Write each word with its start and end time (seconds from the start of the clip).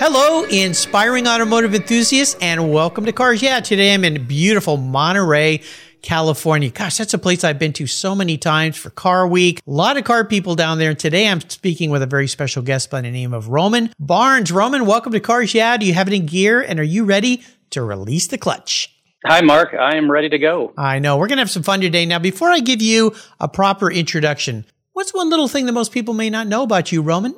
Hello, 0.00 0.44
inspiring 0.44 1.26
automotive 1.26 1.74
enthusiasts, 1.74 2.36
and 2.40 2.72
welcome 2.72 3.04
to 3.06 3.12
Cars 3.12 3.42
Yeah. 3.42 3.58
Today 3.58 3.92
I'm 3.92 4.04
in 4.04 4.24
beautiful 4.26 4.76
Monterey, 4.76 5.62
California. 6.02 6.70
Gosh, 6.70 6.98
that's 6.98 7.14
a 7.14 7.18
place 7.18 7.42
I've 7.42 7.58
been 7.58 7.72
to 7.74 7.86
so 7.88 8.14
many 8.14 8.38
times 8.38 8.76
for 8.76 8.90
Car 8.90 9.26
Week. 9.26 9.60
A 9.66 9.70
lot 9.70 9.96
of 9.96 10.04
car 10.04 10.24
people 10.24 10.54
down 10.54 10.78
there. 10.78 10.90
And 10.90 10.98
today 10.98 11.26
I'm 11.26 11.40
speaking 11.40 11.90
with 11.90 12.02
a 12.02 12.06
very 12.06 12.28
special 12.28 12.62
guest 12.62 12.90
by 12.92 13.00
the 13.00 13.10
name 13.10 13.34
of 13.34 13.48
Roman 13.48 13.92
Barnes. 13.98 14.52
Roman, 14.52 14.86
welcome 14.86 15.12
to 15.12 15.20
Cars 15.20 15.52
Yeah. 15.52 15.76
Do 15.76 15.84
you 15.84 15.94
have 15.94 16.06
any 16.06 16.20
gear 16.20 16.60
and 16.60 16.78
are 16.78 16.84
you 16.84 17.04
ready 17.04 17.42
to 17.70 17.82
release 17.82 18.28
the 18.28 18.38
clutch? 18.38 18.94
Hi, 19.26 19.40
Mark. 19.40 19.74
I 19.74 19.96
am 19.96 20.08
ready 20.08 20.28
to 20.28 20.38
go. 20.38 20.72
I 20.78 21.00
know. 21.00 21.16
We're 21.16 21.26
going 21.26 21.38
to 21.38 21.42
have 21.42 21.50
some 21.50 21.64
fun 21.64 21.80
today. 21.80 22.06
Now, 22.06 22.20
before 22.20 22.50
I 22.50 22.60
give 22.60 22.80
you 22.80 23.16
a 23.40 23.48
proper 23.48 23.90
introduction, 23.90 24.64
what's 24.92 25.12
one 25.12 25.28
little 25.28 25.48
thing 25.48 25.66
that 25.66 25.72
most 25.72 25.90
people 25.90 26.14
may 26.14 26.30
not 26.30 26.46
know 26.46 26.62
about 26.62 26.92
you, 26.92 27.02
Roman? 27.02 27.34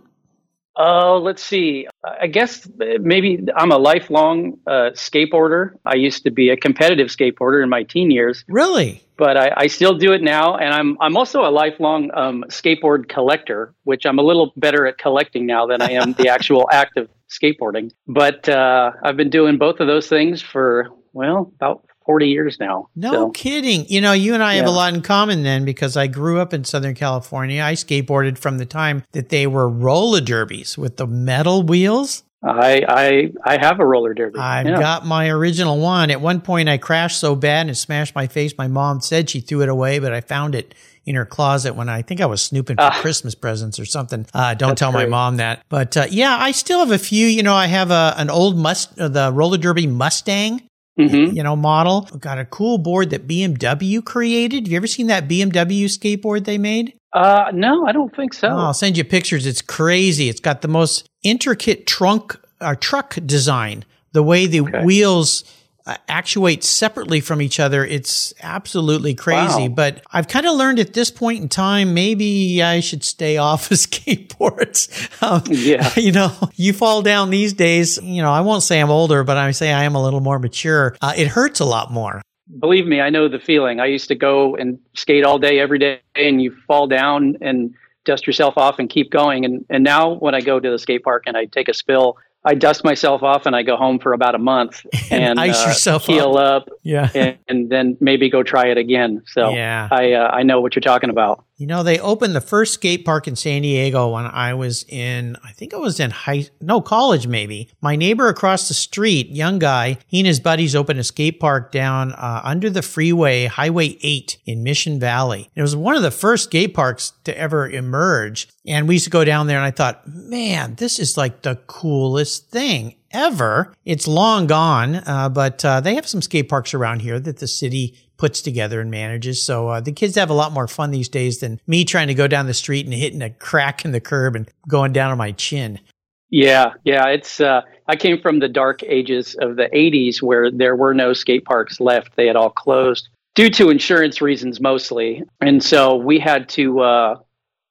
Oh, 0.83 1.17
uh, 1.17 1.21
let's 1.21 1.45
see. 1.45 1.87
I 2.03 2.27
guess 2.27 2.67
maybe 2.79 3.47
I'm 3.55 3.71
a 3.71 3.77
lifelong 3.77 4.59
uh, 4.67 4.91
skateboarder. 4.95 5.73
I 5.85 5.97
used 5.97 6.23
to 6.25 6.31
be 6.31 6.49
a 6.49 6.57
competitive 6.57 7.09
skateboarder 7.09 7.63
in 7.63 7.69
my 7.69 7.83
teen 7.83 8.11
years. 8.11 8.47
Really? 8.49 9.03
But 9.19 9.37
I, 9.37 9.53
I 9.55 9.67
still 9.67 9.99
do 9.99 10.13
it 10.13 10.23
now, 10.23 10.57
and 10.57 10.73
I'm 10.73 10.97
I'm 10.99 11.19
also 11.19 11.43
a 11.43 11.51
lifelong 11.51 12.11
um, 12.15 12.45
skateboard 12.49 13.11
collector, 13.11 13.75
which 13.85 14.07
I'm 14.07 14.19
a 14.19 14.23
little 14.23 14.55
better 14.57 14.87
at 14.87 14.97
collecting 14.97 15.45
now 15.45 15.67
than 15.67 15.83
I 15.83 15.93
am 15.93 16.15
the 16.15 16.29
actual 16.37 16.67
act 16.73 16.97
of 16.97 17.11
skateboarding. 17.29 17.91
But 18.07 18.49
uh, 18.49 18.93
I've 19.03 19.19
been 19.19 19.29
doing 19.29 19.59
both 19.59 19.81
of 19.81 19.87
those 19.87 20.09
things 20.09 20.41
for 20.41 20.89
well 21.13 21.53
about 21.57 21.85
40 22.11 22.27
years 22.27 22.59
now. 22.59 22.89
No 22.97 23.13
so, 23.13 23.31
kidding. 23.31 23.87
You 23.87 24.01
know, 24.01 24.13
you 24.13 24.35
and 24.35 24.43
I 24.43 24.55
yeah. 24.55 24.63
have 24.63 24.67
a 24.67 24.73
lot 24.73 24.93
in 24.93 25.01
common 25.01 25.45
then 25.45 25.65
because 25.65 25.97
I 25.97 26.09
grew 26.09 26.41
up 26.41 26.53
in 26.53 26.65
Southern 26.65 26.97
California. 26.97 27.63
I 27.63 27.75
skateboarded 27.75 28.37
from 28.37 28.59
the 28.59 28.67
time 28.67 29.05
that 29.13 29.29
they 29.29 29.47
were 29.47 29.69
roller 29.69 30.21
derbies 30.21 30.77
with 30.77 30.97
the 30.97 31.07
metal 31.07 31.63
wheels. 31.63 32.25
I 32.43 32.83
I 32.89 33.33
I 33.45 33.65
have 33.65 33.79
a 33.79 33.87
roller 33.87 34.13
derby. 34.13 34.41
I've 34.41 34.67
yeah. 34.67 34.81
got 34.81 35.07
my 35.07 35.29
original 35.29 35.79
one. 35.79 36.11
At 36.11 36.21
one 36.21 36.41
point 36.41 36.69
I 36.69 36.79
crashed 36.79 37.21
so 37.21 37.37
bad 37.37 37.69
and 37.69 37.79
smashed 37.79 38.17
my 38.17 38.27
face. 38.27 38.59
My 38.59 38.67
mom 38.67 39.01
said 39.01 39.31
she 39.31 39.41
threw 39.41 39.63
it 39.63 39.69
away, 39.69 40.01
but 40.01 40.13
I 40.13 40.21
found 40.21 40.57
it 40.57 40.75
in 41.05 41.15
her 41.15 41.27
closet 41.27 41.75
when 41.75 41.89
I 41.89 42.03
think 42.03 42.21
I 42.21 42.27
was 42.27 42.43
snooping 42.43 42.77
for 42.77 42.83
uh, 42.83 43.01
Christmas 43.01 43.37
presents 43.37 43.79
or 43.79 43.85
something. 43.85 44.27
Uh, 44.35 44.55
don't 44.55 44.77
tell 44.77 44.91
great. 44.91 45.05
my 45.05 45.11
mom 45.11 45.37
that. 45.37 45.63
But 45.69 45.97
uh, 45.97 46.07
yeah, 46.11 46.37
I 46.37 46.51
still 46.51 46.81
have 46.81 46.91
a 46.91 46.99
few. 46.99 47.27
You 47.27 47.45
know, 47.45 47.55
I 47.55 47.67
have 47.67 47.93
a 47.93 48.15
an 48.17 48.31
old 48.31 48.59
must 48.59 48.99
uh, 48.99 49.09
the 49.09 49.31
roller 49.33 49.59
derby 49.59 49.87
Mustang 49.87 50.63
mm-hmm. 51.09 51.37
you 51.37 51.43
know, 51.43 51.57
model. 51.57 52.03
Got 52.19 52.39
a 52.39 52.45
cool 52.45 52.79
board 52.79 53.11
that 53.11 53.27
BMW 53.27 54.05
created. 54.05 54.67
Have 54.67 54.73
you 54.73 54.77
ever 54.77 54.87
seen 54.87 55.07
that 55.09 55.29
BMW 55.29 55.85
skateboard 55.85 56.45
they 56.45 56.59
made? 56.59 56.95
Uh, 57.13 57.51
no, 57.53 57.87
I 57.87 57.93
don't 57.93 58.15
think 58.15 58.35
so. 58.35 58.49
Oh, 58.49 58.57
I'll 58.57 58.75
send 58.75 58.97
you 58.97 59.05
pictures. 59.05 59.47
It's 59.47 59.63
crazy. 59.63 60.29
It's 60.29 60.41
got 60.41 60.63
the 60.63 60.69
most 60.69 61.09
intricate 61.23 61.87
trunk 61.87 62.37
or 62.61 62.69
uh, 62.69 62.75
truck 62.79 63.17
design. 63.27 63.85
The 64.13 64.23
way 64.23 64.47
the 64.47 64.61
okay. 64.63 64.85
wheels 64.85 65.45
uh, 65.87 65.97
actuate 66.09 66.65
separately 66.65 67.21
from 67.21 67.41
each 67.41 67.59
other. 67.59 67.85
It's 67.85 68.35
absolutely 68.43 69.15
crazy. 69.15 69.69
Wow. 69.69 69.75
But 69.75 70.03
I've 70.13 70.29
kind 70.29 70.47
of 70.47 70.57
learned 70.57 70.79
at 70.79 70.93
this 70.93 71.11
point 71.11 71.41
in 71.41 71.49
time, 71.49 71.95
maybe 71.95 72.63
I 72.63 72.81
should 72.81 73.05
stay 73.05 73.37
off 73.37 73.71
of 73.71 73.77
skateboards. 73.79 74.89
Um, 75.23 75.43
yeah. 75.47 75.89
You 76.01 76.13
know, 76.13 76.33
you 76.55 76.73
fall 76.73 77.03
down 77.03 77.31
these 77.31 77.53
days, 77.53 77.99
you 78.03 78.23
know, 78.23 78.31
I 78.31 78.41
won't 78.41 78.63
say 78.63 78.81
I'm 78.81 78.91
older, 78.91 79.23
but 79.23 79.37
I 79.37 79.51
say 79.51 79.71
I 79.73 79.85
am 79.85 79.95
a 79.95 80.03
little 80.03 80.21
more 80.21 80.39
mature. 80.39 80.97
Uh, 81.01 81.13
it 81.15 81.29
hurts 81.29 81.61
a 81.61 81.65
lot 81.65 81.93
more. 81.93 82.23
Believe 82.59 82.87
me, 82.87 83.01
I 83.01 83.11
know 83.11 83.29
the 83.29 83.39
feeling. 83.39 83.81
I 83.81 83.87
used 83.87 84.09
to 84.09 84.15
go 84.15 84.57
and 84.57 84.79
skate 84.95 85.25
all 85.25 85.39
day, 85.39 85.61
every 85.61 85.79
day, 85.79 86.01
and 86.15 86.41
you 86.41 86.57
fall 86.67 86.87
down 86.87 87.37
and 87.43 87.75
dust 88.05 88.27
yourself 88.27 88.57
off 88.57 88.79
and 88.79 88.89
keep 88.89 89.11
going. 89.11 89.45
And, 89.45 89.65
and 89.69 89.85
now 89.85 90.15
when 90.15 90.35
I 90.35 90.41
go 90.41 90.59
to 90.59 90.71
the 90.71 90.79
skate 90.79 91.03
park 91.03 91.25
and 91.27 91.37
I 91.37 91.45
take 91.45 91.69
a 91.69 91.75
spill, 91.75 92.17
I 92.45 92.55
dust 92.55 92.85
myself 92.85 93.23
off 93.23 93.45
and 93.45 93.55
I 93.55 93.63
go 93.63 93.77
home 93.77 93.99
for 93.99 94.13
about 94.13 94.35
a 94.35 94.39
month 94.39 94.87
and, 95.11 95.23
and 95.23 95.41
ice 95.41 95.63
uh, 95.63 95.69
yourself 95.69 96.07
heal 96.07 96.37
up, 96.37 96.69
up 96.69 96.69
yeah, 96.83 97.11
and, 97.15 97.39
and, 97.49 97.71
then 97.71 97.97
maybe 98.01 98.31
go 98.31 98.43
try 98.43 98.69
it 98.69 98.79
again. 98.79 99.23
So 99.27 99.51
yeah. 99.51 99.89
I 99.91 100.13
uh, 100.13 100.31
I 100.33 100.43
know 100.43 100.61
what 100.61 100.75
you're 100.75 100.81
talking 100.81 101.11
about. 101.11 101.45
You 101.61 101.67
know, 101.67 101.83
they 101.83 101.99
opened 101.99 102.35
the 102.35 102.41
first 102.41 102.73
skate 102.73 103.05
park 103.05 103.29
in 103.29 103.37
San 103.37 103.61
Diego 103.61 104.09
when 104.09 104.25
I 104.25 104.55
was 104.55 104.87
in, 104.89 105.37
I 105.45 105.53
think 105.53 105.75
I 105.75 105.77
was 105.77 106.01
in 106.01 106.11
high, 106.11 106.47
no, 106.59 106.81
college 106.81 107.27
maybe. 107.27 107.69
My 107.83 107.97
neighbor 107.97 108.29
across 108.29 108.67
the 108.67 108.73
street, 108.73 109.29
young 109.29 109.59
guy, 109.59 109.99
he 110.07 110.21
and 110.21 110.27
his 110.27 110.41
buddies 110.41 110.75
opened 110.75 111.01
a 111.01 111.05
skate 111.05 111.39
park 111.39 111.71
down 111.71 112.13
uh, 112.13 112.41
under 112.45 112.71
the 112.71 112.81
freeway, 112.81 113.45
Highway 113.45 113.99
8 114.01 114.39
in 114.47 114.63
Mission 114.63 114.99
Valley. 114.99 115.51
It 115.55 115.61
was 115.61 115.77
one 115.77 115.97
of 115.97 116.03
the 116.03 116.11
first 116.11 116.45
skate 116.45 116.73
parks 116.73 117.13
to 117.25 117.37
ever 117.37 117.69
emerge. 117.69 118.49
And 118.67 118.89
we 118.89 118.95
used 118.95 119.05
to 119.05 119.11
go 119.11 119.27
down 119.27 119.47
there 119.47 119.59
and 119.59 119.67
I 119.67 119.71
thought, 119.71 120.09
man, 120.09 120.77
this 120.77 120.99
is 120.99 121.19
like 121.19 121.43
the 121.43 121.57
coolest 121.67 122.49
thing 122.49 122.95
ever. 123.11 123.75
It's 123.85 124.09
long 124.09 124.47
gone, 124.47 124.95
uh, 124.95 125.29
but 125.29 125.63
uh, 125.65 125.81
they 125.81 125.95
have 125.95 126.09
some 126.09 126.23
skate 126.23 126.49
parks 126.49 126.75
around 126.75 127.01
here 127.01 127.21
that 127.21 127.39
the 127.39 127.49
city 127.49 127.99
puts 128.21 128.43
together 128.43 128.83
and 128.83 128.91
manages. 128.91 129.43
So 129.43 129.69
uh, 129.69 129.81
the 129.81 129.93
kids 129.93 130.15
have 130.17 130.29
a 130.29 130.35
lot 130.35 130.53
more 130.53 130.69
fun 130.69 130.91
these 130.91 131.09
days 131.09 131.41
than 131.41 131.59
me 131.67 131.87
trying 131.87 132.09
to 132.09 132.15
go 132.15 132.29
down 132.29 132.47
the 132.47 132.55
street 132.55 132.85
and 132.85 132.95
hitting 132.95 133.23
a 133.23 133.31
crack 133.31 133.83
in 133.85 133.93
the 133.93 134.01
curb 134.01 134.37
and 134.37 134.47
going 134.69 134.93
down 134.93 135.11
on 135.11 135.17
my 135.17 135.33
chin. 135.33 135.81
Yeah, 136.29 136.75
yeah, 136.85 137.09
it's. 137.09 137.41
Uh, 137.41 137.63
I 137.89 137.97
came 137.97 138.21
from 138.21 138.39
the 138.39 138.49
dark 138.49 138.85
ages 138.85 139.35
of 139.41 139.57
the 139.57 139.69
'80s 139.75 140.23
where 140.23 140.49
there 140.49 140.77
were 140.77 140.95
no 140.95 141.13
skate 141.13 141.45
parks 141.45 141.81
left; 141.81 142.15
they 142.15 142.29
had 142.29 142.37
all 142.37 142.51
closed 142.51 143.09
due 143.35 143.51
to 143.51 143.71
insurance 143.71 144.21
reasons 144.21 144.61
mostly, 144.61 145.25
and 145.41 145.61
so 145.61 145.97
we 145.97 146.21
had 146.21 146.49
to 146.51 146.81
uh, 146.81 147.17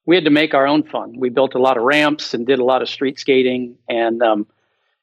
we 0.05 0.15
had 0.15 0.25
to 0.25 0.31
make 0.31 0.53
our 0.53 0.67
own 0.67 0.83
fun. 0.83 1.13
We 1.17 1.29
built 1.29 1.55
a 1.55 1.59
lot 1.59 1.77
of 1.77 1.83
ramps 1.83 2.33
and 2.33 2.45
did 2.45 2.59
a 2.59 2.65
lot 2.65 2.81
of 2.81 2.89
street 2.89 3.17
skating, 3.17 3.77
and 3.87 4.21
um, 4.21 4.45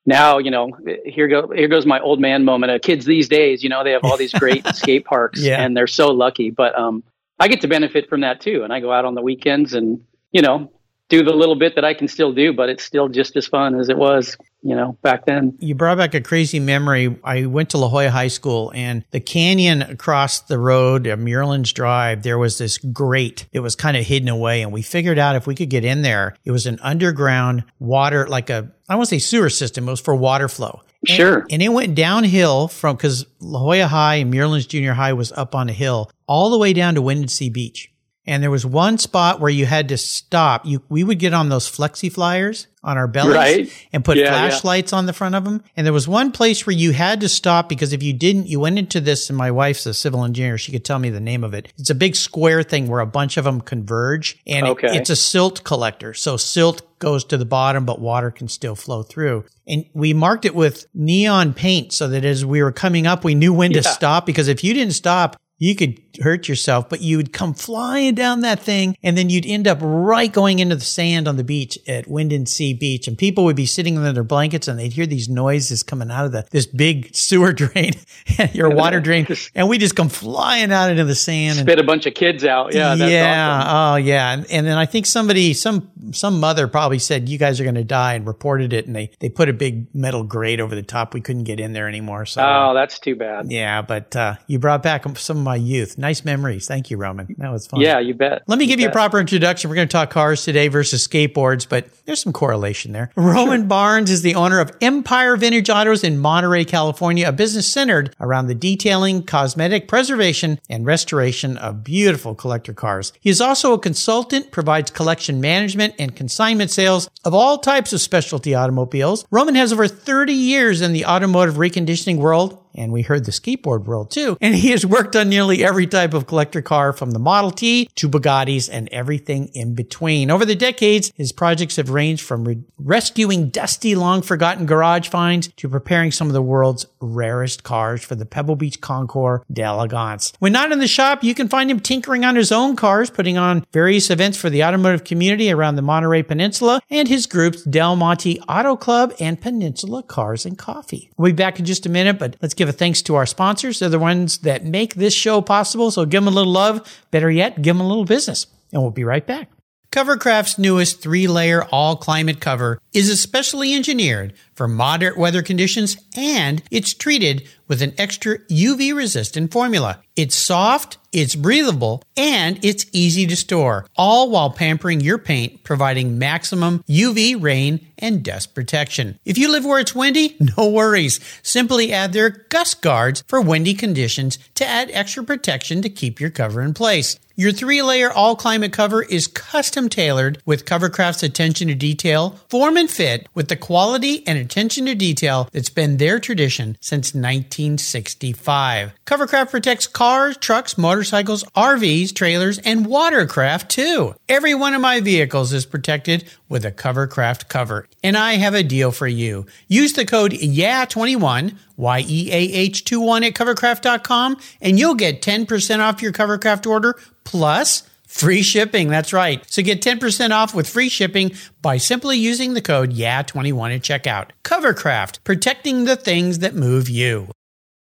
now 0.06 0.38
you 0.38 0.50
know 0.50 0.70
here 1.04 1.28
go 1.28 1.50
here 1.50 1.68
goes 1.68 1.84
my 1.84 2.00
old 2.00 2.20
man 2.20 2.44
moment 2.44 2.70
uh, 2.70 2.78
kids 2.78 3.04
these 3.04 3.28
days 3.28 3.62
you 3.62 3.68
know 3.68 3.84
they 3.84 3.92
have 3.92 4.04
all 4.04 4.16
these 4.16 4.32
great 4.32 4.66
skate 4.74 5.04
parks 5.04 5.40
yeah. 5.40 5.62
and 5.62 5.76
they're 5.76 5.86
so 5.86 6.08
lucky 6.08 6.50
but 6.50 6.76
um 6.78 7.02
i 7.38 7.48
get 7.48 7.60
to 7.60 7.68
benefit 7.68 8.08
from 8.08 8.20
that 8.20 8.40
too 8.40 8.62
and 8.62 8.72
i 8.72 8.80
go 8.80 8.92
out 8.92 9.04
on 9.04 9.14
the 9.14 9.22
weekends 9.22 9.74
and 9.74 10.00
you 10.32 10.40
know 10.40 10.70
do 11.08 11.22
the 11.22 11.32
little 11.32 11.56
bit 11.56 11.74
that 11.74 11.84
i 11.84 11.92
can 11.92 12.08
still 12.08 12.32
do 12.32 12.52
but 12.52 12.68
it's 12.68 12.84
still 12.84 13.08
just 13.08 13.36
as 13.36 13.46
fun 13.46 13.78
as 13.78 13.88
it 13.88 13.98
was 13.98 14.36
you 14.66 14.74
know, 14.74 14.98
back 15.00 15.26
then. 15.26 15.56
You 15.60 15.76
brought 15.76 15.96
back 15.98 16.14
a 16.14 16.20
crazy 16.20 16.58
memory. 16.58 17.16
I 17.22 17.46
went 17.46 17.70
to 17.70 17.78
La 17.78 17.88
Jolla 17.88 18.10
High 18.10 18.26
School 18.26 18.72
and 18.74 19.04
the 19.12 19.20
canyon 19.20 19.80
across 19.80 20.40
the 20.40 20.58
road 20.58 21.04
Muirlands 21.04 21.72
Drive, 21.72 22.24
there 22.24 22.36
was 22.36 22.58
this 22.58 22.76
grate. 22.78 23.46
It 23.52 23.60
was 23.60 23.76
kind 23.76 23.96
of 23.96 24.04
hidden 24.04 24.28
away 24.28 24.62
and 24.62 24.72
we 24.72 24.82
figured 24.82 25.20
out 25.20 25.36
if 25.36 25.46
we 25.46 25.54
could 25.54 25.70
get 25.70 25.84
in 25.84 26.02
there, 26.02 26.36
it 26.44 26.50
was 26.50 26.66
an 26.66 26.80
underground 26.82 27.62
water, 27.78 28.26
like 28.26 28.50
a, 28.50 28.72
I 28.88 28.96
won't 28.96 29.08
say 29.08 29.18
sewer 29.18 29.50
system, 29.50 29.88
it 29.88 29.90
was 29.90 30.00
for 30.00 30.14
water 30.14 30.48
flow. 30.48 30.82
And, 31.08 31.16
sure. 31.16 31.46
And 31.50 31.62
it 31.62 31.68
went 31.68 31.94
downhill 31.94 32.68
from, 32.68 32.96
cause 32.96 33.26
La 33.40 33.60
Jolla 33.60 33.86
High 33.86 34.16
and 34.16 34.32
Muirlands 34.32 34.68
Junior 34.68 34.94
High 34.94 35.12
was 35.12 35.32
up 35.32 35.54
on 35.54 35.68
a 35.68 35.72
hill 35.72 36.10
all 36.26 36.50
the 36.50 36.58
way 36.58 36.72
down 36.72 36.94
to 36.94 37.02
Windansea 37.02 37.52
Beach. 37.52 37.90
And 38.28 38.42
there 38.42 38.50
was 38.50 38.66
one 38.66 38.98
spot 38.98 39.38
where 39.38 39.50
you 39.50 39.66
had 39.66 39.88
to 39.90 39.96
stop. 39.96 40.66
You, 40.66 40.82
we 40.88 41.04
would 41.04 41.20
get 41.20 41.32
on 41.32 41.48
those 41.48 41.70
flexi 41.70 42.12
flyers 42.12 42.66
on 42.82 42.98
our 42.98 43.06
bellies 43.06 43.34
right. 43.34 43.88
and 43.92 44.04
put 44.04 44.16
yeah, 44.16 44.30
flashlights 44.30 44.92
yeah. 44.92 44.98
on 44.98 45.06
the 45.06 45.12
front 45.12 45.36
of 45.36 45.44
them. 45.44 45.62
And 45.76 45.86
there 45.86 45.92
was 45.92 46.08
one 46.08 46.32
place 46.32 46.66
where 46.66 46.74
you 46.74 46.92
had 46.92 47.20
to 47.20 47.28
stop 47.28 47.68
because 47.68 47.92
if 47.92 48.02
you 48.02 48.12
didn't, 48.12 48.48
you 48.48 48.58
went 48.58 48.80
into 48.80 49.00
this. 49.00 49.30
And 49.30 49.36
my 49.36 49.52
wife's 49.52 49.86
a 49.86 49.94
civil 49.94 50.24
engineer; 50.24 50.58
she 50.58 50.72
could 50.72 50.84
tell 50.84 50.98
me 50.98 51.10
the 51.10 51.20
name 51.20 51.44
of 51.44 51.54
it. 51.54 51.72
It's 51.78 51.90
a 51.90 51.94
big 51.94 52.16
square 52.16 52.64
thing 52.64 52.88
where 52.88 53.00
a 53.00 53.06
bunch 53.06 53.36
of 53.36 53.44
them 53.44 53.60
converge, 53.60 54.40
and 54.46 54.66
okay. 54.66 54.88
it, 54.88 54.96
it's 54.96 55.10
a 55.10 55.16
silt 55.16 55.62
collector. 55.62 56.12
So 56.12 56.36
silt 56.36 56.85
goes 56.98 57.24
to 57.24 57.36
the 57.36 57.44
bottom, 57.44 57.84
but 57.84 58.00
water 58.00 58.30
can 58.30 58.48
still 58.48 58.74
flow 58.74 59.02
through. 59.02 59.44
And 59.66 59.84
we 59.92 60.14
marked 60.14 60.44
it 60.44 60.54
with 60.54 60.86
neon 60.94 61.54
paint 61.54 61.92
so 61.92 62.08
that 62.08 62.24
as 62.24 62.44
we 62.44 62.62
were 62.62 62.72
coming 62.72 63.06
up, 63.06 63.24
we 63.24 63.34
knew 63.34 63.52
when 63.52 63.72
yeah. 63.72 63.82
to 63.82 63.88
stop 63.88 64.26
because 64.26 64.48
if 64.48 64.64
you 64.64 64.74
didn't 64.74 64.94
stop, 64.94 65.36
you 65.58 65.74
could 65.74 66.00
hurt 66.22 66.48
yourself, 66.48 66.88
but 66.88 67.00
you 67.00 67.16
would 67.16 67.32
come 67.32 67.54
flying 67.54 68.14
down 68.14 68.40
that 68.40 68.60
thing 68.60 68.96
and 69.02 69.16
then 69.16 69.30
you'd 69.30 69.46
end 69.46 69.66
up 69.66 69.78
right 69.80 70.32
going 70.32 70.58
into 70.58 70.74
the 70.74 70.84
sand 70.84 71.26
on 71.28 71.36
the 71.36 71.44
beach 71.44 71.78
at 71.86 72.06
Windansea 72.06 72.78
Beach. 72.78 73.08
And 73.08 73.16
people 73.16 73.44
would 73.44 73.56
be 73.56 73.66
sitting 73.66 73.96
under 73.96 74.12
their 74.12 74.24
blankets 74.24 74.68
and 74.68 74.78
they'd 74.78 74.92
hear 74.92 75.06
these 75.06 75.28
noises 75.28 75.82
coming 75.82 76.10
out 76.10 76.26
of 76.26 76.32
the, 76.32 76.46
this 76.50 76.66
big 76.66 77.10
sewer 77.14 77.52
drain, 77.52 77.92
your 78.52 78.70
water 78.70 79.00
drain. 79.00 79.26
And 79.54 79.68
we 79.68 79.78
just 79.78 79.96
come 79.96 80.08
flying 80.08 80.70
out 80.72 80.90
into 80.90 81.04
the 81.04 81.14
sand. 81.14 81.58
Spit 81.58 81.78
a 81.78 81.82
bunch 81.84 82.06
of 82.06 82.14
kids 82.14 82.44
out. 82.44 82.74
Yeah. 82.74 82.94
yeah. 82.94 83.60
Awesome. 83.64 83.74
Oh, 83.74 83.96
yeah. 83.96 84.32
And, 84.32 84.46
and 84.50 84.66
then 84.66 84.76
I 84.76 84.84
think 84.86 85.06
somebody, 85.06 85.54
some, 85.54 85.90
some 86.12 86.38
mother 86.38 86.68
probably 86.68 86.98
said, 86.98 87.28
you 87.28 87.38
guys 87.38 87.60
are 87.60 87.64
going 87.64 87.76
to 87.76 87.84
die 87.84 88.14
and 88.14 88.26
reported 88.26 88.72
it. 88.72 88.86
And 88.86 88.94
they, 88.94 89.10
they 89.20 89.28
put 89.28 89.48
a 89.48 89.52
big 89.52 89.94
metal 89.94 90.22
grate 90.22 90.60
over 90.60 90.74
the 90.74 90.82
top. 90.82 91.14
We 91.14 91.20
couldn't 91.20 91.44
get 91.44 91.60
in 91.60 91.72
there 91.72 91.88
anymore. 91.88 92.26
So, 92.26 92.42
oh, 92.42 92.74
that's 92.74 92.98
too 92.98 93.16
bad. 93.16 93.50
Yeah. 93.50 93.82
But, 93.82 94.14
uh, 94.14 94.36
you 94.46 94.58
brought 94.58 94.82
back 94.82 95.04
some 95.16 95.45
my 95.46 95.56
youth. 95.56 95.96
Nice 95.96 96.24
memories. 96.24 96.66
Thank 96.66 96.90
you, 96.90 96.98
Roman. 96.98 97.34
That 97.38 97.50
was 97.50 97.66
fun. 97.66 97.80
Yeah, 97.80 98.00
you 98.00 98.12
bet. 98.12 98.42
Let 98.46 98.58
me 98.58 98.64
you 98.64 98.68
give 98.68 98.78
bet. 98.78 98.82
you 98.82 98.88
a 98.88 98.92
proper 98.92 99.18
introduction. 99.18 99.70
We're 99.70 99.76
going 99.76 99.88
to 99.88 99.92
talk 99.92 100.10
cars 100.10 100.44
today 100.44 100.68
versus 100.68 101.06
skateboards, 101.06 101.66
but 101.66 101.86
there's 102.04 102.20
some 102.20 102.32
correlation 102.32 102.92
there. 102.92 103.10
Roman 103.16 103.60
sure. 103.60 103.68
Barnes 103.68 104.10
is 104.10 104.22
the 104.22 104.34
owner 104.34 104.60
of 104.60 104.76
Empire 104.80 105.36
Vintage 105.36 105.70
Autos 105.70 106.04
in 106.04 106.18
Monterey, 106.18 106.64
California, 106.64 107.28
a 107.28 107.32
business 107.32 107.66
centered 107.66 108.14
around 108.20 108.48
the 108.48 108.54
detailing, 108.54 109.22
cosmetic 109.22 109.88
preservation, 109.88 110.58
and 110.68 110.84
restoration 110.84 111.56
of 111.56 111.84
beautiful 111.84 112.34
collector 112.34 112.74
cars. 112.74 113.12
He 113.20 113.30
is 113.30 113.40
also 113.40 113.72
a 113.72 113.78
consultant, 113.78 114.50
provides 114.50 114.90
collection 114.90 115.40
management 115.40 115.94
and 115.98 116.16
consignment 116.16 116.70
sales 116.70 117.08
of 117.24 117.34
all 117.34 117.58
types 117.58 117.92
of 117.92 118.00
specialty 118.00 118.54
automobiles. 118.54 119.24
Roman 119.30 119.54
has 119.54 119.72
over 119.72 119.86
30 119.86 120.32
years 120.32 120.80
in 120.80 120.92
the 120.92 121.06
automotive 121.06 121.54
reconditioning 121.54 122.18
world 122.18 122.65
and 122.76 122.92
we 122.92 123.02
heard 123.02 123.24
the 123.24 123.32
skateboard 123.32 123.84
world 123.84 124.10
too. 124.10 124.36
And 124.40 124.54
he 124.54 124.70
has 124.70 124.84
worked 124.86 125.16
on 125.16 125.28
nearly 125.28 125.64
every 125.64 125.86
type 125.86 126.14
of 126.14 126.26
collector 126.26 126.62
car 126.62 126.92
from 126.92 127.12
the 127.12 127.18
Model 127.18 127.50
T 127.50 127.88
to 127.96 128.08
Bugattis 128.08 128.68
and 128.70 128.88
everything 128.90 129.48
in 129.54 129.74
between. 129.74 130.30
Over 130.30 130.44
the 130.44 130.54
decades, 130.54 131.12
his 131.16 131.32
projects 131.32 131.76
have 131.76 131.90
ranged 131.90 132.22
from 132.22 132.44
re- 132.44 132.62
rescuing 132.78 133.48
dusty, 133.50 133.94
long 133.94 134.22
forgotten 134.22 134.66
garage 134.66 135.08
finds 135.08 135.48
to 135.48 135.68
preparing 135.68 136.12
some 136.12 136.26
of 136.26 136.32
the 136.32 136.42
world's 136.42 136.86
rarest 137.00 137.62
cars 137.62 138.04
for 138.04 138.14
the 138.14 138.26
Pebble 138.26 138.56
Beach 138.56 138.80
Concours 138.80 139.40
d'Elegance. 139.52 140.32
When 140.38 140.52
not 140.52 140.72
in 140.72 140.78
the 140.78 140.86
shop, 140.86 141.22
you 141.22 141.34
can 141.34 141.48
find 141.48 141.70
him 141.70 141.80
tinkering 141.80 142.24
on 142.24 142.36
his 142.36 142.52
own 142.52 142.76
cars, 142.76 143.10
putting 143.10 143.38
on 143.38 143.64
various 143.72 144.10
events 144.10 144.38
for 144.38 144.50
the 144.50 144.64
automotive 144.64 145.04
community 145.04 145.50
around 145.50 145.76
the 145.76 145.82
Monterey 145.82 146.22
Peninsula 146.22 146.80
and 146.90 147.08
his 147.08 147.26
groups 147.26 147.62
Del 147.64 147.96
Monte 147.96 148.40
Auto 148.42 148.76
Club 148.76 149.14
and 149.20 149.40
Peninsula 149.40 150.02
Cars 150.02 150.44
and 150.44 150.58
Coffee. 150.58 151.10
We'll 151.16 151.32
be 151.32 151.36
back 151.36 151.58
in 151.58 151.64
just 151.64 151.86
a 151.86 151.88
minute, 151.88 152.18
but 152.18 152.36
let's 152.42 152.54
give 152.54 152.65
a 152.68 152.72
thanks 152.72 153.02
to 153.02 153.14
our 153.14 153.26
sponsors. 153.26 153.78
They're 153.78 153.88
the 153.88 153.98
ones 153.98 154.38
that 154.38 154.64
make 154.64 154.94
this 154.94 155.14
show 155.14 155.40
possible. 155.40 155.90
So 155.90 156.04
give 156.04 156.22
them 156.22 156.32
a 156.32 156.36
little 156.36 156.52
love. 156.52 157.02
Better 157.10 157.30
yet, 157.30 157.62
give 157.62 157.76
them 157.76 157.84
a 157.84 157.88
little 157.88 158.04
business. 158.04 158.46
And 158.72 158.82
we'll 158.82 158.90
be 158.90 159.04
right 159.04 159.26
back. 159.26 159.50
Covercraft's 159.96 160.58
newest 160.58 161.00
three 161.00 161.26
layer 161.26 161.64
all 161.72 161.96
climate 161.96 162.38
cover 162.38 162.78
is 162.92 163.08
especially 163.08 163.72
engineered 163.72 164.34
for 164.54 164.68
moderate 164.68 165.16
weather 165.16 165.40
conditions 165.40 165.96
and 166.14 166.62
it's 166.70 166.92
treated 166.92 167.48
with 167.66 167.80
an 167.80 167.94
extra 167.96 168.36
UV 168.40 168.94
resistant 168.94 169.50
formula. 169.50 170.02
It's 170.14 170.36
soft, 170.36 170.98
it's 171.12 171.34
breathable, 171.34 172.02
and 172.14 172.62
it's 172.62 172.84
easy 172.92 173.26
to 173.26 173.36
store, 173.36 173.86
all 173.96 174.28
while 174.28 174.50
pampering 174.50 175.00
your 175.00 175.16
paint, 175.16 175.64
providing 175.64 176.18
maximum 176.18 176.84
UV, 176.90 177.42
rain, 177.42 177.86
and 177.98 178.22
dust 178.22 178.54
protection. 178.54 179.18
If 179.24 179.38
you 179.38 179.50
live 179.50 179.64
where 179.64 179.80
it's 179.80 179.94
windy, 179.94 180.36
no 180.58 180.68
worries. 180.68 181.20
Simply 181.42 181.90
add 181.94 182.12
their 182.12 182.28
gust 182.28 182.82
guards 182.82 183.24
for 183.26 183.40
windy 183.40 183.72
conditions 183.72 184.38
to 184.56 184.66
add 184.66 184.90
extra 184.92 185.24
protection 185.24 185.80
to 185.80 185.88
keep 185.88 186.20
your 186.20 186.30
cover 186.30 186.60
in 186.60 186.74
place. 186.74 187.18
Your 187.38 187.52
three 187.52 187.82
layer 187.82 188.10
all 188.10 188.34
climate 188.34 188.72
cover 188.72 189.02
is 189.02 189.26
custom 189.26 189.90
tailored 189.90 190.40
with 190.46 190.64
Covercraft's 190.64 191.22
attention 191.22 191.68
to 191.68 191.74
detail, 191.74 192.30
form 192.48 192.78
and 192.78 192.88
fit 192.88 193.28
with 193.34 193.48
the 193.48 193.56
quality 193.56 194.26
and 194.26 194.38
attention 194.38 194.86
to 194.86 194.94
detail 194.94 195.46
that's 195.52 195.68
been 195.68 195.98
their 195.98 196.18
tradition 196.18 196.78
since 196.80 197.08
1965. 197.12 198.92
Covercraft 199.04 199.50
protects 199.50 199.86
cars, 199.86 200.38
trucks, 200.38 200.78
motorcycles, 200.78 201.44
RVs, 201.54 202.14
trailers, 202.14 202.58
and 202.60 202.86
watercraft 202.86 203.70
too. 203.70 204.14
Every 204.30 204.54
one 204.54 204.72
of 204.72 204.80
my 204.80 205.00
vehicles 205.00 205.52
is 205.52 205.66
protected 205.66 206.24
with 206.48 206.64
a 206.64 206.72
Covercraft 206.72 207.48
cover. 207.48 207.86
And 208.02 208.16
I 208.16 208.36
have 208.36 208.54
a 208.54 208.62
deal 208.62 208.92
for 208.92 209.06
you. 209.06 209.44
Use 209.68 209.92
the 209.92 210.06
code 210.06 210.32
YEAH21, 210.32 211.54
Y 211.76 212.04
E 212.06 212.30
A 212.32 212.36
H 212.36 212.84
21 212.84 213.24
at 213.24 213.34
covercraft.com, 213.34 214.38
and 214.60 214.78
you'll 214.78 214.94
get 214.94 215.22
10% 215.22 215.78
off 215.80 216.02
your 216.02 216.12
Covercraft 216.12 216.66
order 216.66 216.98
plus 217.24 217.82
free 218.06 218.42
shipping. 218.42 218.88
That's 218.88 219.12
right. 219.12 219.44
So 219.50 219.62
get 219.62 219.82
10% 219.82 220.30
off 220.30 220.54
with 220.54 220.68
free 220.68 220.88
shipping 220.88 221.32
by 221.60 221.76
simply 221.76 222.16
using 222.16 222.54
the 222.54 222.62
code 222.62 222.92
YEAH21 222.92 223.74
at 223.74 223.82
checkout. 223.82 224.30
Covercraft, 224.42 225.22
protecting 225.24 225.84
the 225.84 225.96
things 225.96 226.38
that 226.38 226.54
move 226.54 226.88
you. 226.88 227.28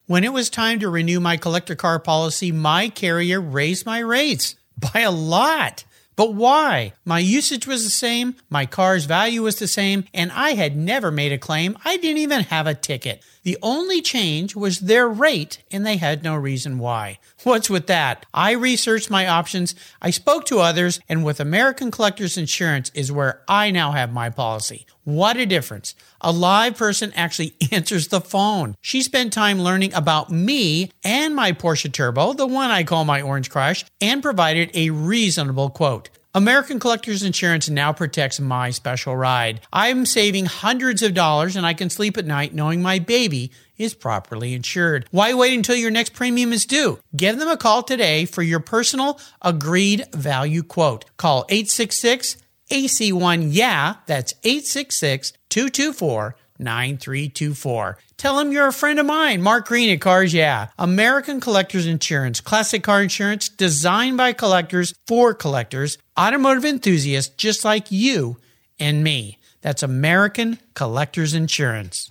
When 0.06 0.24
it 0.24 0.32
was 0.32 0.50
time 0.50 0.80
to 0.80 0.90
renew 0.90 1.20
my 1.20 1.36
collector 1.36 1.74
car 1.74 1.98
policy, 1.98 2.52
my 2.52 2.88
carrier 2.88 3.40
raised 3.40 3.86
my 3.86 4.00
rates 4.00 4.56
by 4.76 5.00
a 5.00 5.10
lot. 5.10 5.84
But 6.16 6.34
why? 6.34 6.92
My 7.04 7.18
usage 7.18 7.66
was 7.66 7.84
the 7.84 7.90
same, 7.90 8.36
my 8.48 8.66
car's 8.66 9.06
value 9.06 9.42
was 9.42 9.58
the 9.58 9.66
same, 9.66 10.04
and 10.12 10.30
I 10.30 10.50
had 10.50 10.76
never 10.76 11.10
made 11.10 11.32
a 11.32 11.38
claim. 11.38 11.76
I 11.84 11.96
didn't 11.96 12.18
even 12.18 12.42
have 12.42 12.66
a 12.66 12.74
ticket. 12.74 13.24
The 13.44 13.58
only 13.62 14.00
change 14.00 14.56
was 14.56 14.80
their 14.80 15.06
rate, 15.06 15.62
and 15.70 15.84
they 15.84 15.98
had 15.98 16.24
no 16.24 16.34
reason 16.34 16.78
why. 16.78 17.18
What's 17.42 17.68
with 17.68 17.86
that? 17.88 18.24
I 18.32 18.52
researched 18.52 19.10
my 19.10 19.28
options, 19.28 19.74
I 20.00 20.08
spoke 20.10 20.46
to 20.46 20.60
others, 20.60 20.98
and 21.10 21.22
with 21.22 21.40
American 21.40 21.90
Collectors 21.90 22.38
Insurance 22.38 22.90
is 22.94 23.12
where 23.12 23.42
I 23.46 23.70
now 23.70 23.92
have 23.92 24.10
my 24.10 24.30
policy. 24.30 24.86
What 25.04 25.36
a 25.36 25.44
difference. 25.44 25.94
A 26.22 26.32
live 26.32 26.78
person 26.78 27.12
actually 27.14 27.54
answers 27.70 28.08
the 28.08 28.22
phone. 28.22 28.76
She 28.80 29.02
spent 29.02 29.34
time 29.34 29.60
learning 29.60 29.92
about 29.92 30.30
me 30.30 30.90
and 31.04 31.36
my 31.36 31.52
Porsche 31.52 31.92
Turbo, 31.92 32.32
the 32.32 32.46
one 32.46 32.70
I 32.70 32.82
call 32.82 33.04
my 33.04 33.20
Orange 33.20 33.50
Crush, 33.50 33.84
and 34.00 34.22
provided 34.22 34.70
a 34.72 34.88
reasonable 34.88 35.68
quote. 35.68 36.08
American 36.36 36.80
Collectors 36.80 37.22
Insurance 37.22 37.68
now 37.68 37.92
protects 37.92 38.40
my 38.40 38.70
special 38.70 39.16
ride. 39.16 39.60
I'm 39.72 40.04
saving 40.04 40.46
hundreds 40.46 41.00
of 41.00 41.14
dollars 41.14 41.54
and 41.54 41.64
I 41.64 41.74
can 41.74 41.90
sleep 41.90 42.18
at 42.18 42.26
night 42.26 42.52
knowing 42.52 42.82
my 42.82 42.98
baby 42.98 43.52
is 43.78 43.94
properly 43.94 44.52
insured. 44.52 45.06
Why 45.12 45.32
wait 45.32 45.54
until 45.54 45.76
your 45.76 45.92
next 45.92 46.12
premium 46.12 46.52
is 46.52 46.66
due? 46.66 46.98
Give 47.14 47.38
them 47.38 47.46
a 47.46 47.56
call 47.56 47.84
today 47.84 48.24
for 48.24 48.42
your 48.42 48.58
personal 48.58 49.20
agreed 49.42 50.06
value 50.12 50.64
quote. 50.64 51.04
Call 51.18 51.44
866 51.50 52.38
AC1 52.68 53.50
Yeah, 53.52 53.96
that's 54.06 54.34
866 54.42 55.34
224 55.50 56.34
9324. 56.58 57.98
Tell 58.16 58.36
them 58.36 58.52
you're 58.52 58.68
a 58.68 58.72
friend 58.72 58.98
of 58.98 59.06
mine, 59.06 59.42
Mark 59.42 59.66
Green 59.66 59.90
at 59.90 60.00
Cars 60.00 60.32
Yeah. 60.32 60.68
American 60.78 61.40
Collectors 61.40 61.86
Insurance, 61.86 62.40
classic 62.40 62.82
car 62.82 63.02
insurance 63.02 63.48
designed 63.48 64.16
by 64.16 64.32
collectors 64.32 64.94
for 65.06 65.34
collectors, 65.34 65.98
automotive 66.18 66.64
enthusiasts 66.64 67.34
just 67.36 67.64
like 67.64 67.90
you 67.90 68.38
and 68.78 69.02
me. 69.02 69.38
That's 69.62 69.82
American 69.82 70.58
Collectors 70.74 71.34
Insurance. 71.34 72.08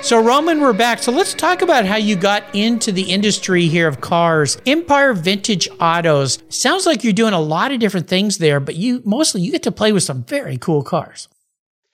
So, 0.00 0.22
Roman, 0.22 0.60
we're 0.60 0.72
back. 0.72 1.02
So, 1.02 1.10
let's 1.12 1.34
talk 1.34 1.60
about 1.60 1.84
how 1.84 1.96
you 1.96 2.16
got 2.16 2.44
into 2.54 2.92
the 2.92 3.02
industry 3.02 3.66
here 3.66 3.88
of 3.88 4.00
cars. 4.00 4.56
Empire 4.64 5.12
Vintage 5.12 5.68
Autos. 5.80 6.38
Sounds 6.48 6.86
like 6.86 7.04
you're 7.04 7.12
doing 7.12 7.34
a 7.34 7.40
lot 7.40 7.72
of 7.72 7.80
different 7.80 8.06
things 8.06 8.38
there, 8.38 8.60
but 8.60 8.76
you 8.76 9.02
mostly 9.04 9.42
you 9.42 9.50
get 9.50 9.64
to 9.64 9.72
play 9.72 9.92
with 9.92 10.04
some 10.04 10.22
very 10.24 10.56
cool 10.56 10.82
cars. 10.82 11.28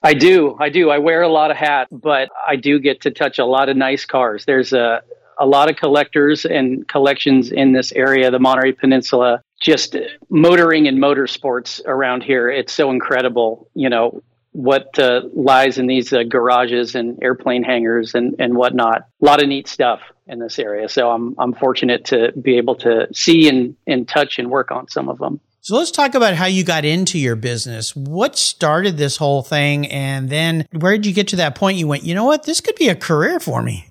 I 0.05 0.13
do. 0.13 0.55
I 0.61 0.69
do. 0.69 0.91
I 0.91 0.99
wear 0.99 1.23
a 1.23 1.29
lot 1.29 1.51
of 1.51 1.57
hats, 1.57 1.89
but 1.91 2.29
I 2.47 2.57
do 2.57 2.79
get 2.79 3.01
to 3.03 3.11
touch 3.11 3.39
a 3.39 3.47
lot 3.47 3.71
of 3.71 3.77
nice 3.77 4.05
cars. 4.05 4.45
There's 4.45 4.75
a, 4.75 5.03
a 5.39 5.47
lot 5.47 5.71
of 5.71 5.77
collectors 5.77 6.45
and 6.45 6.87
collections 6.87 7.51
in 7.51 7.73
this 7.73 7.91
area, 7.93 8.31
the 8.31 8.39
Monterey 8.39 8.73
Peninsula. 8.73 9.43
Just 9.63 9.97
motoring 10.29 10.89
and 10.89 10.99
motorsports 10.99 11.81
around 11.87 12.23
here. 12.23 12.51
It's 12.51 12.73
so 12.73 12.91
incredible, 12.91 13.71
you 13.75 13.89
know, 13.89 14.23
what 14.53 14.97
uh, 14.99 15.23
lies 15.35 15.79
in 15.79 15.87
these 15.87 16.13
uh, 16.13 16.23
garages 16.25 16.95
and 16.95 17.19
airplane 17.23 17.63
hangars 17.63 18.15
and, 18.15 18.37
and 18.39 18.55
whatnot. 18.55 19.07
A 19.23 19.25
lot 19.25 19.43
of 19.43 19.49
neat 19.49 19.69
stuff 19.69 20.01
in 20.27 20.39
this 20.39 20.59
area. 20.59 20.87
So 20.91 21.11
I'm, 21.11 21.35
I'm 21.39 21.55
fortunate 21.55 22.05
to 22.07 22.31
be 22.33 22.59
able 22.59 22.75
to 22.77 23.09
see 23.15 23.49
and, 23.49 23.75
and 23.87 24.07
touch 24.07 24.39
and 24.39 24.51
work 24.51 24.71
on 24.71 24.87
some 24.89 25.09
of 25.09 25.19
them. 25.19 25.41
So 25.65 25.77
let's 25.77 25.91
talk 25.91 26.15
about 26.15 26.35
how 26.35 26.45
you 26.45 26.63
got 26.63 26.85
into 26.85 27.19
your 27.19 27.37
business. 27.37 27.97
What 27.97 28.37
started 28.37 28.99
this 28.99 29.17
whole 29.17 29.41
thing? 29.41 29.87
And 29.91 30.29
then 30.29 30.69
where 30.73 30.93
did 30.93 31.07
you 31.07 31.15
get 31.15 31.29
to 31.29 31.37
that 31.37 31.55
point 31.55 31.79
you 31.79 31.89
went, 31.89 32.03
you 32.03 32.15
know 32.15 32.27
what, 32.27 32.43
this 32.43 32.61
could 32.61 32.75
be 32.75 32.91
a 32.91 32.95
career 32.95 33.41
for 33.41 33.63
me? 33.63 33.89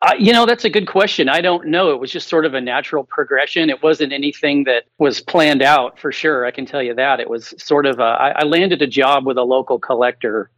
Uh, 0.00 0.12
you 0.16 0.32
know, 0.32 0.46
that's 0.46 0.64
a 0.64 0.70
good 0.70 0.86
question. 0.86 1.28
I 1.28 1.40
don't 1.40 1.66
know. 1.66 1.90
It 1.90 1.98
was 1.98 2.12
just 2.12 2.28
sort 2.28 2.44
of 2.46 2.54
a 2.54 2.60
natural 2.60 3.02
progression. 3.02 3.68
It 3.68 3.82
wasn't 3.82 4.12
anything 4.12 4.62
that 4.64 4.84
was 4.98 5.20
planned 5.20 5.60
out 5.60 5.98
for 5.98 6.12
sure. 6.12 6.46
I 6.46 6.52
can 6.52 6.66
tell 6.66 6.84
you 6.84 6.94
that. 6.94 7.18
It 7.18 7.28
was 7.28 7.52
sort 7.58 7.86
of 7.86 7.98
a, 7.98 8.04
I, 8.04 8.28
I 8.36 8.44
landed 8.44 8.80
a 8.80 8.86
job 8.86 9.26
with 9.26 9.38
a 9.38 9.42
local 9.42 9.80
collector 9.80 10.52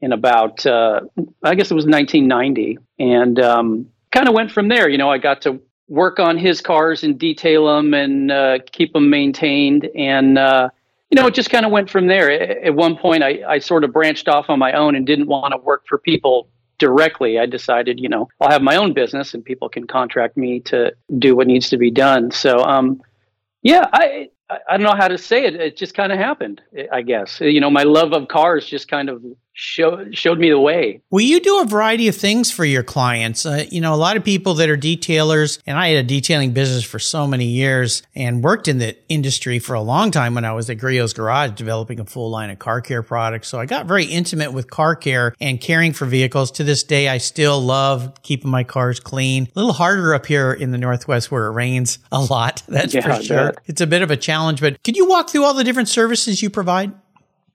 in 0.00 0.12
about, 0.12 0.64
uh, 0.64 1.02
I 1.42 1.54
guess 1.54 1.70
it 1.70 1.74
was 1.74 1.84
1990. 1.84 2.78
And 2.98 3.38
um, 3.38 3.90
kind 4.10 4.26
of 4.26 4.32
went 4.32 4.52
from 4.52 4.68
there. 4.68 4.88
You 4.88 4.96
know, 4.96 5.10
I 5.10 5.18
got 5.18 5.42
to 5.42 5.60
work 5.88 6.18
on 6.18 6.36
his 6.36 6.60
cars 6.60 7.02
and 7.02 7.18
detail 7.18 7.66
them 7.66 7.94
and 7.94 8.30
uh, 8.30 8.58
keep 8.72 8.92
them 8.92 9.10
maintained. 9.10 9.88
And, 9.96 10.38
uh, 10.38 10.68
you 11.10 11.20
know, 11.20 11.26
it 11.26 11.34
just 11.34 11.50
kind 11.50 11.64
of 11.64 11.72
went 11.72 11.88
from 11.90 12.06
there. 12.06 12.30
At 12.30 12.74
one 12.74 12.96
point, 12.96 13.22
I, 13.22 13.42
I 13.48 13.58
sort 13.58 13.84
of 13.84 13.92
branched 13.92 14.28
off 14.28 14.50
on 14.50 14.58
my 14.58 14.72
own 14.72 14.94
and 14.94 15.06
didn't 15.06 15.26
want 15.26 15.52
to 15.52 15.58
work 15.58 15.86
for 15.88 15.98
people 15.98 16.48
directly. 16.78 17.38
I 17.38 17.46
decided, 17.46 17.98
you 17.98 18.08
know, 18.08 18.28
I'll 18.40 18.50
have 18.50 18.62
my 18.62 18.76
own 18.76 18.92
business 18.92 19.34
and 19.34 19.44
people 19.44 19.68
can 19.68 19.86
contract 19.86 20.36
me 20.36 20.60
to 20.60 20.92
do 21.18 21.34
what 21.34 21.46
needs 21.46 21.70
to 21.70 21.78
be 21.78 21.90
done. 21.90 22.30
So, 22.30 22.58
um, 22.58 23.02
yeah, 23.62 23.88
I, 23.92 24.28
I 24.50 24.76
don't 24.76 24.84
know 24.84 24.96
how 24.96 25.08
to 25.08 25.18
say 25.18 25.44
it. 25.44 25.56
It 25.56 25.76
just 25.76 25.94
kind 25.94 26.12
of 26.12 26.18
happened, 26.18 26.62
I 26.92 27.02
guess. 27.02 27.40
You 27.40 27.60
know, 27.60 27.70
my 27.70 27.82
love 27.82 28.12
of 28.12 28.28
cars 28.28 28.66
just 28.66 28.88
kind 28.88 29.08
of 29.08 29.22
showed 29.58 30.16
showed 30.16 30.38
me 30.38 30.50
the 30.50 30.60
way. 30.60 31.02
Well, 31.10 31.24
you 31.24 31.40
do 31.40 31.60
a 31.60 31.64
variety 31.64 32.06
of 32.06 32.14
things 32.14 32.50
for 32.50 32.64
your 32.64 32.84
clients. 32.84 33.44
Uh, 33.44 33.64
you 33.70 33.80
know, 33.80 33.92
a 33.92 33.96
lot 33.96 34.16
of 34.16 34.22
people 34.22 34.54
that 34.54 34.70
are 34.70 34.76
detailers, 34.76 35.58
and 35.66 35.76
I 35.76 35.88
had 35.88 36.04
a 36.04 36.06
detailing 36.06 36.52
business 36.52 36.84
for 36.84 37.00
so 37.00 37.26
many 37.26 37.46
years 37.46 38.04
and 38.14 38.42
worked 38.42 38.68
in 38.68 38.78
the 38.78 38.96
industry 39.08 39.58
for 39.58 39.74
a 39.74 39.80
long 39.80 40.12
time 40.12 40.34
when 40.34 40.44
I 40.44 40.52
was 40.52 40.70
at 40.70 40.78
Griot's 40.78 41.12
Garage 41.12 41.52
developing 41.52 41.98
a 41.98 42.04
full 42.04 42.30
line 42.30 42.50
of 42.50 42.60
car 42.60 42.80
care 42.80 43.02
products. 43.02 43.48
So 43.48 43.58
I 43.58 43.66
got 43.66 43.86
very 43.86 44.04
intimate 44.04 44.52
with 44.52 44.70
car 44.70 44.94
care 44.94 45.34
and 45.40 45.60
caring 45.60 45.92
for 45.92 46.06
vehicles. 46.06 46.52
To 46.52 46.64
this 46.64 46.84
day, 46.84 47.08
I 47.08 47.18
still 47.18 47.60
love 47.60 48.22
keeping 48.22 48.50
my 48.50 48.62
cars 48.62 49.00
clean. 49.00 49.48
A 49.56 49.58
little 49.58 49.72
harder 49.72 50.14
up 50.14 50.26
here 50.26 50.52
in 50.52 50.70
the 50.70 50.78
Northwest 50.78 51.32
where 51.32 51.46
it 51.46 51.52
rains 51.52 51.98
a 52.12 52.20
lot. 52.20 52.62
That's 52.68 52.94
yeah, 52.94 53.16
for 53.16 53.22
sure. 53.22 53.54
It's 53.66 53.80
a 53.80 53.86
bit 53.88 54.02
of 54.02 54.12
a 54.12 54.16
challenge, 54.16 54.60
but 54.60 54.82
could 54.84 54.96
you 54.96 55.08
walk 55.08 55.30
through 55.30 55.44
all 55.44 55.54
the 55.54 55.64
different 55.64 55.88
services 55.88 56.42
you 56.42 56.48
provide? 56.48 56.92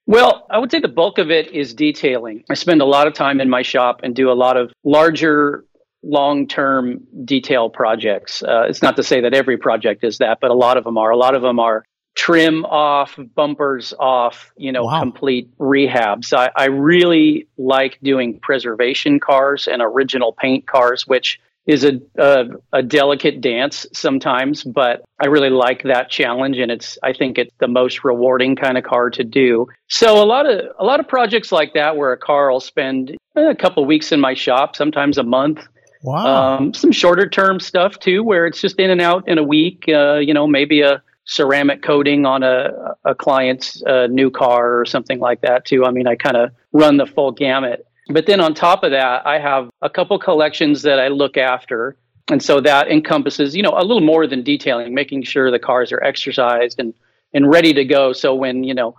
Well, 0.05 0.45
I 0.49 0.57
would 0.57 0.69
say 0.69 0.79
the 0.79 0.89
bulk 0.89 1.17
of 1.17 1.31
it 1.31 1.51
is 1.53 1.73
detailing. 1.73 2.43
I 2.49 2.55
spend 2.55 2.81
a 2.81 2.85
lot 2.85 3.07
of 3.07 3.13
time 3.13 3.39
in 3.39 3.49
my 3.49 3.61
shop 3.61 4.01
and 4.03 4.15
do 4.15 4.29
a 4.29 4.33
lot 4.33 4.57
of 4.57 4.71
larger 4.83 5.65
long 6.03 6.47
term 6.47 7.01
detail 7.23 7.69
projects. 7.69 8.43
Uh, 8.43 8.63
it's 8.67 8.81
not 8.81 8.97
to 8.97 9.03
say 9.03 9.21
that 9.21 9.33
every 9.33 9.57
project 9.57 10.03
is 10.03 10.17
that, 10.17 10.39
but 10.41 10.51
a 10.51 10.53
lot 10.55 10.77
of 10.77 10.83
them 10.83 10.97
are. 10.97 11.11
A 11.11 11.17
lot 11.17 11.35
of 11.35 11.41
them 11.41 11.59
are 11.59 11.85
trim 12.15 12.65
off, 12.65 13.17
bumpers 13.33 13.93
off, 13.97 14.51
you 14.57 14.71
know, 14.71 14.83
wow. 14.85 14.99
complete 14.99 15.49
rehabs. 15.57 16.33
I, 16.33 16.51
I 16.55 16.65
really 16.65 17.47
like 17.57 17.97
doing 18.03 18.39
preservation 18.39 19.19
cars 19.19 19.67
and 19.67 19.81
original 19.81 20.33
paint 20.33 20.67
cars, 20.67 21.07
which 21.07 21.39
is 21.65 21.85
a, 21.85 21.93
a, 22.17 22.45
a 22.73 22.83
delicate 22.83 23.39
dance 23.39 23.85
sometimes, 23.93 24.63
but 24.63 25.03
I 25.21 25.27
really 25.27 25.49
like 25.49 25.83
that 25.83 26.09
challenge, 26.09 26.57
and 26.57 26.71
it's 26.71 26.97
I 27.03 27.13
think 27.13 27.37
it's 27.37 27.53
the 27.59 27.67
most 27.67 28.03
rewarding 28.03 28.55
kind 28.55 28.77
of 28.77 28.83
car 28.83 29.09
to 29.11 29.23
do. 29.23 29.67
So 29.87 30.21
a 30.21 30.25
lot 30.25 30.45
of 30.45 30.65
a 30.77 30.83
lot 30.83 30.99
of 30.99 31.07
projects 31.07 31.51
like 31.51 31.73
that, 31.73 31.95
where 31.95 32.11
a 32.11 32.17
car 32.17 32.51
will 32.51 32.59
spend 32.59 33.15
a 33.35 33.55
couple 33.55 33.85
weeks 33.85 34.11
in 34.11 34.19
my 34.19 34.33
shop, 34.33 34.75
sometimes 34.75 35.17
a 35.17 35.23
month. 35.23 35.65
Wow. 36.03 36.57
Um, 36.57 36.73
some 36.73 36.91
shorter 36.91 37.29
term 37.29 37.61
stuff 37.61 37.97
too, 37.97 38.23
where 38.23 38.45
it's 38.45 38.59
just 38.59 38.77
in 38.77 38.89
and 38.89 38.99
out 38.99 39.27
in 39.27 39.37
a 39.37 39.43
week. 39.43 39.85
Uh, 39.87 40.15
you 40.15 40.33
know, 40.33 40.47
maybe 40.47 40.81
a 40.81 41.01
ceramic 41.25 41.81
coating 41.81 42.25
on 42.25 42.43
a 42.43 42.71
a 43.05 43.15
client's 43.15 43.81
uh, 43.83 44.07
new 44.07 44.29
car 44.29 44.79
or 44.79 44.85
something 44.85 45.19
like 45.19 45.39
that 45.41 45.63
too. 45.63 45.85
I 45.85 45.91
mean, 45.91 46.07
I 46.07 46.15
kind 46.15 46.35
of 46.35 46.51
run 46.73 46.97
the 46.97 47.05
full 47.05 47.31
gamut. 47.31 47.87
But 48.09 48.25
then 48.25 48.39
on 48.41 48.53
top 48.53 48.83
of 48.83 48.91
that, 48.91 49.25
I 49.25 49.39
have 49.39 49.69
a 49.81 49.89
couple 49.89 50.17
collections 50.19 50.81
that 50.81 50.99
I 50.99 51.07
look 51.07 51.37
after. 51.37 51.95
And 52.29 52.41
so 52.41 52.61
that 52.61 52.89
encompasses, 52.89 53.55
you 53.55 53.63
know, 53.63 53.73
a 53.77 53.83
little 53.83 54.01
more 54.01 54.27
than 54.27 54.43
detailing, 54.43 54.93
making 54.93 55.23
sure 55.23 55.51
the 55.51 55.59
cars 55.59 55.91
are 55.91 56.03
exercised 56.03 56.79
and, 56.79 56.93
and 57.33 57.49
ready 57.49 57.73
to 57.73 57.85
go. 57.85 58.13
So 58.13 58.33
when, 58.35 58.63
you 58.63 58.73
know, 58.73 58.95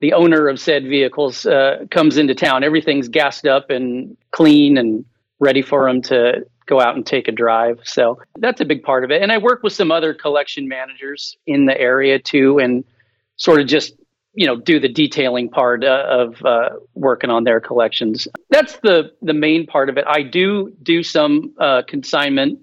the 0.00 0.12
owner 0.12 0.48
of 0.48 0.60
said 0.60 0.84
vehicles 0.84 1.46
uh, 1.46 1.86
comes 1.90 2.16
into 2.16 2.34
town, 2.34 2.64
everything's 2.64 3.08
gassed 3.08 3.46
up 3.46 3.70
and 3.70 4.16
clean 4.32 4.76
and 4.76 5.04
ready 5.38 5.62
for 5.62 5.86
them 5.86 6.02
to 6.02 6.46
go 6.66 6.80
out 6.80 6.96
and 6.96 7.06
take 7.06 7.28
a 7.28 7.32
drive. 7.32 7.80
So 7.84 8.20
that's 8.38 8.60
a 8.60 8.64
big 8.64 8.82
part 8.82 9.04
of 9.04 9.10
it. 9.10 9.22
And 9.22 9.30
I 9.30 9.38
work 9.38 9.62
with 9.62 9.72
some 9.72 9.90
other 9.90 10.14
collection 10.14 10.68
managers 10.68 11.36
in 11.46 11.66
the 11.66 11.78
area 11.78 12.18
too, 12.18 12.58
and 12.58 12.84
sort 13.36 13.60
of 13.60 13.66
just 13.66 13.94
you 14.34 14.46
know 14.46 14.56
do 14.56 14.78
the 14.80 14.88
detailing 14.88 15.48
part 15.48 15.84
uh, 15.84 16.04
of 16.08 16.44
uh, 16.44 16.70
working 16.94 17.30
on 17.30 17.44
their 17.44 17.60
collections. 17.60 18.28
That's 18.50 18.76
the 18.82 19.12
the 19.22 19.34
main 19.34 19.66
part 19.66 19.88
of 19.88 19.96
it. 19.96 20.04
I 20.06 20.22
do 20.22 20.72
do 20.82 21.02
some 21.02 21.54
uh, 21.58 21.82
consignment. 21.86 22.60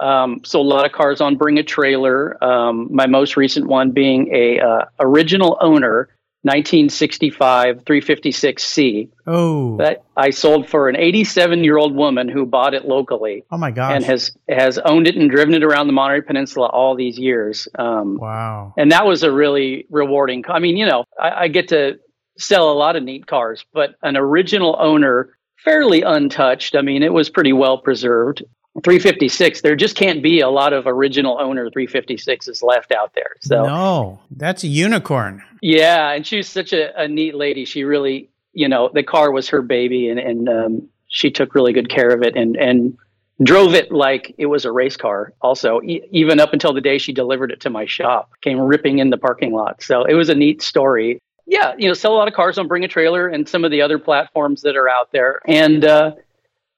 Um, 0.00 0.42
so 0.44 0.60
a 0.60 0.62
lot 0.62 0.86
of 0.86 0.92
cars 0.92 1.20
on 1.20 1.36
bring 1.36 1.58
a 1.58 1.64
trailer 1.64 2.42
um, 2.44 2.86
my 2.90 3.06
most 3.06 3.36
recent 3.36 3.66
one 3.66 3.90
being 3.90 4.32
a 4.32 4.60
uh, 4.60 4.84
original 5.00 5.58
owner 5.60 6.08
1965 6.48 7.84
356C. 7.84 9.08
Oh. 9.26 9.76
That 9.76 10.04
I 10.16 10.30
sold 10.30 10.68
for 10.68 10.88
an 10.88 10.96
87 10.96 11.62
year 11.62 11.76
old 11.76 11.94
woman 11.94 12.28
who 12.28 12.46
bought 12.46 12.74
it 12.74 12.86
locally. 12.86 13.44
Oh 13.50 13.58
my 13.58 13.70
gosh. 13.70 13.94
And 13.94 14.04
has 14.04 14.32
has 14.48 14.78
owned 14.78 15.06
it 15.06 15.16
and 15.16 15.30
driven 15.30 15.54
it 15.54 15.62
around 15.62 15.86
the 15.86 15.92
Monterey 15.92 16.22
Peninsula 16.22 16.66
all 16.66 16.96
these 16.96 17.18
years. 17.18 17.68
Um, 17.78 18.16
wow. 18.16 18.74
And 18.76 18.90
that 18.92 19.06
was 19.06 19.22
a 19.22 19.30
really 19.30 19.86
rewarding. 19.90 20.44
I 20.48 20.58
mean, 20.58 20.76
you 20.76 20.86
know, 20.86 21.04
I, 21.20 21.44
I 21.44 21.48
get 21.48 21.68
to 21.68 21.98
sell 22.38 22.70
a 22.70 22.74
lot 22.74 22.96
of 22.96 23.02
neat 23.02 23.26
cars, 23.26 23.64
but 23.72 23.94
an 24.02 24.16
original 24.16 24.76
owner 24.78 25.30
fairly 25.56 26.02
untouched. 26.02 26.76
I 26.76 26.82
mean, 26.82 27.02
it 27.02 27.12
was 27.12 27.28
pretty 27.28 27.52
well 27.52 27.78
preserved. 27.78 28.42
356 28.84 29.60
there 29.62 29.76
just 29.76 29.96
can't 29.96 30.22
be 30.22 30.40
a 30.40 30.48
lot 30.48 30.72
of 30.72 30.86
original 30.86 31.38
owner 31.40 31.70
356s 31.70 32.62
left 32.62 32.92
out 32.92 33.14
there 33.14 33.36
so. 33.40 33.64
No 33.64 34.20
that's 34.30 34.64
a 34.64 34.68
unicorn. 34.68 35.42
Yeah 35.62 36.10
and 36.10 36.26
she's 36.26 36.48
such 36.48 36.72
a, 36.72 36.98
a 37.00 37.08
neat 37.08 37.34
lady. 37.34 37.64
She 37.64 37.84
really 37.84 38.30
you 38.52 38.68
know 38.68 38.90
the 38.92 39.02
car 39.02 39.30
was 39.30 39.48
her 39.48 39.62
baby 39.62 40.08
and, 40.08 40.18
and 40.18 40.48
um, 40.48 40.88
she 41.08 41.30
took 41.30 41.54
really 41.54 41.72
good 41.72 41.88
care 41.88 42.10
of 42.10 42.22
it 42.22 42.36
and 42.36 42.56
and 42.56 42.96
drove 43.42 43.74
it 43.74 43.92
like 43.92 44.34
it 44.36 44.46
was 44.46 44.64
a 44.64 44.72
race 44.72 44.96
car 44.96 45.32
also 45.40 45.80
e- 45.82 46.02
even 46.10 46.40
up 46.40 46.52
until 46.52 46.72
the 46.72 46.80
day 46.80 46.98
she 46.98 47.12
delivered 47.12 47.52
it 47.52 47.60
to 47.60 47.70
my 47.70 47.86
shop 47.86 48.32
came 48.42 48.58
ripping 48.58 48.98
in 48.98 49.10
the 49.10 49.16
parking 49.16 49.52
lot. 49.52 49.80
So 49.82 50.04
it 50.04 50.14
was 50.14 50.28
a 50.28 50.34
neat 50.34 50.62
story. 50.62 51.20
Yeah 51.46 51.74
you 51.78 51.88
know 51.88 51.94
sell 51.94 52.12
a 52.12 52.18
lot 52.18 52.28
of 52.28 52.34
cars 52.34 52.58
on 52.58 52.68
bring 52.68 52.84
a 52.84 52.88
trailer 52.88 53.28
and 53.28 53.48
some 53.48 53.64
of 53.64 53.70
the 53.70 53.82
other 53.82 53.98
platforms 53.98 54.62
that 54.62 54.76
are 54.76 54.88
out 54.88 55.12
there. 55.12 55.40
And 55.46 55.84
uh, 55.84 56.12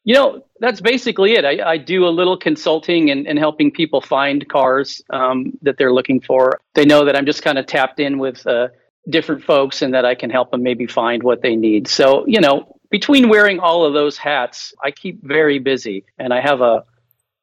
you 0.04 0.14
know, 0.14 0.44
that's 0.60 0.80
basically 0.80 1.34
it. 1.34 1.44
I, 1.44 1.72
I 1.72 1.76
do 1.76 2.06
a 2.06 2.10
little 2.10 2.36
consulting 2.36 3.10
and, 3.10 3.26
and 3.26 3.38
helping 3.38 3.70
people 3.70 4.00
find 4.00 4.48
cars 4.48 5.02
um, 5.10 5.52
that 5.62 5.76
they're 5.76 5.92
looking 5.92 6.20
for. 6.20 6.60
They 6.74 6.84
know 6.84 7.04
that 7.04 7.16
I'm 7.16 7.26
just 7.26 7.42
kind 7.42 7.58
of 7.58 7.66
tapped 7.66 8.00
in 8.00 8.18
with 8.18 8.46
uh, 8.46 8.68
different 9.08 9.44
folks 9.44 9.82
and 9.82 9.94
that 9.94 10.04
I 10.04 10.14
can 10.14 10.30
help 10.30 10.52
them 10.52 10.62
maybe 10.62 10.86
find 10.86 11.22
what 11.22 11.42
they 11.42 11.54
need. 11.54 11.86
So, 11.88 12.26
you 12.26 12.40
know, 12.40 12.76
between 12.90 13.28
wearing 13.28 13.60
all 13.60 13.84
of 13.84 13.92
those 13.92 14.16
hats, 14.16 14.72
I 14.82 14.90
keep 14.90 15.22
very 15.22 15.58
busy 15.58 16.04
and 16.18 16.32
I 16.32 16.40
have 16.40 16.60
a, 16.60 16.84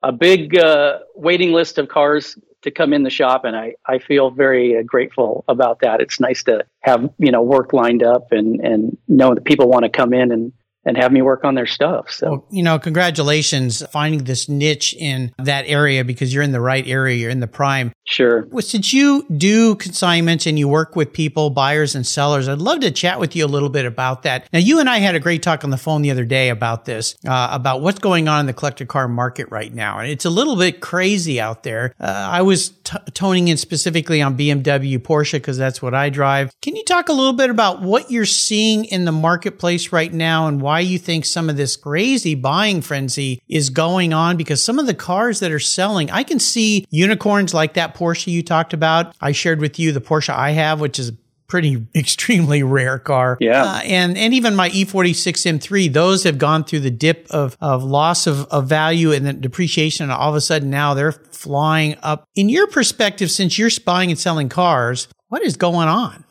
a 0.01 0.11
big 0.11 0.57
uh, 0.57 0.99
waiting 1.15 1.53
list 1.53 1.77
of 1.77 1.87
cars 1.87 2.37
to 2.63 2.71
come 2.71 2.91
in 2.91 3.03
the 3.03 3.09
shop 3.09 3.45
and 3.45 3.55
I, 3.55 3.75
I 3.85 3.99
feel 3.99 4.31
very 4.31 4.77
uh, 4.77 4.81
grateful 4.81 5.45
about 5.47 5.81
that. 5.81 6.01
It's 6.01 6.19
nice 6.19 6.43
to 6.45 6.65
have, 6.81 7.09
you 7.19 7.31
know, 7.31 7.43
work 7.43 7.71
lined 7.71 8.03
up 8.03 8.31
and, 8.31 8.59
and 8.61 8.97
know 9.07 9.35
that 9.35 9.45
people 9.45 9.69
want 9.69 9.83
to 9.83 9.89
come 9.89 10.11
in 10.13 10.31
and 10.31 10.51
and 10.87 10.97
have 10.97 11.11
me 11.11 11.21
work 11.21 11.43
on 11.43 11.53
their 11.53 11.65
stuff. 11.65 12.09
So, 12.09 12.29
well, 12.29 12.47
you 12.49 12.63
know, 12.63 12.79
congratulations 12.79 13.85
finding 13.91 14.23
this 14.23 14.47
niche 14.47 14.95
in 14.97 15.33
that 15.37 15.65
area 15.67 16.05
because 16.05 16.33
you're 16.33 16.43
in 16.43 16.53
the 16.53 16.61
right 16.61 16.87
area. 16.87 17.15
You're 17.15 17.29
in 17.29 17.41
the 17.41 17.47
prime. 17.47 17.91
Sure. 18.05 18.47
Well, 18.49 18.61
since 18.61 18.93
you 18.93 19.25
do 19.35 19.75
consignments 19.75 20.47
and 20.47 20.57
you 20.57 20.69
work 20.69 20.95
with 20.95 21.11
people, 21.11 21.49
buyers 21.49 21.93
and 21.93 22.07
sellers, 22.07 22.47
I'd 22.47 22.59
love 22.59 22.79
to 22.79 22.91
chat 22.91 23.19
with 23.19 23.35
you 23.35 23.45
a 23.45 23.47
little 23.47 23.69
bit 23.69 23.85
about 23.85 24.23
that. 24.23 24.47
Now, 24.53 24.59
you 24.59 24.79
and 24.79 24.89
I 24.89 24.99
had 24.99 25.13
a 25.13 25.19
great 25.19 25.43
talk 25.43 25.65
on 25.65 25.71
the 25.71 25.77
phone 25.77 26.01
the 26.03 26.11
other 26.11 26.23
day 26.23 26.47
about 26.47 26.85
this, 26.85 27.15
uh, 27.27 27.49
about 27.51 27.81
what's 27.81 27.99
going 27.99 28.29
on 28.29 28.39
in 28.39 28.45
the 28.45 28.53
collector 28.53 28.85
car 28.85 29.09
market 29.09 29.51
right 29.51 29.73
now. 29.73 29.99
And 29.99 30.09
it's 30.09 30.23
a 30.23 30.29
little 30.29 30.55
bit 30.55 30.79
crazy 30.79 31.41
out 31.41 31.63
there. 31.63 31.93
Uh, 31.99 32.29
I 32.31 32.43
was 32.43 32.69
t- 32.69 32.97
toning 33.13 33.49
in 33.49 33.57
specifically 33.57 34.21
on 34.21 34.37
BMW, 34.37 34.99
Porsche, 34.99 35.33
because 35.33 35.57
that's 35.57 35.81
what 35.81 35.93
I 35.93 36.09
drive. 36.09 36.51
Can 36.61 36.77
you 36.77 36.85
talk 36.85 37.09
a 37.09 37.13
little 37.13 37.33
bit 37.33 37.49
about 37.49 37.81
what 37.81 38.09
you're 38.09 38.25
seeing 38.25 38.85
in 38.85 39.03
the 39.03 39.11
marketplace 39.11 39.91
right 39.91 40.13
now 40.13 40.47
and 40.47 40.61
why 40.61 40.76
why 40.77 40.81
you 40.81 40.99
think 40.99 41.25
some 41.25 41.49
of 41.49 41.57
this 41.57 41.75
crazy 41.75 42.35
buying 42.35 42.83
frenzy 42.83 43.41
is 43.47 43.71
going 43.71 44.13
on 44.13 44.37
because 44.37 44.63
some 44.63 44.77
of 44.77 44.85
the 44.85 44.93
cars 44.93 45.39
that 45.39 45.51
are 45.51 45.57
selling, 45.57 46.11
I 46.11 46.21
can 46.21 46.39
see 46.39 46.85
unicorns 46.91 47.51
like 47.51 47.73
that 47.73 47.95
Porsche 47.95 48.27
you 48.27 48.43
talked 48.43 48.73
about. 48.73 49.15
I 49.19 49.31
shared 49.31 49.59
with 49.59 49.79
you 49.79 49.91
the 49.91 50.01
Porsche 50.01 50.29
I 50.29 50.51
have, 50.51 50.79
which 50.79 50.99
is 50.99 51.09
a 51.09 51.13
pretty 51.47 51.83
extremely 51.95 52.61
rare 52.61 52.99
car. 52.99 53.39
Yeah. 53.39 53.63
Uh, 53.63 53.81
and, 53.85 54.19
and 54.19 54.35
even 54.35 54.55
my 54.55 54.69
E46 54.69 55.57
M3, 55.57 55.91
those 55.91 56.23
have 56.25 56.37
gone 56.37 56.63
through 56.63 56.81
the 56.81 56.91
dip 56.91 57.25
of, 57.31 57.57
of 57.59 57.83
loss 57.83 58.27
of, 58.27 58.45
of 58.45 58.67
value 58.67 59.11
and 59.11 59.25
then 59.25 59.41
depreciation. 59.41 60.03
And 60.03 60.11
all 60.11 60.29
of 60.29 60.35
a 60.35 60.41
sudden 60.41 60.69
now 60.69 60.93
they're 60.93 61.11
flying 61.11 61.95
up. 62.03 62.23
In 62.35 62.49
your 62.49 62.67
perspective, 62.67 63.31
since 63.31 63.57
you're 63.57 63.71
buying 63.83 64.11
and 64.11 64.19
selling 64.19 64.47
cars, 64.47 65.07
what 65.29 65.41
is 65.41 65.57
going 65.57 65.87
on? 65.87 66.23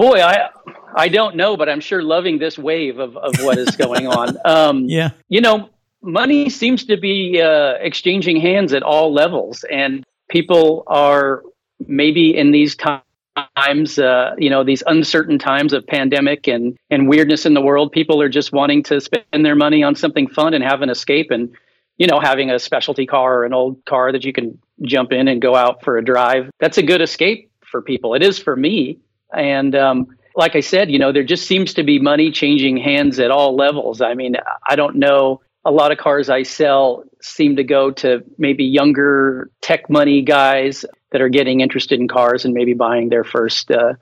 Boy, 0.00 0.22
I 0.22 0.48
I 0.96 1.08
don't 1.08 1.36
know, 1.36 1.58
but 1.58 1.68
I'm 1.68 1.80
sure 1.80 2.02
loving 2.02 2.38
this 2.38 2.58
wave 2.58 2.98
of, 2.98 3.18
of 3.18 3.34
what 3.42 3.58
is 3.58 3.76
going 3.76 4.06
on. 4.06 4.38
Um, 4.46 4.86
yeah. 4.86 5.10
You 5.28 5.42
know, 5.42 5.68
money 6.00 6.48
seems 6.48 6.84
to 6.84 6.96
be 6.96 7.40
uh, 7.40 7.74
exchanging 7.80 8.40
hands 8.40 8.72
at 8.72 8.82
all 8.82 9.12
levels, 9.12 9.62
and 9.70 10.04
people 10.30 10.84
are 10.86 11.42
maybe 11.86 12.34
in 12.34 12.50
these 12.50 12.76
times, 12.76 13.98
uh, 13.98 14.34
you 14.38 14.48
know, 14.48 14.64
these 14.64 14.82
uncertain 14.86 15.38
times 15.38 15.74
of 15.74 15.86
pandemic 15.86 16.48
and, 16.48 16.78
and 16.88 17.06
weirdness 17.06 17.44
in 17.44 17.52
the 17.52 17.60
world, 17.60 17.92
people 17.92 18.22
are 18.22 18.30
just 18.30 18.52
wanting 18.52 18.82
to 18.84 19.02
spend 19.02 19.44
their 19.44 19.54
money 19.54 19.82
on 19.82 19.94
something 19.94 20.26
fun 20.26 20.54
and 20.54 20.64
have 20.64 20.80
an 20.80 20.88
escape. 20.88 21.30
And 21.30 21.54
you 21.98 22.06
know, 22.06 22.18
having 22.18 22.50
a 22.50 22.58
specialty 22.58 23.04
car 23.04 23.40
or 23.40 23.44
an 23.44 23.52
old 23.52 23.84
car 23.84 24.12
that 24.12 24.24
you 24.24 24.32
can 24.32 24.58
jump 24.82 25.12
in 25.12 25.28
and 25.28 25.42
go 25.42 25.54
out 25.54 25.84
for 25.84 25.98
a 25.98 26.04
drive. 26.04 26.50
That's 26.58 26.78
a 26.78 26.82
good 26.82 27.02
escape 27.02 27.50
for 27.60 27.82
people. 27.82 28.14
It 28.14 28.22
is 28.22 28.38
for 28.38 28.56
me. 28.56 28.98
And 29.32 29.74
um, 29.74 30.16
like 30.34 30.56
I 30.56 30.60
said, 30.60 30.90
you 30.90 30.98
know, 30.98 31.12
there 31.12 31.24
just 31.24 31.46
seems 31.46 31.74
to 31.74 31.82
be 31.82 31.98
money 31.98 32.30
changing 32.30 32.76
hands 32.76 33.18
at 33.18 33.30
all 33.30 33.56
levels. 33.56 34.00
I 34.00 34.14
mean, 34.14 34.36
I 34.68 34.76
don't 34.76 34.96
know. 34.96 35.40
A 35.64 35.70
lot 35.70 35.92
of 35.92 35.98
cars 35.98 36.30
I 36.30 36.42
sell 36.42 37.04
seem 37.20 37.56
to 37.56 37.64
go 37.64 37.90
to 37.90 38.24
maybe 38.38 38.64
younger 38.64 39.50
tech 39.60 39.90
money 39.90 40.22
guys 40.22 40.84
that 41.12 41.20
are 41.20 41.28
getting 41.28 41.60
interested 41.60 42.00
in 42.00 42.08
cars 42.08 42.44
and 42.44 42.54
maybe 42.54 42.72
buying 42.72 43.08
their 43.08 43.24
first 43.24 43.70
uh, 43.70 43.94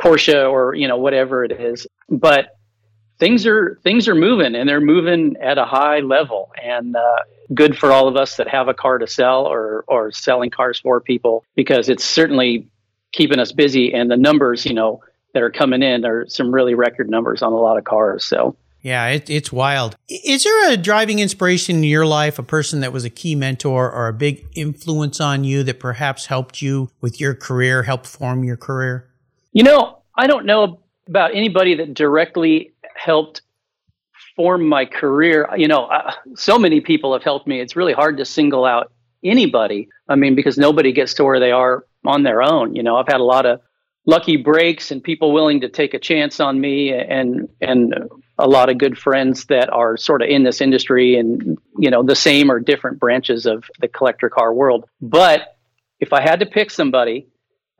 Porsche 0.00 0.50
or 0.50 0.74
you 0.74 0.88
know 0.88 0.98
whatever 0.98 1.44
it 1.44 1.52
is. 1.52 1.86
But 2.08 2.56
things 3.18 3.46
are 3.46 3.78
things 3.82 4.08
are 4.08 4.14
moving 4.14 4.54
and 4.54 4.68
they're 4.68 4.80
moving 4.80 5.36
at 5.40 5.58
a 5.58 5.64
high 5.64 6.00
level 6.00 6.50
and 6.60 6.96
uh, 6.96 7.16
good 7.54 7.78
for 7.78 7.92
all 7.92 8.08
of 8.08 8.16
us 8.16 8.36
that 8.36 8.48
have 8.48 8.68
a 8.68 8.74
car 8.74 8.98
to 8.98 9.06
sell 9.06 9.46
or 9.46 9.84
or 9.86 10.10
selling 10.10 10.50
cars 10.50 10.80
for 10.80 11.00
people 11.00 11.44
because 11.54 11.88
it's 11.88 12.04
certainly 12.04 12.66
keeping 13.12 13.38
us 13.38 13.52
busy 13.52 13.92
and 13.92 14.10
the 14.10 14.16
numbers 14.16 14.64
you 14.64 14.74
know 14.74 15.00
that 15.34 15.42
are 15.42 15.50
coming 15.50 15.82
in 15.82 16.04
are 16.04 16.26
some 16.28 16.52
really 16.52 16.74
record 16.74 17.08
numbers 17.08 17.42
on 17.42 17.52
a 17.52 17.56
lot 17.56 17.78
of 17.78 17.84
cars 17.84 18.24
so 18.24 18.56
yeah, 18.82 19.08
it, 19.08 19.28
it's 19.28 19.52
wild. 19.52 19.96
Is 20.08 20.44
there 20.44 20.72
a 20.72 20.76
driving 20.76 21.18
inspiration 21.18 21.76
in 21.76 21.84
your 21.84 22.06
life, 22.06 22.38
a 22.38 22.42
person 22.42 22.80
that 22.80 22.92
was 22.92 23.04
a 23.04 23.10
key 23.10 23.34
mentor 23.34 23.90
or 23.90 24.08
a 24.08 24.12
big 24.12 24.46
influence 24.54 25.20
on 25.20 25.44
you 25.44 25.62
that 25.64 25.78
perhaps 25.78 26.26
helped 26.26 26.62
you 26.62 26.90
with 27.00 27.20
your 27.20 27.34
career, 27.34 27.82
helped 27.82 28.06
form 28.06 28.42
your 28.42 28.56
career? 28.56 29.06
You 29.52 29.64
know, 29.64 29.98
I 30.16 30.26
don't 30.26 30.46
know 30.46 30.80
about 31.06 31.34
anybody 31.34 31.74
that 31.74 31.92
directly 31.92 32.72
helped 32.94 33.42
form 34.34 34.66
my 34.66 34.86
career. 34.86 35.48
You 35.56 35.68
know, 35.68 35.84
uh, 35.84 36.12
so 36.34 36.58
many 36.58 36.80
people 36.80 37.12
have 37.12 37.22
helped 37.22 37.46
me. 37.46 37.60
It's 37.60 37.76
really 37.76 37.92
hard 37.92 38.16
to 38.16 38.24
single 38.24 38.64
out 38.64 38.92
anybody. 39.24 39.88
I 40.08 40.16
mean, 40.16 40.34
because 40.34 40.58
nobody 40.58 40.92
gets 40.92 41.14
to 41.14 41.24
where 41.24 41.40
they 41.40 41.52
are 41.52 41.84
on 42.04 42.22
their 42.22 42.42
own. 42.42 42.74
You 42.74 42.82
know, 42.82 42.96
I've 42.96 43.08
had 43.08 43.20
a 43.20 43.24
lot 43.24 43.46
of 43.46 43.60
lucky 44.06 44.36
breaks 44.36 44.90
and 44.90 45.02
people 45.02 45.32
willing 45.32 45.60
to 45.60 45.68
take 45.68 45.94
a 45.94 45.98
chance 45.98 46.40
on 46.40 46.60
me 46.60 46.92
and 46.92 47.48
and 47.60 47.94
a 48.38 48.48
lot 48.48 48.70
of 48.70 48.78
good 48.78 48.96
friends 48.96 49.44
that 49.46 49.68
are 49.70 49.98
sort 49.98 50.22
of 50.22 50.28
in 50.30 50.42
this 50.42 50.62
industry 50.62 51.16
and 51.16 51.58
you 51.78 51.90
know 51.90 52.02
the 52.02 52.16
same 52.16 52.50
or 52.50 52.58
different 52.58 52.98
branches 52.98 53.44
of 53.44 53.64
the 53.78 53.86
collector 53.86 54.30
car 54.30 54.54
world 54.54 54.86
but 55.02 55.54
if 56.00 56.14
i 56.14 56.22
had 56.22 56.40
to 56.40 56.46
pick 56.46 56.70
somebody 56.70 57.28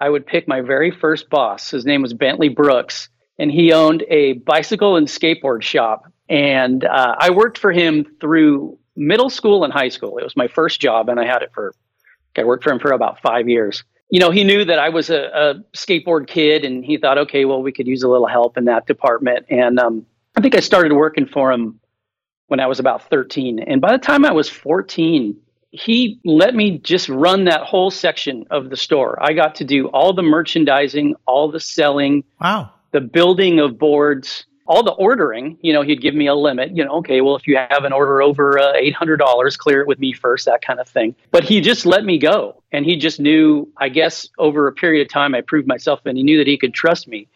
I 0.00 0.08
would 0.08 0.26
pick 0.26 0.48
my 0.48 0.62
very 0.62 0.90
first 0.90 1.28
boss. 1.28 1.70
His 1.70 1.84
name 1.84 2.00
was 2.00 2.14
Bentley 2.14 2.48
Brooks, 2.48 3.10
and 3.38 3.50
he 3.50 3.72
owned 3.72 4.02
a 4.08 4.32
bicycle 4.32 4.96
and 4.96 5.06
skateboard 5.06 5.62
shop. 5.62 6.04
And 6.28 6.82
uh, 6.84 7.16
I 7.18 7.30
worked 7.30 7.58
for 7.58 7.70
him 7.70 8.06
through 8.20 8.78
middle 8.96 9.30
school 9.30 9.64
and 9.64 9.72
high 9.72 9.88
school. 9.88 10.18
It 10.18 10.24
was 10.24 10.36
my 10.36 10.48
first 10.48 10.80
job, 10.80 11.08
and 11.08 11.18
I 11.18 11.26
had 11.26 11.42
it 11.42 11.50
for, 11.54 11.74
I 12.36 12.44
worked 12.44 12.64
for 12.64 12.72
him 12.72 12.78
for 12.78 12.92
about 12.92 13.20
five 13.20 13.48
years. 13.48 13.84
You 14.10 14.20
know, 14.20 14.30
he 14.30 14.44
knew 14.44 14.64
that 14.64 14.78
I 14.78 14.88
was 14.88 15.10
a, 15.10 15.22
a 15.32 15.54
skateboard 15.76 16.26
kid, 16.26 16.64
and 16.64 16.84
he 16.84 16.96
thought, 16.96 17.18
okay, 17.18 17.44
well, 17.44 17.62
we 17.62 17.72
could 17.72 17.86
use 17.86 18.02
a 18.02 18.08
little 18.08 18.26
help 18.26 18.56
in 18.56 18.64
that 18.64 18.86
department. 18.86 19.46
And 19.48 19.78
um, 19.78 20.06
I 20.36 20.40
think 20.40 20.54
I 20.54 20.60
started 20.60 20.92
working 20.94 21.26
for 21.26 21.52
him 21.52 21.80
when 22.48 22.58
I 22.60 22.66
was 22.66 22.80
about 22.80 23.08
13. 23.08 23.60
And 23.60 23.80
by 23.80 23.92
the 23.92 23.98
time 23.98 24.24
I 24.24 24.32
was 24.32 24.48
14, 24.48 25.36
he 25.70 26.20
let 26.24 26.54
me 26.54 26.78
just 26.78 27.08
run 27.08 27.44
that 27.44 27.62
whole 27.62 27.90
section 27.90 28.44
of 28.50 28.70
the 28.70 28.76
store. 28.76 29.18
I 29.22 29.32
got 29.32 29.54
to 29.56 29.64
do 29.64 29.86
all 29.88 30.12
the 30.12 30.22
merchandising, 30.22 31.14
all 31.26 31.50
the 31.50 31.60
selling, 31.60 32.24
wow, 32.40 32.72
the 32.90 33.00
building 33.00 33.60
of 33.60 33.78
boards, 33.78 34.46
all 34.70 34.84
the 34.84 34.92
ordering. 34.92 35.58
You 35.62 35.72
know, 35.72 35.82
he'd 35.82 36.00
give 36.00 36.14
me 36.14 36.28
a 36.28 36.34
limit. 36.34 36.76
You 36.76 36.84
know, 36.84 36.92
okay, 36.98 37.20
well, 37.20 37.34
if 37.34 37.46
you 37.46 37.56
have 37.56 37.84
an 37.84 37.92
order 37.92 38.22
over 38.22 38.58
uh, 38.58 38.72
eight 38.76 38.94
hundred 38.94 39.16
dollars, 39.16 39.56
clear 39.56 39.80
it 39.80 39.88
with 39.88 39.98
me 39.98 40.12
first, 40.12 40.46
that 40.46 40.62
kind 40.62 40.78
of 40.78 40.88
thing. 40.88 41.14
But 41.32 41.42
he 41.42 41.60
just 41.60 41.84
let 41.84 42.04
me 42.04 42.18
go, 42.18 42.62
and 42.72 42.86
he 42.86 42.96
just 42.96 43.18
knew. 43.18 43.68
I 43.76 43.88
guess 43.88 44.28
over 44.38 44.68
a 44.68 44.72
period 44.72 45.02
of 45.06 45.12
time, 45.12 45.34
I 45.34 45.40
proved 45.40 45.66
myself, 45.66 46.00
and 46.06 46.16
he 46.16 46.22
knew 46.22 46.38
that 46.38 46.46
he 46.46 46.56
could 46.56 46.72
trust 46.72 47.08
me. 47.08 47.26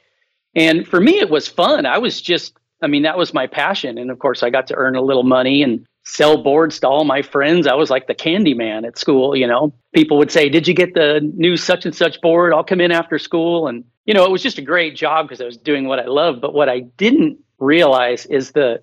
And 0.55 0.87
for 0.87 1.01
me, 1.01 1.19
it 1.19 1.29
was 1.29 1.49
fun. 1.49 1.85
I 1.85 1.99
was 1.99 2.23
just 2.23 2.57
I 2.85 2.87
mean, 2.87 3.03
that 3.03 3.19
was 3.19 3.35
my 3.35 3.47
passion. 3.47 3.99
And 3.99 4.11
of 4.11 4.19
course, 4.19 4.43
I 4.43 4.51
got 4.51 4.67
to 4.69 4.75
earn 4.75 4.95
a 4.95 5.03
little 5.03 5.23
money 5.23 5.63
and 5.63 5.87
sell 6.05 6.43
boards 6.43 6.79
to 6.81 6.89
all 6.89 7.05
my 7.05 7.23
friends. 7.23 7.67
I 7.67 7.75
was 7.75 7.91
like 7.91 8.07
the 8.07 8.15
candy 8.15 8.55
man 8.55 8.85
at 8.85 8.99
school, 8.99 9.35
you 9.35 9.47
know. 9.47 9.75
People 9.95 10.19
would 10.19 10.31
say, 10.31 10.49
Did 10.49 10.69
you 10.69 10.75
get 10.75 10.95
the 10.95 11.21
new 11.35 11.57
such 11.57 11.87
and 11.87 11.95
such 11.95 12.21
board? 12.21 12.53
I'll 12.53 12.65
come 12.65 12.81
in 12.81 12.93
after 12.93 13.19
school. 13.19 13.69
And, 13.69 13.85
you 14.05 14.15
know, 14.15 14.25
it 14.25 14.31
was 14.31 14.43
just 14.43 14.59
a 14.59 14.63
great 14.63 14.97
job 14.97 15.27
because 15.27 15.41
I 15.41 15.45
was 15.45 15.57
doing 15.57 15.87
what 15.87 15.99
I 15.99 16.07
love. 16.07 16.41
But 16.41 16.55
what 16.55 16.69
I 16.69 16.81
didn't 16.81 17.39
realize 17.59 18.27
is 18.27 18.53
the 18.53 18.83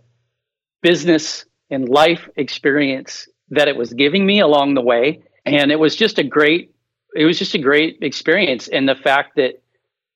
business 0.82 1.46
and 1.70 1.88
life 1.88 2.28
experience 2.36 3.27
that 3.50 3.68
it 3.68 3.75
was 3.75 3.94
giving 3.94 4.25
me 4.25 4.40
along 4.40 4.74
the 4.74 4.81
way. 4.81 5.22
And 5.46 5.72
it 5.72 5.79
was 5.79 5.96
just 5.96 6.18
a 6.18 6.24
great, 6.24 6.74
it 7.16 7.25
was 7.25 7.38
just 7.38 7.53
a 7.53 7.60
great 7.60 8.00
experience. 8.01 8.68
And 8.68 8.90
the 8.90 8.96
fact 8.96 9.36
that, 9.36 9.62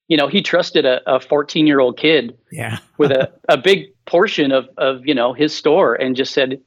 you 0.08 0.18
know, 0.18 0.28
he 0.28 0.42
trusted 0.42 0.86
a 0.86 1.20
14 1.20 1.68
year 1.68 1.80
old 1.80 1.98
kid 1.98 2.38
yeah. 2.52 2.80
with 2.98 3.12
a, 3.12 3.32
a 3.50 3.58
big 3.58 3.94
portion 4.06 4.52
of, 4.52 4.70
of, 4.78 5.06
you 5.06 5.14
know, 5.14 5.34
his 5.34 5.56
store 5.56 5.96
and 5.96 6.16
just 6.16 6.34
said, 6.34 6.62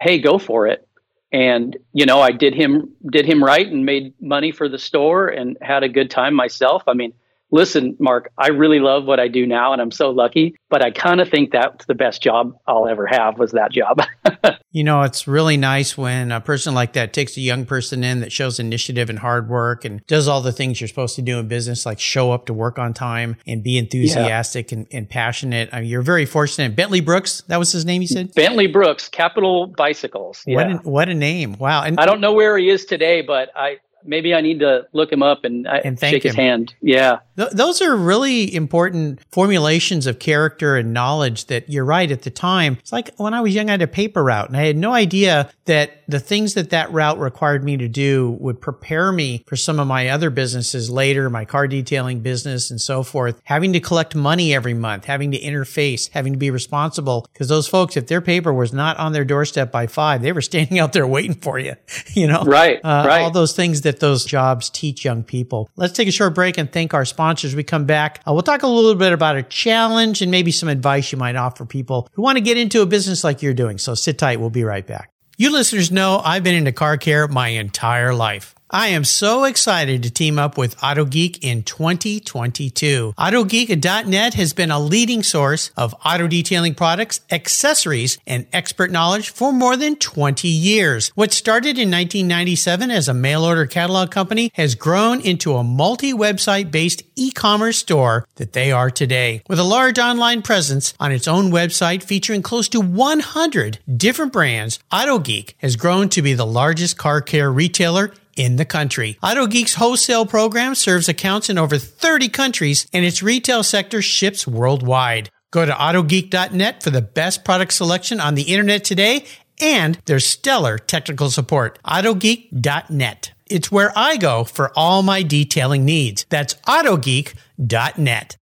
hey, 0.00 0.18
go 0.18 0.38
for 0.38 0.66
it. 0.66 0.86
And 1.32 1.76
you 1.92 2.06
know, 2.06 2.20
I 2.20 2.30
did 2.30 2.54
him 2.54 2.92
did 3.10 3.26
him 3.26 3.42
right 3.42 3.66
and 3.66 3.84
made 3.84 4.14
money 4.20 4.52
for 4.52 4.68
the 4.68 4.78
store 4.78 5.28
and 5.28 5.56
had 5.60 5.82
a 5.82 5.88
good 5.88 6.10
time 6.10 6.34
myself. 6.34 6.84
I 6.86 6.94
mean, 6.94 7.12
listen, 7.50 7.96
Mark, 7.98 8.30
I 8.38 8.48
really 8.48 8.80
love 8.80 9.04
what 9.04 9.20
I 9.20 9.28
do 9.28 9.46
now 9.46 9.72
and 9.72 9.80
I'm 9.80 9.90
so 9.90 10.10
lucky, 10.10 10.56
but 10.68 10.84
I 10.84 10.90
kind 10.90 11.20
of 11.20 11.28
think 11.28 11.52
that's 11.52 11.86
the 11.86 11.94
best 11.94 12.22
job 12.22 12.56
I'll 12.66 12.86
ever 12.88 13.06
have 13.06 13.38
was 13.38 13.52
that 13.52 13.72
job. 13.72 14.02
you 14.72 14.84
know, 14.84 15.02
it's 15.02 15.28
really 15.28 15.56
nice 15.56 15.96
when 15.96 16.32
a 16.32 16.40
person 16.40 16.74
like 16.74 16.94
that 16.94 17.12
takes 17.12 17.36
a 17.36 17.40
young 17.40 17.64
person 17.64 18.02
in 18.02 18.20
that 18.20 18.32
shows 18.32 18.58
initiative 18.58 19.08
and 19.08 19.18
hard 19.18 19.48
work 19.48 19.84
and 19.84 20.04
does 20.06 20.28
all 20.28 20.40
the 20.40 20.52
things 20.52 20.80
you're 20.80 20.88
supposed 20.88 21.16
to 21.16 21.22
do 21.22 21.38
in 21.38 21.48
business, 21.48 21.86
like 21.86 22.00
show 22.00 22.32
up 22.32 22.46
to 22.46 22.54
work 22.54 22.78
on 22.78 22.92
time 22.92 23.36
and 23.46 23.62
be 23.62 23.78
enthusiastic 23.78 24.70
yeah. 24.70 24.78
and, 24.78 24.86
and, 24.92 25.08
passionate. 25.08 25.68
I 25.72 25.80
mean, 25.80 25.90
you're 25.90 26.02
very 26.02 26.26
fortunate. 26.26 26.74
Bentley 26.74 27.00
Brooks, 27.00 27.42
that 27.48 27.58
was 27.58 27.72
his 27.72 27.84
name, 27.84 28.02
you 28.02 28.08
said? 28.08 28.34
Bentley 28.34 28.66
Brooks, 28.66 29.08
Capital 29.08 29.68
Bicycles. 29.68 30.42
Yeah. 30.46 30.56
What, 30.56 30.70
a, 30.70 30.76
what 30.88 31.08
a 31.08 31.14
name. 31.14 31.56
Wow. 31.58 31.84
And 31.84 31.98
I 32.00 32.06
don't 32.06 32.20
know 32.20 32.32
where 32.32 32.58
he 32.58 32.68
is 32.68 32.84
today, 32.84 33.22
but 33.22 33.50
I, 33.54 33.78
maybe 34.04 34.34
I 34.34 34.40
need 34.40 34.60
to 34.60 34.86
look 34.92 35.12
him 35.12 35.22
up 35.22 35.44
and, 35.44 35.66
uh, 35.66 35.80
and 35.84 35.98
shake 35.98 36.24
him. 36.24 36.30
his 36.30 36.34
hand. 36.34 36.74
Yeah. 36.80 37.18
Th- 37.36 37.50
those 37.50 37.82
are 37.82 37.96
really 37.96 38.54
important 38.54 39.20
formulations 39.30 40.06
of 40.06 40.18
character 40.18 40.76
and 40.76 40.92
knowledge 40.92 41.46
that 41.46 41.68
you're 41.68 41.84
right 41.84 42.10
at 42.10 42.22
the 42.22 42.30
time. 42.30 42.78
It's 42.80 42.92
like 42.92 43.14
when 43.16 43.34
I 43.34 43.40
was 43.40 43.54
young, 43.54 43.68
I 43.68 43.72
had 43.72 43.82
a 43.82 43.86
paper 43.86 44.24
route 44.24 44.48
and 44.48 44.56
I 44.56 44.66
had 44.66 44.76
no 44.76 44.92
idea 44.92 45.50
that 45.66 46.02
the 46.08 46.20
things 46.20 46.54
that 46.54 46.70
that 46.70 46.90
route 46.92 47.18
required 47.18 47.64
me 47.64 47.76
to 47.76 47.88
do 47.88 48.36
would 48.40 48.60
prepare 48.60 49.12
me 49.12 49.44
for 49.46 49.56
some 49.56 49.80
of 49.80 49.86
my 49.86 50.08
other 50.08 50.30
businesses 50.30 50.88
later, 50.90 51.28
my 51.28 51.44
car 51.44 51.66
detailing 51.66 52.20
business 52.20 52.70
and 52.70 52.80
so 52.80 53.02
forth, 53.02 53.40
having 53.44 53.72
to 53.72 53.80
collect 53.80 54.14
money 54.14 54.54
every 54.54 54.74
month, 54.74 55.04
having 55.04 55.32
to 55.32 55.40
interface, 55.40 56.10
having 56.10 56.32
to 56.32 56.38
be 56.38 56.50
responsible. 56.50 57.26
Cause 57.34 57.48
those 57.48 57.66
folks, 57.66 57.96
if 57.96 58.06
their 58.06 58.20
paper 58.20 58.52
was 58.52 58.72
not 58.72 58.96
on 58.98 59.12
their 59.12 59.24
doorstep 59.24 59.72
by 59.72 59.86
five, 59.86 60.22
they 60.22 60.32
were 60.32 60.42
standing 60.42 60.78
out 60.78 60.92
there 60.92 61.06
waiting 61.06 61.34
for 61.34 61.58
you, 61.58 61.74
you 62.14 62.26
know? 62.26 62.42
Right. 62.44 62.78
Uh, 62.84 63.04
right. 63.06 63.22
All 63.22 63.30
those 63.30 63.54
things 63.54 63.82
that 63.82 64.00
those 64.00 64.24
jobs 64.24 64.70
teach 64.70 65.04
young 65.04 65.22
people. 65.24 65.68
Let's 65.76 65.92
take 65.92 66.08
a 66.08 66.12
short 66.12 66.34
break 66.34 66.58
and 66.58 66.70
thank 66.70 66.94
our 66.94 67.04
sponsors. 67.26 67.56
We 67.56 67.64
come 67.64 67.86
back. 67.86 68.20
Uh, 68.26 68.32
we'll 68.32 68.42
talk 68.42 68.62
a 68.62 68.68
little 68.68 68.94
bit 68.94 69.12
about 69.12 69.36
a 69.36 69.42
challenge 69.42 70.22
and 70.22 70.30
maybe 70.30 70.52
some 70.52 70.68
advice 70.68 71.10
you 71.10 71.18
might 71.18 71.34
offer 71.34 71.64
people 71.64 72.08
who 72.12 72.22
want 72.22 72.36
to 72.36 72.40
get 72.40 72.56
into 72.56 72.82
a 72.82 72.86
business 72.86 73.24
like 73.24 73.42
you're 73.42 73.54
doing. 73.54 73.78
So 73.78 73.94
sit 73.94 74.16
tight. 74.16 74.38
We'll 74.38 74.50
be 74.50 74.62
right 74.62 74.86
back. 74.86 75.10
You 75.36 75.50
listeners 75.50 75.90
know 75.90 76.20
I've 76.24 76.44
been 76.44 76.54
into 76.54 76.70
car 76.70 76.96
care 76.96 77.26
my 77.26 77.48
entire 77.48 78.14
life. 78.14 78.54
I 78.70 78.88
am 78.88 79.04
so 79.04 79.44
excited 79.44 80.02
to 80.02 80.10
team 80.10 80.40
up 80.40 80.58
with 80.58 80.76
AutoGeek 80.78 81.38
in 81.40 81.62
2022. 81.62 83.14
AutoGeek.net 83.16 84.34
has 84.34 84.52
been 84.54 84.72
a 84.72 84.80
leading 84.80 85.22
source 85.22 85.70
of 85.76 85.94
auto 86.04 86.26
detailing 86.26 86.74
products, 86.74 87.20
accessories, 87.30 88.18
and 88.26 88.48
expert 88.52 88.90
knowledge 88.90 89.30
for 89.30 89.52
more 89.52 89.76
than 89.76 89.94
20 89.94 90.48
years. 90.48 91.12
What 91.14 91.32
started 91.32 91.78
in 91.78 91.92
1997 91.92 92.90
as 92.90 93.06
a 93.06 93.14
mail 93.14 93.44
order 93.44 93.66
catalog 93.66 94.10
company 94.10 94.50
has 94.54 94.74
grown 94.74 95.20
into 95.20 95.54
a 95.54 95.62
multi-website 95.62 96.72
based 96.72 97.04
e-commerce 97.14 97.78
store 97.78 98.26
that 98.34 98.52
they 98.52 98.72
are 98.72 98.90
today. 98.90 99.42
With 99.48 99.60
a 99.60 99.64
large 99.64 100.00
online 100.00 100.42
presence 100.42 100.92
on 100.98 101.12
its 101.12 101.28
own 101.28 101.52
website 101.52 102.02
featuring 102.02 102.42
close 102.42 102.68
to 102.70 102.80
100 102.80 103.78
different 103.96 104.32
brands, 104.32 104.80
AutoGeek 104.90 105.54
has 105.58 105.76
grown 105.76 106.08
to 106.08 106.20
be 106.20 106.34
the 106.34 106.44
largest 106.44 106.98
car 106.98 107.20
care 107.20 107.52
retailer 107.52 108.12
in 108.36 108.56
the 108.56 108.64
country. 108.64 109.18
AutoGeek's 109.22 109.74
wholesale 109.74 110.26
program 110.26 110.74
serves 110.74 111.08
accounts 111.08 111.50
in 111.50 111.58
over 111.58 111.78
30 111.78 112.28
countries 112.28 112.86
and 112.92 113.04
its 113.04 113.22
retail 113.22 113.62
sector 113.62 114.00
ships 114.00 114.46
worldwide. 114.46 115.30
Go 115.50 115.64
to 115.64 115.72
autogeek.net 115.72 116.82
for 116.82 116.90
the 116.90 117.02
best 117.02 117.44
product 117.44 117.72
selection 117.72 118.20
on 118.20 118.34
the 118.34 118.42
internet 118.42 118.84
today 118.84 119.24
and 119.60 119.98
their 120.04 120.20
stellar 120.20 120.78
technical 120.78 121.30
support. 121.30 121.78
autogeek.net. 121.84 123.32
It's 123.48 123.70
where 123.70 123.92
I 123.96 124.16
go 124.16 124.44
for 124.44 124.72
all 124.76 125.02
my 125.02 125.22
detailing 125.22 125.84
needs. 125.84 126.26
That's 126.28 126.54
autogeek.net. 126.66 128.36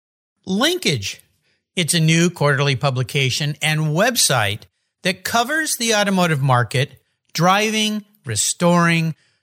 Linkage. 0.46 1.22
It's 1.76 1.94
a 1.94 2.00
new 2.00 2.30
quarterly 2.30 2.76
publication 2.76 3.56
and 3.62 3.82
website 3.82 4.62
that 5.04 5.24
covers 5.24 5.76
the 5.76 5.94
automotive 5.96 6.42
market 6.42 7.02
driving, 7.34 8.06
restoring, 8.26 9.16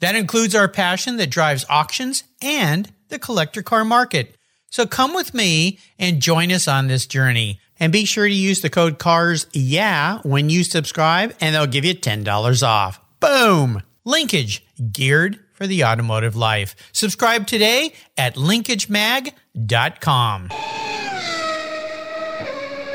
That 0.00 0.14
includes 0.14 0.54
our 0.54 0.68
passion 0.68 1.16
that 1.16 1.30
drives 1.30 1.64
auctions 1.68 2.24
and 2.42 2.92
the 3.08 3.18
collector 3.18 3.62
car 3.62 3.84
market. 3.84 4.36
So 4.70 4.86
come 4.86 5.14
with 5.14 5.34
me 5.34 5.78
and 5.98 6.20
join 6.20 6.50
us 6.50 6.66
on 6.66 6.88
this 6.88 7.06
journey. 7.06 7.60
And 7.78 7.92
be 7.92 8.04
sure 8.04 8.26
to 8.26 8.34
use 8.34 8.60
the 8.60 8.70
code 8.70 8.98
CARS 8.98 9.46
yeah 9.52 10.18
when 10.22 10.48
you 10.48 10.64
subscribe 10.64 11.34
and 11.40 11.54
they'll 11.54 11.66
give 11.66 11.84
you 11.84 11.94
$10 11.94 12.66
off. 12.66 13.00
Boom! 13.20 13.82
Linkage, 14.04 14.64
geared 14.92 15.40
for 15.54 15.66
the 15.66 15.84
automotive 15.84 16.36
life. 16.36 16.76
Subscribe 16.92 17.46
today 17.46 17.94
at 18.18 18.34
linkagemag.com. 18.34 20.50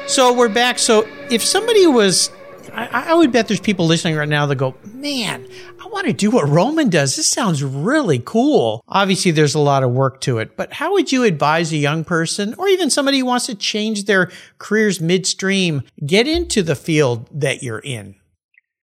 So 0.08 0.34
we're 0.34 0.50
back. 0.50 0.80
So 0.80 1.08
if 1.30 1.44
somebody 1.44 1.88
was, 1.88 2.30
I, 2.74 3.12
I 3.12 3.14
would 3.14 3.32
bet 3.32 3.48
there's 3.48 3.60
people 3.60 3.86
listening 3.86 4.16
right 4.16 4.28
now 4.28 4.46
that 4.46 4.56
go, 4.56 4.76
man, 4.94 5.48
I 5.82 5.88
want 5.88 6.08
to 6.08 6.14
do 6.14 6.32
what 6.32 6.48
Roman 6.48 6.90
does. 6.90 7.16
This 7.16 7.28
sounds 7.28 7.64
really 7.64 8.20
cool. 8.20 8.84
Obviously, 8.88 9.32
there's 9.32 9.56
a 9.56 9.60
lot 9.60 9.84
of 9.84 9.92
work 9.92 10.22
to 10.22 10.38
it, 10.40 10.56
but 10.58 10.74
how 10.74 10.94
would 10.94 11.12
you 11.12 11.24
advise 11.24 11.72
a 11.72 11.78
young 11.78 12.04
person 12.04 12.54
or 12.56 12.68
even 12.68 12.90
somebody 12.90 13.20
who 13.20 13.26
wants 13.26 13.46
to 13.48 13.56
change 13.56 14.06
their 14.06 14.32
careers 14.58 15.00
midstream 15.00 15.84
get 16.06 16.28
into 16.28 16.62
the 16.64 16.76
field 16.76 17.28
that 17.32 17.64
you're 17.64 17.80
in? 17.80 18.16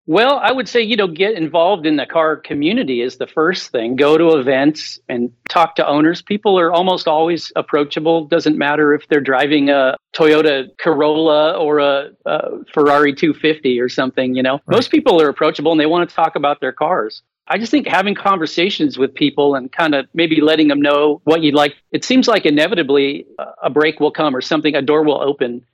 Well, 0.08 0.38
I 0.38 0.52
would 0.52 0.70
say, 0.70 0.82
you 0.82 0.96
know, 0.96 1.08
get 1.08 1.34
involved 1.34 1.88
in 1.88 1.96
the 1.96 2.06
car 2.06 2.36
community 2.36 3.02
is 3.02 3.18
the 3.18 3.26
first 3.26 3.72
thing. 3.72 3.96
Go 3.96 4.18
to 4.18 4.38
events 4.38 5.00
and 5.10 5.32
talk 5.50 5.76
to 5.78 5.88
owners. 5.88 6.22
People 6.22 6.60
are 6.60 6.72
almost 6.72 7.08
always 7.08 7.52
approachable. 7.56 8.26
Doesn't 8.26 8.56
matter 8.58 8.94
if 8.94 9.08
they're 9.08 9.20
driving 9.20 9.70
a 9.70 9.98
Toyota 10.16 10.68
Corolla 10.78 11.58
or 11.58 11.80
a, 11.80 12.10
a 12.26 12.64
Ferrari 12.72 13.16
250 13.16 13.80
or 13.80 13.90
something, 13.90 14.36
you 14.36 14.44
know. 14.44 14.60
Right. 14.66 14.76
Most 14.76 14.92
people 14.92 15.20
are 15.20 15.28
approachable 15.28 15.72
and 15.72 15.82
they 15.82 15.88
want 15.88 16.08
to 16.08 16.16
talk 16.16 16.36
about 16.36 16.62
their 16.62 16.72
cars. 16.72 17.24
I 17.48 17.58
just 17.58 17.72
think 17.72 17.88
having 17.88 18.14
conversations 18.14 18.98
with 18.98 19.14
people 19.14 19.56
and 19.56 19.72
kind 19.72 19.96
of 19.96 20.08
maybe 20.14 20.40
letting 20.40 20.68
them 20.68 20.82
know 20.82 21.22
what 21.24 21.42
you'd 21.42 21.56
like. 21.56 21.76
It 21.92 22.04
seems 22.04 22.28
like 22.28 22.46
inevitably 22.46 23.26
a 23.62 23.70
break 23.70 24.00
will 24.00 24.12
come 24.12 24.36
or 24.36 24.42
something, 24.42 24.76
a 24.76 24.82
door 24.82 25.04
will 25.04 25.22
open 25.22 25.66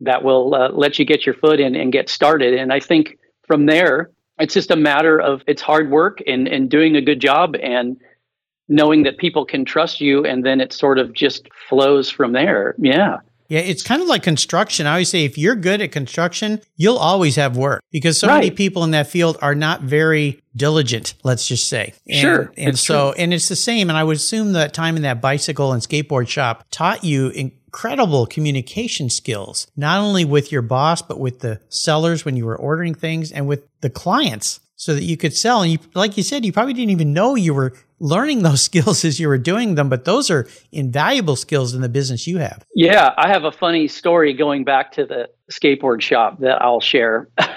that 0.00 0.22
will 0.22 0.54
uh, 0.54 0.68
let 0.70 0.98
you 0.98 1.04
get 1.04 1.26
your 1.26 1.34
foot 1.34 1.58
in 1.58 1.74
and 1.74 1.92
get 1.92 2.08
started. 2.08 2.54
And 2.54 2.72
I 2.72 2.80
think 2.80 3.18
from 3.48 3.66
there, 3.66 4.12
it's 4.38 4.54
just 4.54 4.70
a 4.70 4.76
matter 4.76 5.20
of 5.20 5.42
it's 5.48 5.60
hard 5.60 5.90
work 5.90 6.22
and, 6.28 6.46
and 6.46 6.70
doing 6.70 6.94
a 6.94 7.00
good 7.00 7.20
job 7.20 7.56
and 7.60 7.96
knowing 8.68 9.02
that 9.02 9.18
people 9.18 9.44
can 9.44 9.64
trust 9.64 10.00
you 10.00 10.24
and 10.24 10.46
then 10.46 10.60
it 10.60 10.72
sort 10.72 10.98
of 10.98 11.12
just 11.12 11.48
flows 11.68 12.08
from 12.08 12.32
there. 12.32 12.76
Yeah. 12.78 13.16
Yeah, 13.48 13.60
it's 13.60 13.82
kind 13.82 14.02
of 14.02 14.08
like 14.08 14.22
construction. 14.22 14.86
I 14.86 14.92
always 14.92 15.08
say 15.08 15.24
if 15.24 15.38
you're 15.38 15.56
good 15.56 15.80
at 15.80 15.90
construction, 15.90 16.60
you'll 16.76 16.98
always 16.98 17.36
have 17.36 17.56
work 17.56 17.82
because 17.90 18.18
so 18.18 18.28
right. 18.28 18.34
many 18.34 18.50
people 18.50 18.84
in 18.84 18.90
that 18.90 19.06
field 19.06 19.38
are 19.40 19.54
not 19.54 19.82
very 19.82 20.42
diligent, 20.54 21.14
let's 21.24 21.48
just 21.48 21.68
say. 21.68 21.94
And, 22.06 22.20
sure. 22.20 22.52
And 22.58 22.78
so, 22.78 23.12
true. 23.12 23.22
and 23.22 23.32
it's 23.32 23.48
the 23.48 23.56
same. 23.56 23.88
And 23.88 23.96
I 23.96 24.04
would 24.04 24.16
assume 24.16 24.52
that 24.52 24.74
time 24.74 24.96
in 24.96 25.02
that 25.02 25.22
bicycle 25.22 25.72
and 25.72 25.82
skateboard 25.82 26.28
shop 26.28 26.66
taught 26.70 27.04
you 27.04 27.30
incredible 27.30 28.26
communication 28.26 29.08
skills, 29.08 29.66
not 29.76 30.00
only 30.00 30.26
with 30.26 30.52
your 30.52 30.62
boss, 30.62 31.00
but 31.00 31.18
with 31.18 31.40
the 31.40 31.60
sellers 31.70 32.26
when 32.26 32.36
you 32.36 32.44
were 32.44 32.56
ordering 32.56 32.94
things 32.94 33.32
and 33.32 33.46
with 33.46 33.66
the 33.80 33.90
clients 33.90 34.60
so 34.78 34.94
that 34.94 35.02
you 35.02 35.16
could 35.16 35.36
sell. 35.36 35.60
And 35.60 35.72
you, 35.72 35.78
like 35.94 36.16
you 36.16 36.22
said, 36.22 36.46
you 36.46 36.52
probably 36.52 36.72
didn't 36.72 36.90
even 36.90 37.12
know 37.12 37.34
you 37.34 37.52
were 37.52 37.74
learning 37.98 38.42
those 38.44 38.62
skills 38.62 39.04
as 39.04 39.20
you 39.20 39.28
were 39.28 39.36
doing 39.36 39.74
them, 39.74 39.90
but 39.90 40.06
those 40.06 40.30
are 40.30 40.48
invaluable 40.72 41.36
skills 41.36 41.74
in 41.74 41.82
the 41.82 41.88
business 41.88 42.26
you 42.26 42.38
have. 42.38 42.64
Yeah. 42.74 43.12
I 43.18 43.28
have 43.28 43.44
a 43.44 43.52
funny 43.52 43.88
story 43.88 44.32
going 44.32 44.64
back 44.64 44.92
to 44.92 45.04
the 45.04 45.28
skateboard 45.50 46.00
shop 46.00 46.38
that 46.40 46.62
I'll 46.62 46.80
share. 46.80 47.28
a 47.38 47.48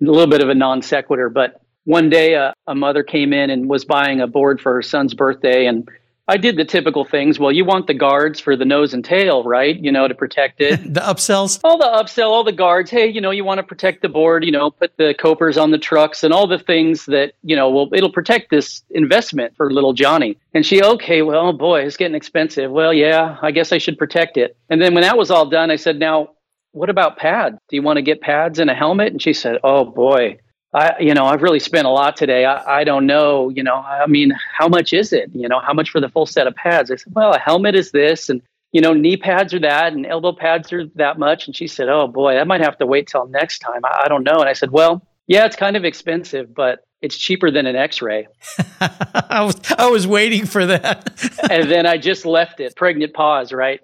little 0.00 0.26
bit 0.26 0.42
of 0.42 0.48
a 0.50 0.54
non 0.54 0.82
sequitur, 0.82 1.30
but 1.30 1.62
one 1.84 2.10
day 2.10 2.34
uh, 2.34 2.52
a 2.66 2.74
mother 2.74 3.02
came 3.02 3.32
in 3.32 3.50
and 3.50 3.68
was 3.68 3.84
buying 3.84 4.20
a 4.20 4.26
board 4.26 4.60
for 4.60 4.74
her 4.74 4.82
son's 4.82 5.14
birthday 5.14 5.66
and 5.66 5.88
I 6.26 6.38
did 6.38 6.56
the 6.56 6.64
typical 6.64 7.04
things. 7.04 7.38
Well, 7.38 7.52
you 7.52 7.66
want 7.66 7.86
the 7.86 7.94
guards 7.94 8.40
for 8.40 8.56
the 8.56 8.64
nose 8.64 8.94
and 8.94 9.04
tail, 9.04 9.44
right? 9.44 9.78
You 9.78 9.92
know, 9.92 10.08
to 10.08 10.14
protect 10.14 10.60
it. 10.62 10.82
the 10.94 11.00
upsells? 11.00 11.60
All 11.62 11.76
the 11.76 11.84
upsell, 11.84 12.30
all 12.30 12.44
the 12.44 12.52
guards. 12.52 12.90
Hey, 12.90 13.08
you 13.08 13.20
know, 13.20 13.30
you 13.30 13.44
want 13.44 13.58
to 13.58 13.62
protect 13.62 14.00
the 14.00 14.08
board, 14.08 14.42
you 14.42 14.50
know, 14.50 14.70
put 14.70 14.96
the 14.96 15.14
copers 15.18 15.58
on 15.58 15.70
the 15.70 15.78
trucks 15.78 16.24
and 16.24 16.32
all 16.32 16.46
the 16.46 16.58
things 16.58 17.04
that, 17.06 17.34
you 17.42 17.54
know, 17.54 17.68
well, 17.68 17.88
it'll 17.92 18.12
protect 18.12 18.50
this 18.50 18.82
investment 18.90 19.54
for 19.56 19.70
little 19.70 19.92
Johnny. 19.92 20.38
And 20.54 20.64
she, 20.64 20.82
okay, 20.82 21.20
well, 21.20 21.52
boy, 21.52 21.82
it's 21.82 21.98
getting 21.98 22.14
expensive. 22.14 22.70
Well, 22.70 22.94
yeah, 22.94 23.36
I 23.42 23.50
guess 23.50 23.70
I 23.70 23.78
should 23.78 23.98
protect 23.98 24.38
it. 24.38 24.56
And 24.70 24.80
then 24.80 24.94
when 24.94 25.02
that 25.02 25.18
was 25.18 25.30
all 25.30 25.46
done, 25.46 25.70
I 25.70 25.76
said, 25.76 25.98
now, 25.98 26.30
what 26.72 26.88
about 26.88 27.18
pads? 27.18 27.58
Do 27.68 27.76
you 27.76 27.82
want 27.82 27.98
to 27.98 28.02
get 28.02 28.20
pads 28.20 28.58
and 28.58 28.70
a 28.70 28.74
helmet? 28.74 29.12
And 29.12 29.20
she 29.20 29.34
said, 29.34 29.58
oh, 29.62 29.84
boy, 29.84 30.38
I, 30.74 30.98
you 30.98 31.14
know, 31.14 31.26
I've 31.26 31.42
really 31.42 31.60
spent 31.60 31.86
a 31.86 31.90
lot 31.90 32.16
today. 32.16 32.44
I, 32.44 32.80
I 32.80 32.84
don't 32.84 33.06
know, 33.06 33.48
you 33.48 33.62
know, 33.62 33.76
I 33.76 34.06
mean, 34.06 34.32
how 34.58 34.66
much 34.66 34.92
is 34.92 35.12
it? 35.12 35.30
You 35.32 35.48
know, 35.48 35.60
how 35.60 35.72
much 35.72 35.90
for 35.90 36.00
the 36.00 36.08
full 36.08 36.26
set 36.26 36.48
of 36.48 36.56
pads? 36.56 36.90
I 36.90 36.96
said, 36.96 37.14
well, 37.14 37.32
a 37.32 37.38
helmet 37.38 37.76
is 37.76 37.92
this, 37.92 38.28
and 38.28 38.42
you 38.72 38.80
know, 38.80 38.92
knee 38.92 39.16
pads 39.16 39.54
are 39.54 39.60
that, 39.60 39.92
and 39.92 40.04
elbow 40.04 40.32
pads 40.32 40.72
are 40.72 40.86
that 40.96 41.16
much. 41.16 41.46
And 41.46 41.54
she 41.54 41.68
said, 41.68 41.88
oh 41.88 42.08
boy, 42.08 42.38
I 42.38 42.44
might 42.44 42.60
have 42.60 42.76
to 42.78 42.86
wait 42.86 43.06
till 43.06 43.26
next 43.28 43.60
time. 43.60 43.84
I, 43.84 44.02
I 44.06 44.08
don't 44.08 44.24
know. 44.24 44.40
And 44.40 44.48
I 44.48 44.52
said, 44.52 44.72
well, 44.72 45.00
yeah, 45.28 45.46
it's 45.46 45.54
kind 45.54 45.76
of 45.76 45.84
expensive, 45.84 46.52
but 46.52 46.84
it's 47.00 47.16
cheaper 47.16 47.52
than 47.52 47.66
an 47.66 47.76
X-ray. 47.76 48.26
I 48.80 49.44
was 49.44 49.54
I 49.78 49.88
was 49.88 50.08
waiting 50.08 50.44
for 50.44 50.66
that. 50.66 51.38
and 51.50 51.70
then 51.70 51.86
I 51.86 51.98
just 51.98 52.26
left 52.26 52.58
it. 52.58 52.74
Pregnant 52.74 53.14
pause, 53.14 53.52
right? 53.52 53.80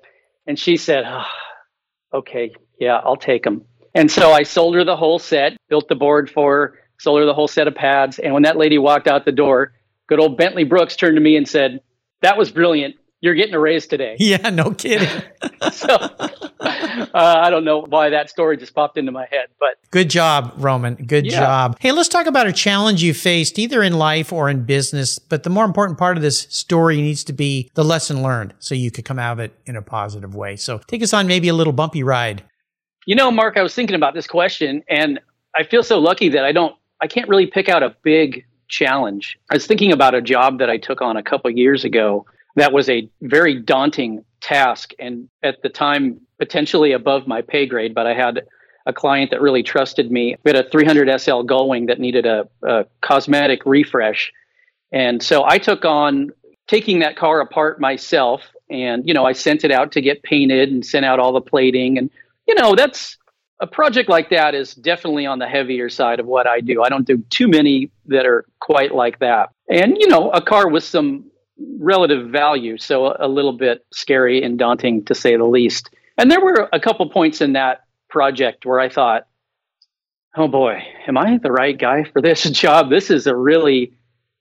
And 0.49 0.59
she 0.59 0.77
said, 0.77 1.05
oh, 1.07 2.19
okay, 2.19 2.53
yeah, 2.81 3.01
I'll 3.05 3.17
take 3.17 3.45
them. 3.45 3.65
And 3.95 4.11
so 4.11 4.33
I 4.33 4.43
sold 4.43 4.75
her 4.75 4.85
the 4.85 4.97
whole 4.97 5.19
set, 5.21 5.57
built 5.69 5.89
the 5.89 5.95
board 5.95 6.31
for 6.31 6.53
her, 6.53 6.80
sold 7.01 7.21
her 7.21 7.27
the 7.27 7.35
whole 7.35 7.49
set 7.49 7.67
of 7.67 7.75
pads. 7.75 8.19
And 8.19 8.33
when 8.33 8.43
that 8.45 8.57
lady 8.57 8.79
walked 8.79 9.09
out 9.09 9.25
the 9.25 9.33
door, 9.33 9.73
good 10.09 10.21
old 10.21 10.37
Bentley 10.37 10.65
Brooks 10.65 10.97
turned 10.97 11.17
to 11.17 11.21
me 11.21 11.37
and 11.37 11.49
said, 11.49 11.81
That 12.23 12.37
was 12.37 12.51
brilliant. 12.51 12.97
You're 13.23 13.35
getting 13.35 13.55
a 13.55 13.61
raise 13.61 13.87
today. 13.87 14.17
Yeah, 14.21 14.49
no 14.51 14.73
kidding. 14.73 15.09
so 15.73 15.89
uh, 15.95 17.09
I 17.15 17.51
don't 17.51 17.65
know 17.65 17.83
why 17.83 18.11
that 18.11 18.31
story 18.31 18.57
just 18.57 18.75
popped 18.75 18.97
into 18.97 19.13
my 19.13 19.27
head, 19.31 19.49
but 19.59 19.77
good 19.91 20.09
job, 20.09 20.55
Roman. 20.57 20.95
Good 20.95 21.27
yeah. 21.27 21.41
job. 21.41 21.77
Hey, 21.81 21.93
let's 21.93 22.09
talk 22.09 22.27
about 22.27 22.47
a 22.47 22.53
challenge 22.53 23.03
you 23.03 23.13
faced 23.13 23.59
either 23.59 23.83
in 23.83 23.95
life 23.95 24.33
or 24.33 24.49
in 24.49 24.65
business. 24.65 25.19
But 25.19 25.43
the 25.43 25.51
more 25.51 25.65
important 25.65 25.99
part 25.99 26.17
of 26.17 26.23
this 26.23 26.47
story 26.51 26.97
needs 26.97 27.25
to 27.25 27.33
be 27.33 27.71
the 27.75 27.85
lesson 27.85 28.23
learned 28.23 28.55
so 28.59 28.75
you 28.75 28.91
could 28.91 29.05
come 29.05 29.19
out 29.19 29.35
of 29.35 29.41
it 29.41 29.55
in 29.67 29.77
a 29.77 29.83
positive 29.83 30.35
way. 30.35 30.57
So 30.57 30.79
take 30.87 31.03
us 31.03 31.13
on 31.13 31.27
maybe 31.27 31.49
a 31.49 31.55
little 31.55 31.75
bumpy 31.75 32.03
ride. 32.03 32.43
You 33.07 33.17
know, 33.17 33.31
Mark, 33.31 33.57
I 33.57 33.63
was 33.63 33.75
thinking 33.75 33.97
about 33.97 34.15
this 34.15 34.27
question 34.27 34.83
and 34.89 35.21
I 35.55 35.65
feel 35.65 35.83
so 35.83 35.99
lucky 35.99 36.29
that 36.31 36.45
I 36.45 36.53
don't 36.53 36.75
I 37.01 37.07
can't 37.07 37.29
really 37.29 37.47
pick 37.47 37.69
out 37.69 37.83
a 37.83 37.95
big 38.03 38.45
challenge. 38.69 39.39
I 39.51 39.55
was 39.55 39.67
thinking 39.67 39.93
about 39.93 40.15
a 40.15 40.21
job 40.21 40.59
that 40.59 40.71
I 40.71 40.77
took 40.77 41.01
on 41.01 41.17
a 41.17 41.23
couple 41.23 41.51
years 41.51 41.85
ago 41.85 42.27
that 42.57 42.73
was 42.73 42.89
a 42.89 43.09
very 43.23 43.61
daunting 43.61 44.25
task 44.41 44.93
and 44.99 45.29
at 45.43 45.63
the 45.63 45.69
time 45.69 46.21
potentially 46.39 46.93
above 46.93 47.27
my 47.27 47.43
pay 47.43 47.67
grade, 47.67 47.95
but 47.95 48.07
I 48.07 48.15
had 48.15 48.43
a 48.87 48.93
client 48.93 49.31
that 49.31 49.41
really 49.41 49.63
trusted 49.63 50.11
me. 50.11 50.37
We 50.45 50.53
had 50.53 50.67
a 50.67 50.69
300 50.69 51.21
SL 51.21 51.43
Gullwing 51.43 51.87
that 51.89 52.01
needed 52.01 52.27
a, 52.27 52.49
a 52.63 52.87
cosmetic 53.03 53.65
refresh. 53.67 54.33
And 54.93 55.23
so 55.23 55.45
I 55.45 55.59
took 55.59 55.85
on 55.85 56.31
taking 56.67 57.01
that 57.01 57.17
car 57.17 57.41
apart 57.41 57.81
myself 57.81 58.43
and 58.71 59.07
you 59.07 59.13
know 59.13 59.25
I 59.25 59.33
sent 59.33 59.65
it 59.65 59.73
out 59.73 59.91
to 59.93 60.01
get 60.01 60.23
painted 60.23 60.71
and 60.71 60.87
sent 60.87 61.05
out 61.05 61.19
all 61.19 61.33
the 61.33 61.41
plating 61.41 61.99
and 61.99 62.09
you 62.47 62.55
know 62.55 62.77
that's 62.77 63.17
a 63.61 63.67
project 63.67 64.09
like 64.09 64.31
that 64.31 64.55
is 64.55 64.75
definitely 64.75 65.27
on 65.27 65.39
the 65.39 65.47
heavier 65.47 65.89
side 65.89 66.19
of 66.19 66.27
what 66.27 66.47
I 66.47 66.61
do. 66.61 66.83
I 66.83 66.89
don't 66.89 67.07
do 67.07 67.19
too 67.29 67.47
many 67.47 67.91
that 68.07 68.27
are 68.27 68.47
quite 68.61 68.95
like 68.95 69.19
that. 69.19 69.51
And, 69.69 69.97
you 69.99 70.09
know, 70.09 70.31
a 70.31 70.41
car 70.41 70.69
with 70.69 70.83
some 70.83 71.31
relative 71.79 72.31
value, 72.31 72.79
so 72.79 73.15
a 73.19 73.29
little 73.29 73.53
bit 73.53 73.85
scary 73.93 74.43
and 74.43 74.59
daunting 74.59 75.05
to 75.05 75.15
say 75.15 75.37
the 75.37 75.45
least. 75.45 75.91
And 76.17 76.31
there 76.31 76.41
were 76.41 76.69
a 76.73 76.81
couple 76.81 77.09
points 77.11 77.41
in 77.41 77.53
that 77.53 77.85
project 78.09 78.65
where 78.65 78.81
I 78.81 78.89
thought, 78.89 79.27
oh 80.37 80.49
boy, 80.49 80.83
am 81.07 81.19
I 81.19 81.39
the 81.39 81.53
right 81.53 81.79
guy 81.79 82.05
for 82.05 82.23
this 82.23 82.43
job? 82.51 82.89
This 82.89 83.11
is 83.11 83.27
a 83.27 83.37
really, 83.37 83.93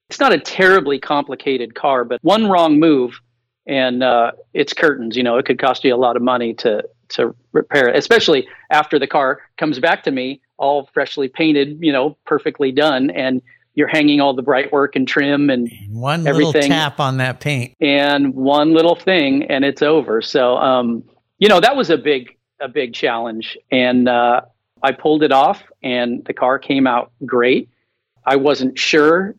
it's 0.09 0.19
not 0.19 0.33
a 0.33 0.39
terribly 0.39 0.97
complicated 0.97 1.75
car, 1.75 2.05
but 2.05 2.19
one 2.23 2.47
wrong 2.49 2.79
move 2.79 3.19
and 3.67 4.01
uh, 4.01 4.31
it's 4.53 4.73
curtains. 4.73 5.17
You 5.17 5.23
know, 5.23 5.37
it 5.37 5.45
could 5.45 5.59
cost 5.59 5.83
you 5.83 5.93
a 5.93 5.97
lot 5.97 6.15
of 6.15 6.21
money 6.21 6.53
to 6.55 6.83
to 7.09 7.35
repair 7.51 7.89
it, 7.89 7.95
especially 7.95 8.47
after 8.69 8.99
the 8.99 9.07
car 9.07 9.41
comes 9.57 9.79
back 9.79 10.03
to 10.03 10.11
me 10.11 10.41
all 10.57 10.89
freshly 10.93 11.27
painted, 11.27 11.79
you 11.81 11.91
know, 11.91 12.17
perfectly 12.25 12.71
done. 12.71 13.09
And 13.09 13.41
you're 13.75 13.87
hanging 13.87 14.19
all 14.19 14.33
the 14.33 14.41
bright 14.41 14.71
work 14.71 14.95
and 14.95 15.07
trim 15.07 15.49
and 15.49 15.71
one 15.89 16.27
everything. 16.27 16.53
little 16.53 16.69
tap 16.69 16.99
on 16.99 17.17
that 17.17 17.39
paint 17.39 17.75
and 17.79 18.35
one 18.35 18.73
little 18.73 18.95
thing 18.95 19.43
and 19.43 19.63
it's 19.63 19.81
over. 19.81 20.21
So, 20.21 20.57
um, 20.57 21.03
you 21.37 21.47
know, 21.47 21.61
that 21.61 21.75
was 21.75 21.89
a 21.89 21.97
big, 21.97 22.37
a 22.59 22.67
big 22.67 22.93
challenge. 22.93 23.57
And, 23.71 24.09
uh, 24.09 24.41
I 24.81 24.91
pulled 24.91 25.23
it 25.23 25.31
off 25.31 25.63
and 25.81 26.23
the 26.25 26.33
car 26.33 26.59
came 26.59 26.87
out 26.87 27.11
great. 27.25 27.69
I 28.25 28.35
wasn't 28.35 28.77
sure 28.77 29.35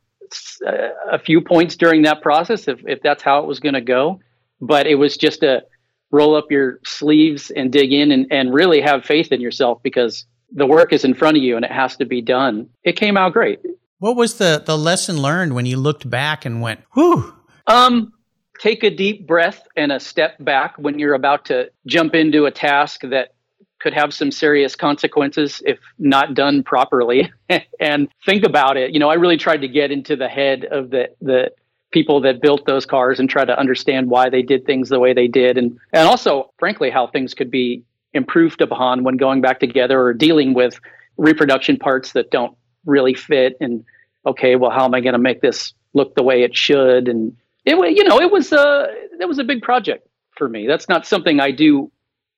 uh, 0.66 0.72
a 1.10 1.18
few 1.18 1.40
points 1.40 1.76
during 1.76 2.02
that 2.02 2.22
process 2.22 2.68
if, 2.68 2.80
if 2.86 3.02
that's 3.02 3.22
how 3.22 3.40
it 3.40 3.46
was 3.46 3.60
going 3.60 3.74
to 3.74 3.80
go, 3.80 4.20
but 4.60 4.86
it 4.86 4.94
was 4.94 5.16
just 5.16 5.42
a 5.42 5.62
roll 6.10 6.34
up 6.34 6.50
your 6.50 6.80
sleeves 6.84 7.50
and 7.50 7.72
dig 7.72 7.92
in 7.92 8.10
and, 8.10 8.26
and 8.30 8.52
really 8.52 8.80
have 8.80 9.04
faith 9.04 9.32
in 9.32 9.40
yourself 9.40 9.82
because 9.82 10.26
the 10.52 10.66
work 10.66 10.92
is 10.92 11.04
in 11.04 11.14
front 11.14 11.36
of 11.36 11.42
you 11.42 11.56
and 11.56 11.64
it 11.64 11.70
has 11.70 11.96
to 11.96 12.04
be 12.04 12.20
done. 12.20 12.68
It 12.84 12.96
came 12.96 13.16
out 13.16 13.32
great. 13.32 13.60
What 13.98 14.16
was 14.16 14.38
the, 14.38 14.62
the 14.64 14.76
lesson 14.76 15.18
learned 15.18 15.54
when 15.54 15.66
you 15.66 15.76
looked 15.76 16.08
back 16.08 16.44
and 16.44 16.60
went, 16.60 16.80
whew? 16.94 17.34
Um, 17.66 18.12
take 18.60 18.82
a 18.82 18.90
deep 18.90 19.26
breath 19.26 19.66
and 19.76 19.92
a 19.92 20.00
step 20.00 20.36
back 20.40 20.76
when 20.78 20.98
you're 20.98 21.14
about 21.14 21.46
to 21.46 21.70
jump 21.86 22.14
into 22.14 22.46
a 22.46 22.50
task 22.50 23.02
that 23.02 23.34
could 23.80 23.94
have 23.94 24.12
some 24.12 24.30
serious 24.30 24.76
consequences 24.76 25.62
if 25.64 25.78
not 25.98 26.34
done 26.34 26.62
properly 26.62 27.32
and 27.80 28.08
think 28.26 28.44
about 28.44 28.76
it 28.76 28.92
you 28.92 28.98
know 28.98 29.08
i 29.08 29.14
really 29.14 29.38
tried 29.38 29.62
to 29.62 29.68
get 29.68 29.90
into 29.90 30.16
the 30.16 30.28
head 30.28 30.66
of 30.66 30.90
the 30.90 31.08
the 31.22 31.50
people 31.90 32.20
that 32.20 32.40
built 32.40 32.66
those 32.66 32.86
cars 32.86 33.18
and 33.18 33.28
try 33.28 33.44
to 33.44 33.58
understand 33.58 34.08
why 34.08 34.28
they 34.28 34.42
did 34.42 34.64
things 34.64 34.88
the 34.88 35.00
way 35.00 35.12
they 35.12 35.28
did. 35.28 35.58
And 35.58 35.78
and 35.92 36.08
also 36.08 36.52
frankly 36.58 36.90
how 36.90 37.06
things 37.06 37.34
could 37.34 37.50
be 37.50 37.82
improved 38.12 38.60
upon 38.60 39.04
when 39.04 39.16
going 39.16 39.40
back 39.40 39.60
together 39.60 40.00
or 40.00 40.12
dealing 40.12 40.54
with 40.54 40.78
reproduction 41.16 41.76
parts 41.76 42.12
that 42.12 42.30
don't 42.30 42.56
really 42.86 43.14
fit. 43.14 43.56
And 43.60 43.84
okay 44.26 44.56
well 44.56 44.70
how 44.70 44.84
am 44.84 44.94
i 44.94 45.00
going 45.00 45.14
to 45.14 45.18
make 45.18 45.40
this 45.40 45.72
look 45.94 46.14
the 46.14 46.22
way 46.22 46.42
it 46.42 46.56
should? 46.56 47.08
And 47.08 47.36
it 47.64 47.76
you 47.96 48.04
know 48.04 48.20
it 48.20 48.30
was 48.30 48.52
a 48.52 48.86
that 49.18 49.28
was 49.28 49.38
a 49.38 49.44
big 49.44 49.62
project 49.62 50.06
for 50.36 50.48
me. 50.48 50.66
That's 50.66 50.88
not 50.88 51.06
something 51.06 51.40
i 51.40 51.50
do 51.50 51.90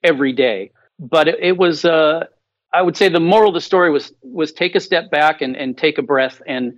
every 0.03 0.33
day. 0.33 0.73
But 0.99 1.29
it, 1.29 1.39
it 1.41 1.57
was 1.57 1.85
uh, 1.85 2.27
I 2.73 2.83
would 2.83 2.97
say 2.97 3.09
the 3.09 3.21
moral 3.21 3.49
of 3.49 3.55
the 3.55 3.61
story 3.61 3.91
was 3.91 4.13
was 4.23 4.53
take 4.53 4.75
a 4.75 4.81
step 4.81 5.11
back 5.11 5.43
and, 5.43 5.57
and 5.57 5.77
take 5.77 5.99
a 5.99 6.03
breath 6.03 6.41
and 6.47 6.75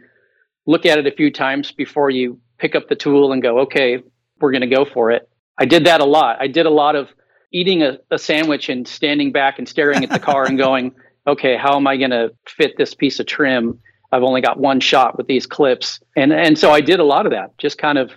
look 0.67 0.87
at 0.87 0.99
it 0.99 1.07
a 1.07 1.13
few 1.13 1.31
times 1.31 1.73
before 1.73 2.11
you 2.11 2.41
pick 2.65 2.75
up 2.75 2.89
the 2.89 2.97
tool 2.97 3.33
and 3.33 3.43
go, 3.43 3.59
okay, 3.61 4.03
we're 4.41 4.51
going 4.51 4.63
to 4.63 4.75
go 4.75 4.87
for 4.87 5.11
it. 5.11 5.29
I 5.59 5.67
did 5.67 5.85
that 5.85 6.01
a 6.01 6.07
lot. 6.07 6.39
I 6.41 6.47
did 6.47 6.65
a 6.65 6.71
lot 6.71 6.97
of 6.97 7.11
eating 7.53 7.83
a, 7.83 7.99
a 8.11 8.19
sandwich 8.19 8.71
and 8.71 8.89
standing 8.89 9.33
back 9.33 9.59
and 9.59 9.69
staring 9.69 10.03
at 10.03 10.09
the 10.09 10.19
car 10.19 10.47
and 10.47 10.57
going, 10.57 10.95
okay, 11.27 11.59
how 11.59 11.77
am 11.77 11.87
I 11.87 11.99
going 11.99 12.11
to 12.11 12.31
fit 12.49 12.79
this 12.79 12.95
piece 12.95 13.21
of 13.21 13.27
trim? 13.27 13.81
I've 14.11 14.23
only 14.23 14.41
got 14.41 14.59
one 14.59 14.81
shot 14.81 15.19
with 15.19 15.27
these 15.27 15.47
clips. 15.47 16.01
And 16.17 16.33
and 16.33 16.59
so 16.59 16.71
I 16.71 16.81
did 16.81 17.01
a 17.01 17.05
lot 17.05 17.27
of 17.27 17.33
that, 17.33 17.59
just 17.59 17.77
kind 17.77 17.99
of 17.99 18.13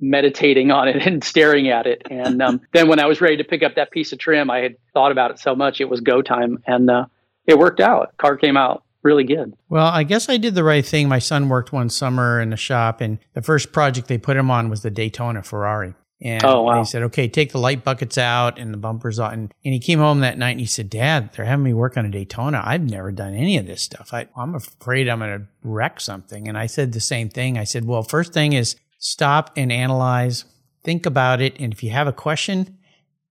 meditating 0.00 0.72
on 0.72 0.88
it 0.88 0.96
and 1.06 1.22
staring 1.22 1.68
at 1.68 1.86
it. 1.86 2.02
And 2.10 2.42
um, 2.42 2.60
then 2.72 2.88
when 2.88 2.98
I 2.98 3.06
was 3.06 3.20
ready 3.20 3.36
to 3.36 3.44
pick 3.44 3.62
up 3.62 3.76
that 3.76 3.92
piece 3.92 4.12
of 4.12 4.18
trim, 4.18 4.50
I 4.50 4.58
had 4.58 4.74
thought 4.92 5.12
about 5.12 5.30
it 5.30 5.38
so 5.38 5.54
much 5.54 5.80
it 5.80 5.88
was 5.88 6.00
go 6.00 6.20
time, 6.20 6.58
and 6.66 6.90
uh, 6.90 7.06
it 7.46 7.56
worked 7.56 7.78
out. 7.78 8.16
Car 8.16 8.36
came 8.36 8.56
out 8.56 8.82
really 9.02 9.24
good. 9.24 9.54
Well, 9.68 9.86
I 9.86 10.02
guess 10.02 10.28
I 10.28 10.36
did 10.36 10.54
the 10.54 10.64
right 10.64 10.84
thing. 10.84 11.08
My 11.08 11.18
son 11.18 11.48
worked 11.48 11.72
one 11.72 11.88
summer 11.90 12.40
in 12.40 12.52
a 12.52 12.56
shop, 12.56 13.00
and 13.00 13.18
the 13.34 13.42
first 13.42 13.72
project 13.72 14.08
they 14.08 14.18
put 14.18 14.36
him 14.36 14.50
on 14.50 14.68
was 14.68 14.82
the 14.82 14.90
Daytona 14.90 15.42
Ferrari. 15.42 15.94
And 16.22 16.42
oh, 16.44 16.62
wow. 16.62 16.78
they 16.78 16.84
said, 16.84 17.02
okay, 17.04 17.28
take 17.28 17.52
the 17.52 17.58
light 17.58 17.84
buckets 17.84 18.16
out 18.16 18.58
and 18.58 18.72
the 18.72 18.78
bumpers 18.78 19.20
out. 19.20 19.34
And, 19.34 19.52
and 19.64 19.74
he 19.74 19.78
came 19.78 19.98
home 19.98 20.20
that 20.20 20.38
night 20.38 20.52
and 20.52 20.60
he 20.60 20.66
said, 20.66 20.88
Dad, 20.88 21.30
they're 21.32 21.44
having 21.44 21.64
me 21.64 21.74
work 21.74 21.98
on 21.98 22.06
a 22.06 22.10
Daytona. 22.10 22.62
I've 22.64 22.88
never 22.88 23.12
done 23.12 23.34
any 23.34 23.58
of 23.58 23.66
this 23.66 23.82
stuff. 23.82 24.14
I, 24.14 24.26
I'm 24.34 24.54
afraid 24.54 25.08
I'm 25.08 25.18
going 25.18 25.40
to 25.40 25.46
wreck 25.62 26.00
something. 26.00 26.48
And 26.48 26.56
I 26.56 26.66
said 26.66 26.92
the 26.92 27.00
same 27.00 27.28
thing. 27.28 27.58
I 27.58 27.64
said, 27.64 27.84
well, 27.84 28.02
first 28.02 28.32
thing 28.32 28.54
is 28.54 28.76
stop 28.98 29.50
and 29.56 29.70
analyze, 29.70 30.46
think 30.84 31.04
about 31.04 31.42
it. 31.42 31.60
And 31.60 31.72
if 31.74 31.82
you 31.82 31.90
have 31.90 32.06
a 32.06 32.14
question, 32.14 32.78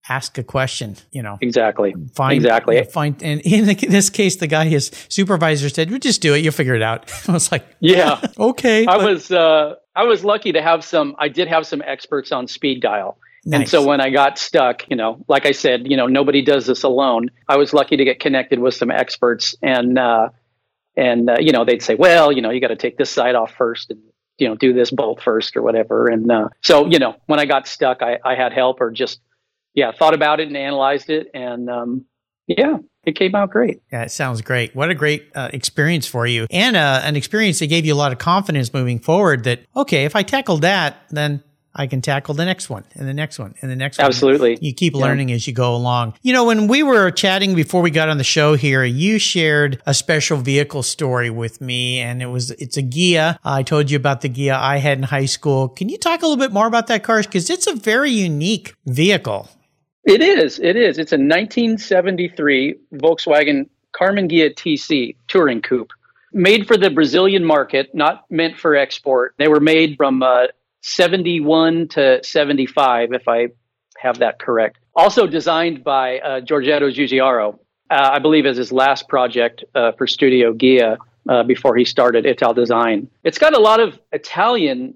ask 0.08 0.38
a 0.38 0.44
question, 0.44 0.96
you 1.12 1.22
know. 1.22 1.38
Exactly. 1.42 1.94
Find, 2.14 2.36
exactly. 2.36 2.84
Find, 2.84 3.22
and 3.24 3.42
in 3.46 3.66
this 3.66 4.10
case, 4.10 4.38
the 4.38 4.48
guy, 4.48 4.66
his 4.66 4.92
supervisor 5.10 5.70
said, 5.70 5.90
well, 5.90 6.00
just 6.00 6.22
do 6.22 6.34
it. 6.34 6.40
You'll 6.40 6.54
figure 6.54 6.76
it 6.76 6.82
out. 6.82 7.12
I 7.28 7.32
was 7.32 7.52
like, 7.52 7.66
yeah, 7.80 8.22
okay. 8.40 8.86
I 8.86 8.98
but, 8.98 9.10
was, 9.10 9.32
uh, 9.32 9.76
I 9.96 10.04
was 10.04 10.24
lucky 10.24 10.54
to 10.54 10.62
have 10.62 10.84
some, 10.84 11.16
I 11.18 11.30
did 11.30 11.48
have 11.48 11.66
some 11.66 11.82
experts 11.82 12.32
on 12.32 12.48
speed 12.48 12.82
dial. 12.82 13.18
Nice. 13.48 13.60
And 13.60 13.70
so 13.70 13.86
when 13.86 14.02
I 14.02 14.10
got 14.10 14.40
stuck, 14.40 14.90
you 14.90 14.96
know, 14.96 15.24
like 15.28 15.46
I 15.46 15.52
said, 15.52 15.88
you 15.90 15.98
know, 15.98 16.08
nobody 16.08 16.44
does 16.44 16.66
this 16.66 16.84
alone. 16.84 17.30
I 17.48 17.58
was 17.58 17.74
lucky 17.74 17.98
to 17.98 18.04
get 18.04 18.20
connected 18.20 18.60
with 18.60 18.74
some 18.74 18.90
experts 18.90 19.56
and, 19.62 20.00
uh, 20.00 20.30
and, 20.98 21.30
uh, 21.30 21.36
you 21.40 21.52
know, 21.52 21.64
they'd 21.64 21.84
say, 21.84 21.94
well, 21.94 22.32
you 22.32 22.42
know, 22.42 22.50
you 22.50 22.60
got 22.60 22.70
to 22.70 22.76
take 22.76 22.98
this 22.98 23.12
side 23.12 23.36
off 23.36 23.52
first 23.52 23.92
and 23.92 24.02
you 24.38 24.50
know 24.50 24.56
do 24.56 24.74
this 24.74 24.92
bolt 24.92 25.22
first 25.22 25.56
or 25.56 25.62
whatever 25.62 26.08
and 26.08 26.30
uh, 26.30 26.50
so 26.62 26.88
you 26.88 27.00
know 27.00 27.16
when 27.28 27.40
i 27.40 27.46
got 27.46 27.70
stuck 27.70 28.02
I, 28.02 28.20
I 28.22 28.36
had 28.36 28.52
help 28.52 28.82
or 28.82 28.92
just 28.92 29.22
yeah 29.76 29.92
thought 29.92 30.14
about 30.14 30.40
it 30.40 30.48
and 30.48 30.58
analyzed 30.58 31.10
it 31.10 31.28
and 31.34 31.70
um, 31.70 32.06
yeah 32.48 32.78
it 33.06 33.16
came 33.16 33.36
out 33.36 33.52
great 33.52 33.82
yeah 33.92 34.04
it 34.04 34.12
sounds 34.12 34.42
great 34.42 34.76
what 34.76 34.90
a 34.90 34.96
great 34.96 35.30
uh, 35.36 35.50
experience 35.54 36.08
for 36.08 36.26
you 36.26 36.48
and 36.50 36.76
uh, 36.76 37.02
an 37.04 37.16
experience 37.16 37.60
that 37.60 37.68
gave 37.68 37.86
you 37.86 37.94
a 37.94 37.96
lot 37.96 38.12
of 38.12 38.18
confidence 38.18 38.74
moving 38.74 39.00
forward 39.00 39.44
that 39.44 39.60
okay 39.76 40.06
if 40.06 40.16
i 40.16 40.24
tackled 40.24 40.62
that 40.62 40.98
then 41.12 41.44
I 41.76 41.88
can 41.88 42.02
tackle 42.02 42.34
the 42.34 42.46
next 42.46 42.70
one 42.70 42.86
and 42.94 43.08
the 43.08 43.14
next 43.14 43.38
one 43.38 43.54
and 43.62 43.70
the 43.70 43.76
next 43.76 43.98
one. 43.98 44.08
Absolutely. 44.08 44.58
You 44.62 44.74
keep 44.74 44.96
learning 44.96 45.30
yeah. 45.30 45.36
as 45.36 45.46
you 45.46 45.54
go 45.54 45.76
along. 45.76 46.14
You 46.22 46.32
know, 46.32 46.46
when 46.46 46.68
we 46.68 46.84
were 46.84 47.12
chatting 47.12 47.54
before 47.54 47.82
we 47.82 47.92
got 47.92 48.08
on 48.08 48.18
the 48.18 48.24
show 48.24 48.56
here, 48.56 48.84
you 48.86 49.20
shared 49.20 49.82
a 49.86 49.94
special 49.94 50.38
vehicle 50.38 50.84
story 50.84 51.30
with 51.30 51.60
me 51.60 52.00
and 52.00 52.22
it 52.22 52.28
was, 52.28 52.52
it's 52.52 52.78
a 52.78 52.84
Ghia. 52.84 53.38
I 53.44 53.64
told 53.64 53.92
you 53.92 53.98
about 53.98 54.22
the 54.22 54.30
Ghia 54.30 54.56
I 54.56 54.78
had 54.78 54.98
in 54.98 55.04
high 55.04 55.26
school. 55.26 55.68
Can 55.68 55.90
you 55.90 55.98
talk 55.98 56.22
a 56.22 56.28
little 56.28 56.42
bit 56.42 56.54
more 56.54 56.68
about 56.68 56.88
that 56.88 57.04
car? 57.04 57.22
Cause 57.24 57.50
it's 57.50 57.68
a 57.68 57.76
very 57.76 58.12
unique 58.12 58.74
vehicle. 58.86 59.50
It 60.06 60.22
is. 60.22 60.60
It 60.60 60.76
is. 60.76 60.98
It's 60.98 61.12
a 61.12 61.18
1973 61.18 62.76
Volkswagen 62.94 63.68
Karmann 63.94 64.30
Ghia 64.30 64.54
TC 64.54 65.16
touring 65.28 65.62
coupe 65.62 65.92
made 66.36 66.68
for 66.68 66.78
the 66.78 66.90
Brazilian 66.90 67.44
market, 67.44 67.96
not 67.96 68.26
meant 68.30 68.60
for 68.60 68.76
export. 68.76 69.34
They 69.38 69.48
were 69.48 69.62
made 69.62 69.96
from 69.96 70.22
uh, 70.22 70.48
71 70.82 71.88
to 71.90 72.20
75, 72.24 73.14
if 73.14 73.28
I 73.28 73.48
have 73.98 74.20
that 74.20 74.38
correct. 74.38 74.78
Also 74.96 75.26
designed 75.26 75.84
by 75.84 76.20
uh, 76.20 76.42
Giorgetto 76.42 76.94
Giugiaro, 76.94 77.58
uh, 77.90 78.10
I 78.14 78.20
believe, 78.20 78.46
as 78.46 78.58
his 78.58 78.72
last 78.72 79.08
project 79.08 79.64
uh, 79.74 79.94
for 79.94 80.08
Studio 80.08 80.54
Ghia 80.54 80.98
uh, 81.28 81.44
before 81.44 81.76
he 81.78 81.86
started 81.86 82.26
Italdesign. 82.26 83.08
It's 83.24 83.38
got 83.38 83.56
a 83.56 83.60
lot 83.60 83.80
of 83.80 83.98
Italian 84.12 84.96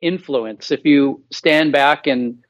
influence. 0.00 0.72
If 0.72 0.84
you 0.84 1.22
stand 1.30 1.72
back 1.72 2.08
and 2.08 2.42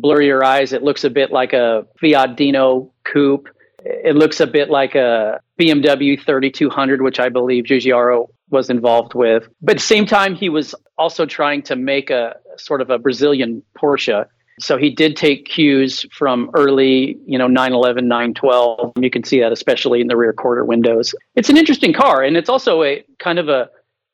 blur 0.00 0.22
your 0.22 0.44
eyes, 0.44 0.72
it 0.72 0.82
looks 0.82 1.04
a 1.04 1.10
bit 1.10 1.32
like 1.32 1.52
a 1.52 1.86
Fiat 2.00 2.36
Dino 2.36 2.92
coupe. 3.04 3.48
It 3.84 4.16
looks 4.16 4.40
a 4.40 4.46
bit 4.46 4.70
like 4.70 4.94
a 4.94 5.40
BMW 5.60 6.22
3200, 6.22 7.02
which 7.02 7.20
I 7.20 7.28
believe 7.28 7.64
Giugiaro 7.64 8.28
was 8.50 8.70
involved 8.70 9.14
with. 9.14 9.48
But 9.60 9.72
at 9.72 9.76
the 9.78 9.86
same 9.86 10.06
time, 10.06 10.34
he 10.34 10.48
was 10.48 10.74
also 10.98 11.26
trying 11.26 11.62
to 11.62 11.76
make 11.76 12.10
a 12.10 12.36
sort 12.56 12.80
of 12.80 12.90
a 12.90 12.98
Brazilian 12.98 13.62
Porsche. 13.76 14.26
So 14.58 14.78
he 14.78 14.90
did 14.90 15.16
take 15.16 15.44
cues 15.46 16.06
from 16.12 16.50
early, 16.54 17.18
you 17.26 17.38
know, 17.38 17.46
911, 17.46 18.08
912. 18.08 18.92
You 18.98 19.10
can 19.10 19.22
see 19.22 19.40
that 19.40 19.52
especially 19.52 20.00
in 20.00 20.06
the 20.06 20.16
rear 20.16 20.32
quarter 20.32 20.64
windows. 20.64 21.14
It's 21.34 21.50
an 21.50 21.58
interesting 21.58 21.92
car, 21.92 22.22
and 22.22 22.36
it's 22.36 22.48
also 22.48 22.82
a 22.82 23.04
kind 23.18 23.38
of 23.38 23.48
a, 23.48 23.68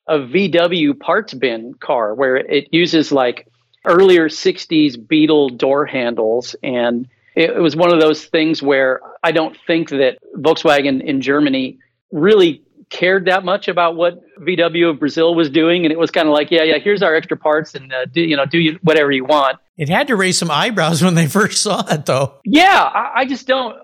a 0.08 0.18
VW 0.18 0.98
parts 0.98 1.32
bin 1.34 1.74
car 1.74 2.14
where 2.14 2.36
it 2.36 2.66
uses 2.72 3.12
like 3.12 3.46
earlier 3.84 4.28
60s 4.28 5.08
Beetle 5.08 5.50
door 5.50 5.86
handles. 5.86 6.54
And 6.62 7.08
it, 7.34 7.54
was 7.56 7.74
one 7.74 7.92
of 7.92 8.00
those 8.00 8.24
things 8.24 8.62
where 8.62 9.00
I 9.22 9.32
don't 9.32 9.56
think 9.66 9.90
that 9.90 10.18
Volkswagen 10.36 11.02
in 11.02 11.20
Germany 11.20 11.78
really 12.10 12.62
cared 12.92 13.24
that 13.24 13.44
much 13.44 13.68
about 13.68 13.96
what 13.96 14.20
VW 14.40 14.90
of 14.90 15.00
Brazil 15.00 15.34
was 15.34 15.48
doing, 15.48 15.84
and 15.84 15.92
it 15.92 15.98
was 15.98 16.10
kind 16.10 16.28
of 16.28 16.34
like, 16.34 16.50
yeah, 16.50 16.62
yeah, 16.62 16.78
here's 16.78 17.02
our 17.02 17.14
extra 17.14 17.36
parts, 17.36 17.74
and 17.74 17.92
uh, 17.92 18.04
do 18.04 18.20
you 18.20 18.36
know 18.36 18.44
do 18.44 18.58
you, 18.58 18.78
whatever 18.82 19.10
you 19.10 19.24
want. 19.24 19.58
It 19.78 19.88
had 19.88 20.06
to 20.08 20.16
raise 20.16 20.38
some 20.38 20.50
eyebrows 20.50 21.02
when 21.02 21.14
they 21.14 21.26
first 21.38 21.62
saw 21.62 21.84
it, 21.90 22.06
though. 22.06 22.34
Yeah, 22.44 22.82
I, 22.82 23.20
I 23.20 23.24
just 23.24 23.46
don't. 23.46 23.76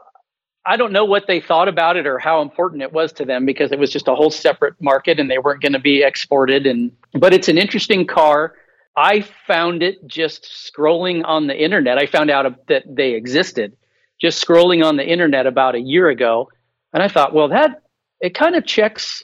I 0.67 0.77
don't 0.77 0.93
know 0.93 1.07
what 1.07 1.27
they 1.27 1.41
thought 1.41 1.67
about 1.67 1.97
it 1.97 2.07
or 2.07 2.19
how 2.19 2.43
important 2.43 2.83
it 2.83 2.93
was 2.93 3.11
to 3.15 3.25
them 3.25 3.47
because 3.47 3.73
it 3.73 3.79
was 3.79 3.91
just 3.91 4.07
a 4.07 4.15
whole 4.15 4.31
separate 4.31 4.75
market 4.83 5.19
and 5.19 5.31
they 5.31 5.39
weren't 5.39 5.63
going 5.63 5.73
to 5.73 5.79
be 5.79 6.03
exported. 6.03 6.67
And 6.67 6.93
but 7.15 7.33
it's 7.33 7.49
an 7.49 7.57
interesting 7.57 8.07
car. 8.07 8.53
I 8.97 9.21
found 9.47 9.83
it 9.83 10.07
just 10.07 10.45
scrolling 10.45 11.23
on 11.25 11.47
the 11.47 11.57
internet. 11.57 11.99
I 11.99 12.07
found 12.07 12.31
out 12.31 12.67
that 12.69 12.85
they 12.89 13.13
existed 13.13 13.77
just 14.21 14.45
scrolling 14.45 14.85
on 14.85 14.97
the 14.97 15.07
internet 15.07 15.47
about 15.47 15.75
a 15.75 15.81
year 15.81 16.09
ago, 16.09 16.49
and 16.93 17.03
I 17.03 17.09
thought, 17.09 17.33
well, 17.33 17.49
that 17.49 17.83
it 18.21 18.35
kind 18.35 18.57
of 18.57 18.67
checks 18.67 19.23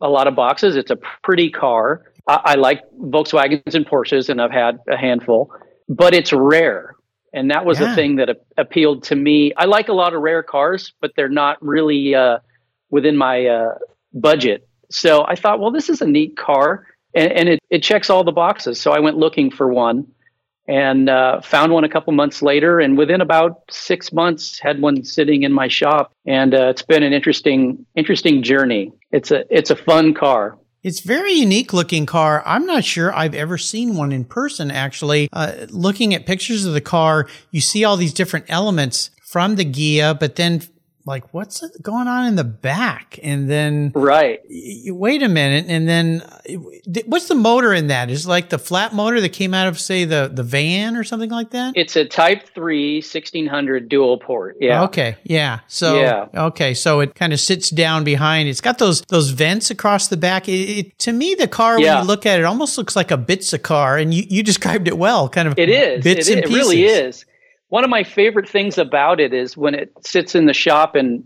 a 0.00 0.08
lot 0.08 0.26
of 0.26 0.36
boxes. 0.36 0.76
It's 0.76 0.90
a 0.90 0.98
pretty 1.22 1.50
car. 1.50 2.12
I, 2.26 2.40
I 2.44 2.54
like 2.54 2.82
Volkswagens 3.00 3.74
and 3.74 3.86
Porsches, 3.86 4.28
and 4.28 4.40
I've 4.40 4.50
had 4.50 4.78
a 4.88 4.96
handful, 4.96 5.50
but 5.88 6.14
it's 6.14 6.32
rare. 6.32 6.94
And 7.32 7.50
that 7.50 7.64
was 7.64 7.80
yeah. 7.80 7.88
the 7.88 7.94
thing 7.94 8.16
that 8.16 8.30
a- 8.30 8.36
appealed 8.56 9.04
to 9.04 9.16
me. 9.16 9.52
I 9.56 9.64
like 9.64 9.88
a 9.88 9.92
lot 9.92 10.14
of 10.14 10.22
rare 10.22 10.42
cars, 10.42 10.92
but 11.00 11.12
they're 11.16 11.28
not 11.28 11.56
really 11.62 12.14
uh, 12.14 12.38
within 12.90 13.16
my 13.16 13.46
uh, 13.46 13.74
budget 14.14 14.68
So 14.90 15.24
I 15.26 15.34
thought, 15.34 15.60
well, 15.60 15.70
this 15.70 15.88
is 15.88 16.00
a 16.00 16.06
neat 16.06 16.36
car 16.36 16.86
and, 17.14 17.32
and 17.32 17.48
it, 17.48 17.60
it 17.70 17.82
checks 17.82 18.10
all 18.10 18.24
the 18.24 18.32
boxes. 18.32 18.80
So 18.80 18.92
I 18.92 19.00
went 19.00 19.16
looking 19.16 19.50
for 19.50 19.68
one 19.68 20.06
and 20.66 21.08
uh, 21.08 21.40
found 21.40 21.72
one 21.72 21.84
a 21.84 21.88
couple 21.88 22.12
months 22.12 22.42
later. 22.42 22.78
And 22.78 22.98
within 22.98 23.20
about 23.20 23.62
six 23.70 24.12
months, 24.12 24.58
had 24.58 24.80
one 24.80 25.02
sitting 25.02 25.42
in 25.42 25.52
my 25.52 25.68
shop. 25.68 26.12
And 26.26 26.54
uh, 26.54 26.68
it's 26.68 26.82
been 26.82 27.02
an 27.02 27.14
interesting, 27.14 27.86
interesting 27.94 28.42
journey. 28.42 28.92
It's 29.10 29.30
a, 29.30 29.44
it's 29.50 29.70
a 29.70 29.76
fun 29.76 30.12
car. 30.14 30.58
It's 30.82 31.00
very 31.00 31.32
unique 31.32 31.72
looking 31.72 32.06
car. 32.06 32.42
I'm 32.46 32.64
not 32.64 32.84
sure 32.84 33.14
I've 33.14 33.34
ever 33.34 33.58
seen 33.58 33.96
one 33.96 34.12
in 34.12 34.24
person. 34.24 34.70
Actually, 34.70 35.28
uh, 35.32 35.66
looking 35.70 36.14
at 36.14 36.24
pictures 36.24 36.64
of 36.66 36.72
the 36.72 36.80
car, 36.80 37.26
you 37.50 37.60
see 37.60 37.84
all 37.84 37.96
these 37.96 38.12
different 38.12 38.46
elements 38.48 39.10
from 39.24 39.56
the 39.56 39.64
Ghia, 39.64 40.18
but 40.18 40.36
then 40.36 40.62
like 41.04 41.32
what's 41.32 41.66
going 41.78 42.06
on 42.06 42.26
in 42.26 42.36
the 42.36 42.44
back? 42.44 43.18
And 43.22 43.50
then 43.50 43.92
right. 43.94 44.40
you, 44.48 44.94
wait 44.94 45.22
a 45.22 45.28
minute. 45.28 45.66
And 45.68 45.88
then 45.88 46.20
uh, 46.20 46.54
what's 47.06 47.28
the 47.28 47.34
motor 47.34 47.72
in 47.72 47.86
that? 47.86 48.10
Is 48.10 48.26
like 48.26 48.50
the 48.50 48.58
flat 48.58 48.94
motor 48.94 49.20
that 49.20 49.30
came 49.30 49.54
out 49.54 49.68
of 49.68 49.80
say 49.80 50.04
the 50.04 50.30
the 50.32 50.42
van 50.42 50.96
or 50.96 51.04
something 51.04 51.30
like 51.30 51.50
that? 51.50 51.74
It's 51.76 51.96
a 51.96 52.04
type 52.04 52.48
3 52.54 52.96
1600 52.96 53.88
dual 53.88 54.18
port 54.18 54.56
yeah. 54.60 54.84
Okay 54.84 55.16
yeah. 55.24 55.60
So 55.66 56.00
yeah. 56.00 56.26
okay 56.34 56.74
so 56.74 57.00
it 57.00 57.14
kind 57.14 57.32
of 57.32 57.40
sits 57.40 57.70
down 57.70 58.04
behind. 58.04 58.48
It's 58.48 58.60
got 58.60 58.78
those 58.78 59.02
those 59.02 59.30
vents 59.30 59.70
across 59.70 60.08
the 60.08 60.16
back. 60.16 60.48
It, 60.48 60.52
it, 60.52 60.98
to 61.00 61.12
me 61.12 61.34
the 61.34 61.48
car 61.48 61.80
yeah. 61.80 61.94
when 61.94 62.04
you 62.04 62.08
look 62.08 62.26
at 62.26 62.38
it 62.38 62.44
almost 62.44 62.76
looks 62.76 62.94
like 62.94 63.10
a 63.10 63.18
bitsa 63.18 63.60
car 63.62 63.96
and 63.96 64.12
you, 64.12 64.24
you 64.28 64.42
described 64.42 64.88
it 64.88 64.98
well 64.98 65.28
kind 65.28 65.48
of 65.48 65.58
it 65.58 65.70
is. 65.70 66.04
bits 66.04 66.28
it, 66.28 66.38
and 66.38 66.44
pieces. 66.44 66.56
it 66.56 66.58
really 66.58 66.84
is 66.84 67.24
one 67.68 67.84
of 67.84 67.90
my 67.90 68.04
favorite 68.04 68.48
things 68.48 68.78
about 68.78 69.20
it 69.20 69.32
is 69.32 69.56
when 69.56 69.74
it 69.74 69.92
sits 70.04 70.34
in 70.34 70.46
the 70.46 70.54
shop 70.54 70.94
and 70.94 71.24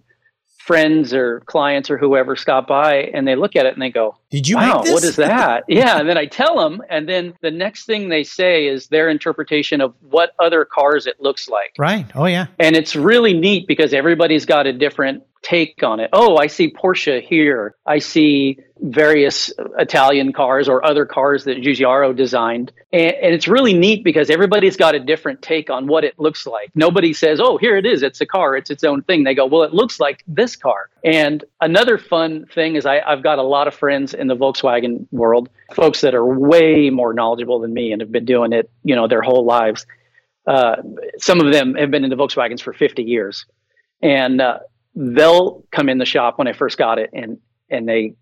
friends 0.59 1.13
or 1.13 1.41
clients 1.41 1.91
or 1.91 1.99
whoever 1.99 2.37
stop 2.37 2.69
by 2.69 2.95
and 3.15 3.27
they 3.27 3.35
look 3.35 3.57
at 3.57 3.67
it 3.67 3.73
and 3.73 3.83
they 3.83 3.91
go, 3.91 4.17
"Did 4.31 4.47
you 4.47 4.57
wow, 4.57 4.77
make 4.77 4.85
this? 4.85 4.95
What 4.95 5.05
is 5.05 5.17
that?" 5.17 5.65
yeah, 5.69 5.99
and 5.99 6.09
then 6.09 6.17
I 6.17 6.27
tell 6.27 6.57
them, 6.57 6.83
and 6.89 7.09
then 7.09 7.35
the 7.41 7.51
next 7.51 7.85
thing 7.85 8.09
they 8.09 8.23
say 8.23 8.67
is 8.67 8.89
their 8.89 9.09
interpretation 9.09 9.81
of 9.81 9.95
what 10.01 10.31
other 10.39 10.65
cars 10.65 11.07
it 11.07 11.21
looks 11.21 11.49
like. 11.49 11.75
Right. 11.79 12.07
Oh 12.15 12.27
yeah. 12.27 12.47
And 12.59 12.77
it's 12.77 12.95
really 12.95 13.35
neat 13.35 13.67
because 13.67 13.93
everybody's 13.93 14.47
got 14.47 14.67
a 14.67 14.73
different 14.73 15.25
take 15.43 15.83
on 15.83 15.99
it. 15.99 16.11
Oh, 16.13 16.37
I 16.37 16.47
see 16.47 16.73
Porsche 16.73 17.21
here. 17.21 17.75
I 17.85 17.99
see 17.99 18.59
various 18.83 19.53
Italian 19.79 20.33
cars 20.33 20.69
or 20.69 20.85
other 20.85 21.07
cars 21.07 21.45
that 21.45 21.59
Giugiaro 21.59 22.15
designed. 22.15 22.73
And, 22.93 23.15
and, 23.15 23.33
it's 23.33 23.47
really 23.47 23.75
neat 23.75 24.03
because 24.03 24.29
everybody's 24.29 24.77
got 24.77 24.97
a 24.97 24.99
different 24.99 25.41
take 25.41 25.71
on 25.71 25.87
what 25.87 26.03
it 26.03 26.19
looks 26.19 26.47
like. 26.47 26.71
Nobody 26.75 27.13
says, 27.13 27.41
oh, 27.41 27.59
here 27.59 27.77
it 27.77 27.87
is. 27.87 28.03
It's 28.03 28.21
a 28.21 28.27
car. 28.27 28.57
It's 28.57 28.71
its 28.71 28.83
own 28.83 29.03
thing. 29.03 29.23
They 29.23 29.35
go, 29.35 29.47
well, 29.47 29.63
it 29.63 29.73
looks 29.73 30.01
like 30.01 30.25
this 30.27 30.57
car. 30.57 30.91
And 31.05 31.45
another 31.61 31.97
fun 31.97 32.47
thing 32.47 32.75
is 32.75 32.85
I, 32.85 33.01
I've 33.01 33.23
got 33.23 33.39
a 33.39 33.43
lot 33.43 33.69
of 33.69 33.75
friends 33.75 34.15
in 34.15 34.27
the 34.27 34.37
Volkswagen 34.37 35.07
world, 35.13 35.49
folks 35.75 36.01
that 36.01 36.15
are 36.15 36.27
way 36.27 36.91
more 36.91 37.15
knowledgeable 37.15 37.61
than 37.61 37.73
me 37.73 37.93
and 37.93 38.01
have 38.01 38.11
been 38.11 38.25
doing 38.25 38.53
it, 38.53 38.69
you 38.83 38.97
know, 38.97 39.07
their 39.07 39.23
whole 39.23 39.45
lives. 39.45 39.87
Uh, 40.45 40.77
some 41.19 41.41
of 41.41 41.53
them 41.53 41.77
have 41.77 41.93
been 41.93 42.03
into 42.03 42.17
Volkswagens 42.17 42.61
for 42.61 42.73
50 42.73 43.05
years. 43.05 43.47
And 44.03 44.41
uh, 44.41 44.59
they'll 44.97 45.63
come 45.71 45.89
in 45.89 45.99
the 45.99 46.05
shop 46.05 46.39
when 46.39 46.49
I 46.49 46.53
first 46.53 46.79
got 46.79 46.99
it 46.99 47.11
and 47.13 47.39
and 47.71 47.89
they 47.89 48.15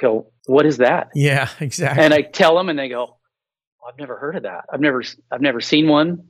go, 0.00 0.30
"What 0.46 0.66
is 0.66 0.78
that?" 0.78 1.08
Yeah, 1.14 1.48
exactly. 1.60 2.02
And 2.02 2.12
I 2.14 2.22
tell 2.22 2.56
them, 2.56 2.68
and 2.68 2.78
they 2.78 2.88
go, 2.88 3.16
"I've 3.86 3.98
never 3.98 4.16
heard 4.16 4.36
of 4.36 4.42
that. 4.44 4.64
I've 4.72 4.80
never 4.80 5.02
I've 5.30 5.40
never 5.40 5.60
seen 5.60 5.88
one. 5.88 6.28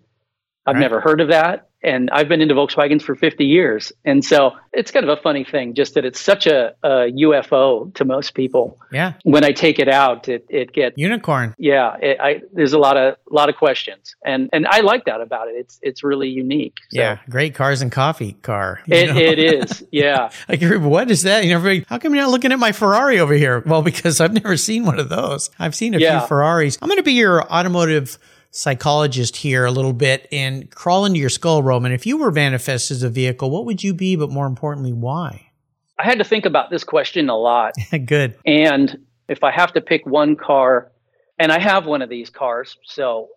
I've 0.67 0.75
right. 0.75 0.81
never 0.81 1.01
heard 1.01 1.21
of 1.21 1.29
that." 1.29 1.69
and 1.85 2.09
I've 2.11 2.29
been 2.29 2.41
into 2.41 2.55
Volkswagens 2.55 3.03
for 3.03 3.15
50 3.15 3.45
years. 3.45 3.93
And 4.05 4.25
so 4.25 4.53
it's 4.73 4.91
kind 4.91 5.09
of 5.09 5.17
a 5.17 5.21
funny 5.21 5.45
thing, 5.45 5.75
just 5.75 5.95
that 5.95 6.05
it's 6.07 6.19
such 6.19 6.47
a, 6.47 6.75
a 6.83 7.13
UFO 7.13 7.95
to 7.95 8.05
most 8.07 8.35
people. 8.35 8.81
Yeah. 8.91 9.13
When 9.23 9.45
I 9.45 9.53
take 9.53 9.79
it 9.79 9.89
out, 9.89 10.27
it, 10.29 10.47
it 10.49 10.73
gets 10.73 10.97
unicorn. 10.97 11.55
Yeah. 11.59 11.97
It, 12.01 12.19
I, 12.19 12.41
there's 12.55 12.73
a 12.73 12.79
lot 12.79 12.97
of, 12.97 13.17
lot 13.31 13.51
of 13.51 13.57
questions 13.57 14.17
and, 14.25 14.49
and 14.53 14.67
I 14.67 14.81
like 14.81 15.05
that 15.05 15.21
about 15.21 15.49
it. 15.49 15.57
It's, 15.57 15.79
it's 15.83 16.03
really 16.03 16.31
unique. 16.31 16.79
So. 16.91 17.01
Yeah. 17.01 17.19
Great 17.29 17.55
cars 17.55 17.83
and 17.83 17.93
coffee 17.93 18.33
car. 18.33 18.81
It, 18.87 19.15
it 19.17 19.39
is. 19.39 19.85
Yeah. 19.95 20.31
like, 20.49 20.61
what 20.63 21.11
is 21.11 21.23
that? 21.23 21.45
You 21.45 21.51
know, 21.51 21.57
everybody, 21.57 21.87
how 21.89 21.99
come 21.99 22.15
you're 22.15 22.25
not 22.25 22.31
looking 22.31 22.51
at 22.51 22.59
my 22.59 22.73
Ferrari 22.73 23.21
over 23.21 23.35
here? 23.35 23.63
Well, 23.65 23.83
because 23.83 24.21
I've 24.21 24.33
never 24.33 24.57
seen 24.57 24.87
one 24.87 24.99
of 24.99 25.09
those. 25.09 25.51
I've 25.59 25.75
seen 25.75 25.95
a 25.95 25.99
yeah. 25.99 26.21
few 26.21 26.29
Ferraris. 26.29 26.79
I'm 26.81 26.89
going 26.89 26.97
to 26.97 27.05
be 27.05 27.13
your 27.13 27.45
automotive 27.53 28.19
psychologist 28.55 29.37
here 29.37 29.65
a 29.65 29.71
little 29.71 29.93
bit 29.93 30.29
and 30.31 30.71
crawl 30.71 31.05
into 31.05 31.19
your 31.19 31.29
skull, 31.29 31.63
Roman. 31.63 31.91
If 31.91 32.07
you 32.07 32.17
were 32.17 32.31
manifest 32.31 32.93
as 32.93 33.03
a 33.03 33.11
vehicle, 33.11 33.51
what 33.51 33.65
would 33.67 33.83
you 33.83 33.93
be? 33.93 34.15
But 34.15 34.31
more 34.31 34.47
importantly, 34.47 34.93
why? 34.93 35.51
I 35.99 36.05
had 36.05 36.19
to 36.19 36.25
think 36.25 36.47
about 36.47 36.71
this 36.71 36.85
question 36.85 37.29
a 37.29 37.37
lot. 37.37 37.75
Good. 38.07 38.37
And 38.47 39.07
if 39.29 39.43
I 39.43 39.51
have 39.51 39.73
to 39.73 39.81
pick 39.81 40.07
one 40.07 40.37
car, 40.37 40.93
and 41.37 41.51
I 41.51 41.59
have 41.59 41.85
one 41.87 42.01
of 42.01 42.09
these 42.09 42.31
cars, 42.31 42.77
so 42.85 43.29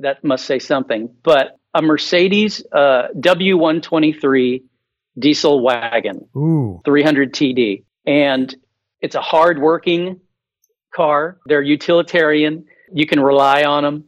that 0.00 0.22
must 0.22 0.44
say 0.44 0.58
something, 0.58 1.14
but 1.22 1.58
a 1.72 1.80
Mercedes 1.80 2.62
uh, 2.72 3.08
W123 3.16 4.62
diesel 5.18 5.62
wagon, 5.62 6.28
Ooh. 6.36 6.82
300 6.84 7.32
TD. 7.32 7.84
And 8.06 8.54
it's 9.00 9.14
a 9.14 9.22
hard 9.22 9.58
working 9.58 10.20
car. 10.94 11.38
They're 11.46 11.62
utilitarian 11.62 12.66
you 12.92 13.06
can 13.06 13.20
rely 13.20 13.64
on 13.64 13.82
them, 13.82 14.04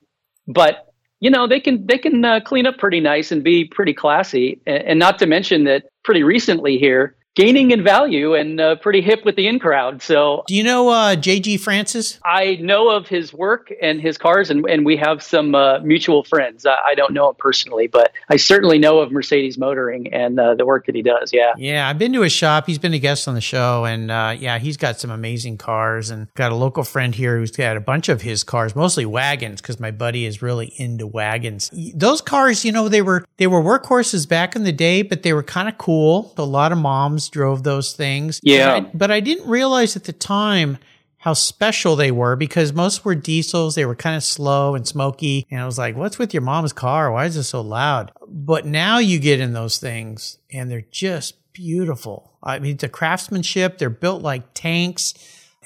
but 0.47 0.87
you 1.21 1.31
know 1.31 1.47
they 1.47 1.61
can 1.61 1.87
they 1.87 1.99
can 1.99 2.25
uh, 2.25 2.41
clean 2.41 2.67
up 2.67 2.79
pretty 2.79 3.01
nice 3.01 3.33
and 3.33 3.43
be 3.43 3.65
pretty 3.65 3.93
classy. 3.93 4.61
And, 4.67 4.83
and, 4.85 4.99
not 4.99 5.19
to 5.19 5.27
mention 5.27 5.65
that 5.65 5.85
pretty 6.05 6.23
recently 6.23 6.79
here, 6.79 7.17
gaining 7.39 7.71
in 7.71 7.85
value 7.85 8.35
and 8.35 8.61
uh, 8.61 8.75
pretty 8.77 9.01
hip 9.01 9.25
with 9.25 9.37
the 9.37 9.47
in 9.47 9.61
crowd. 9.61 10.03
So, 10.03 10.43
do 10.49 10.57
you 10.57 10.65
know 10.65 10.89
uh, 10.89 11.15
J.G. 11.15 11.57
Francis? 11.59 12.19
I 12.25 12.57
know 12.61 12.91
of 12.91 13.07
his 13.07 13.33
work 13.33 13.73
and 13.81 14.01
his 14.01 14.19
cars, 14.19 14.51
and, 14.51 14.69
and 14.69 14.85
we 14.85 14.97
have 14.97 15.23
some 15.23 15.55
uh, 15.55 15.79
mutual 15.79 16.25
friends. 16.25 16.67
I, 16.67 16.77
I, 16.89 16.95
don't 16.97 17.15
know 17.15 17.29
him 17.29 17.37
personally, 17.39 17.87
but 17.87 18.13
I 18.29 18.37
certainly 18.37 18.79
know 18.79 18.99
of 18.99 19.13
Mercedes 19.13 19.57
Motoring 19.57 20.13
and 20.13 20.41
uh, 20.41 20.55
the 20.55 20.67
work 20.67 20.87
that 20.87 20.97
he 20.97 21.03
does. 21.03 21.33
Yeah, 21.33 21.53
yeah, 21.57 21.89
I've 21.89 21.99
been 21.99 22.13
to 22.15 22.23
his 22.23 22.33
shop. 22.33 22.67
He's 22.67 22.79
been 22.79 22.93
a 22.93 22.99
guest 22.99 23.29
on 23.29 23.35
the 23.35 23.41
show, 23.41 23.85
and 23.85 24.11
uh, 24.11 24.35
yeah, 24.37 24.59
he's 24.59 24.77
got 24.77 24.99
some 24.99 25.13
amazing 25.13 25.59
cars. 25.59 26.11
And 26.11 26.33
got 26.35 26.51
a 26.51 26.57
local 26.57 26.83
friend 26.83 27.15
here 27.15 27.39
who's 27.39 27.53
got 27.53 27.77
a 27.77 27.81
bunch 27.81 28.09
of 28.09 28.23
his 28.23 28.43
cars, 28.43 28.75
mostly 28.75 29.07
wagons, 29.07 29.61
because 29.61 29.79
my 29.79 29.93
buddy 29.93 30.27
is 30.27 30.43
really 30.43 30.73
into 30.77 31.07
wagons. 31.07 31.71
Those 31.95 32.21
cars, 32.21 32.65
you 32.65 32.73
know, 32.73 32.89
they 32.89 33.03
were 33.03 33.25
they 33.37 33.47
were 33.47 33.63
workhorses 33.63 34.29
back 34.29 34.57
in 34.57 34.65
the 34.65 34.73
day, 34.73 35.03
but 35.03 35.23
they 35.23 35.33
were 35.33 35.45
kind 35.45 35.69
of 35.69 35.79
cool. 35.79 36.35
A 36.37 36.43
lot 36.43 36.73
of 36.73 36.79
moms 36.79 37.28
drove 37.29 37.63
those 37.63 37.93
things. 37.93 38.41
Yeah. 38.43 38.81
But 38.81 38.87
I, 38.87 38.91
but 38.95 39.11
I 39.11 39.21
didn't 39.21 39.49
realize 39.49 39.97
at 39.97 40.05
the 40.05 40.13
time 40.13 40.79
how 41.19 41.33
special 41.33 41.97
they 41.97 42.11
were 42.13 42.37
because 42.37 42.73
most 42.73 43.05
were 43.05 43.15
diesels. 43.15 43.75
They 43.75 43.85
were 43.85 43.97
kind 43.97 44.17
of 44.17 44.23
slow 44.23 44.75
and 44.75 44.87
smoky. 44.87 45.47
And 45.51 45.61
I 45.61 45.67
was 45.67 45.77
like, 45.77 45.97
what's 45.97 46.19
with 46.19 46.33
your 46.33 46.43
mom's 46.43 46.73
car? 46.73 47.11
Why 47.11 47.25
is 47.25 47.37
it 47.37 47.43
so 47.45 47.61
loud? 47.61 48.13
But 48.29 48.67
now 48.67 48.99
you 48.99 49.19
get 49.19 49.41
in 49.41 49.53
those 49.53 49.79
things 49.79 50.39
and 50.53 50.71
they're 50.71 50.87
just 50.93 51.35
beautiful. 51.53 52.39
I 52.43 52.61
mean, 52.61 52.77
the 52.77 52.89
craftsmanship, 52.89 53.79
they're 53.79 53.91
built 53.91 54.23
like 54.23 54.55
tanks. 54.55 55.15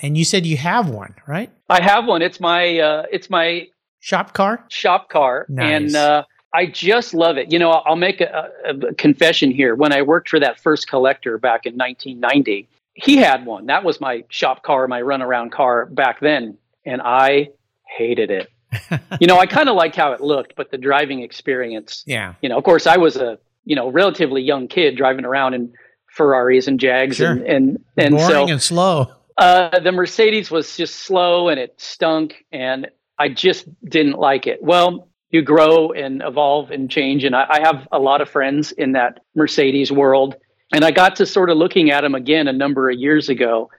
And 0.01 0.17
you 0.17 0.25
said 0.25 0.47
you 0.47 0.57
have 0.57 0.89
one, 0.89 1.15
right? 1.29 1.51
I 1.69 1.83
have 1.83 2.07
one. 2.07 2.23
It's 2.23 2.41
my, 2.41 2.79
uh, 2.79 3.05
it's 3.13 3.29
my 3.29 3.69
shop 4.01 4.33
car. 4.33 4.65
Shop 4.69 5.11
car. 5.11 5.47
Nice. 5.51 5.75
And, 5.75 5.97
uh, 5.97 6.25
I 6.55 6.67
just 6.67 7.15
love 7.15 7.39
it. 7.39 7.51
You 7.51 7.59
know, 7.59 7.71
I'll 7.71 7.97
make 7.97 8.21
a, 8.21 8.51
a, 8.65 8.95
confession 8.95 9.51
here. 9.51 9.75
When 9.75 9.93
I 9.93 10.03
worked 10.03 10.29
for 10.29 10.39
that 10.41 10.61
first 10.61 10.87
collector 10.89 11.39
back 11.39 11.65
in 11.65 11.75
1990, 11.75 12.69
he 12.95 13.17
had 13.17 13.47
one. 13.47 13.67
That 13.67 13.85
was 13.85 14.01
my 14.01 14.25
shop 14.29 14.63
car, 14.63 14.87
my 14.87 15.01
runaround 15.01 15.51
car 15.51 15.87
back 15.87 16.21
then, 16.21 16.59
and 16.85 17.01
I 17.03 17.49
hated 17.97 18.31
it. 18.31 18.51
you 19.21 19.27
know, 19.27 19.39
I 19.39 19.47
kind 19.47 19.69
of 19.69 19.77
liked 19.77 19.97
how 19.97 20.13
it 20.13 20.21
looked, 20.21 20.55
but 20.57 20.71
the 20.71 20.79
driving 20.79 21.23
experience. 21.23 22.05
Yeah. 22.07 22.35
You 22.43 22.49
know, 22.49 22.59
of 22.59 22.65
course, 22.65 22.87
I 22.87 22.97
was 22.97 23.17
a 23.17 23.39
you 23.65 23.77
know 23.77 23.91
relatively 23.91 24.43
young 24.43 24.69
kid 24.69 24.97
driving 24.97 25.25
around 25.25 25.55
in 25.55 25.73
Ferraris 26.11 26.67
and 26.67 26.79
Jags 26.79 27.17
sure. 27.17 27.33
and 27.33 27.43
and 27.43 27.85
and 27.97 28.15
Boring 28.17 28.29
so 28.29 28.49
and 28.49 28.63
slow. 28.63 29.13
Uh, 29.39 29.81
the 29.81 29.93
Mercedes 29.93 30.51
was 30.51 30.77
just 30.77 30.97
slow 30.97 31.49
and 31.49 31.59
it 31.59 31.75
stunk, 31.81 32.45
and 32.53 32.89
I 33.19 33.31
just 33.31 33.67
didn't 33.85 34.19
like 34.19 34.47
it. 34.47 34.63
Well, 34.63 35.09
you 35.33 35.43
grow 35.43 35.91
and 35.93 36.23
evolve 36.25 36.71
and 36.71 36.91
change. 36.91 37.25
And 37.25 37.35
I, 37.35 37.47
I, 37.49 37.61
have 37.61 37.89
a 37.91 37.99
lot 37.99 38.21
of 38.21 38.29
friends 38.29 38.71
in 38.71 38.93
that 38.93 39.21
Mercedes 39.35 39.91
world. 39.91 40.37
And 40.73 40.85
I 40.85 40.91
got 40.91 41.17
to 41.17 41.27
sort 41.27 41.51
of 41.51 41.57
looking 41.57 41.91
at 41.91 42.03
them 42.03 42.15
again 42.15 42.49
a 42.49 42.53
number 42.53 42.91
of 42.91 42.99
years 42.99 43.31
ago. 43.31 43.71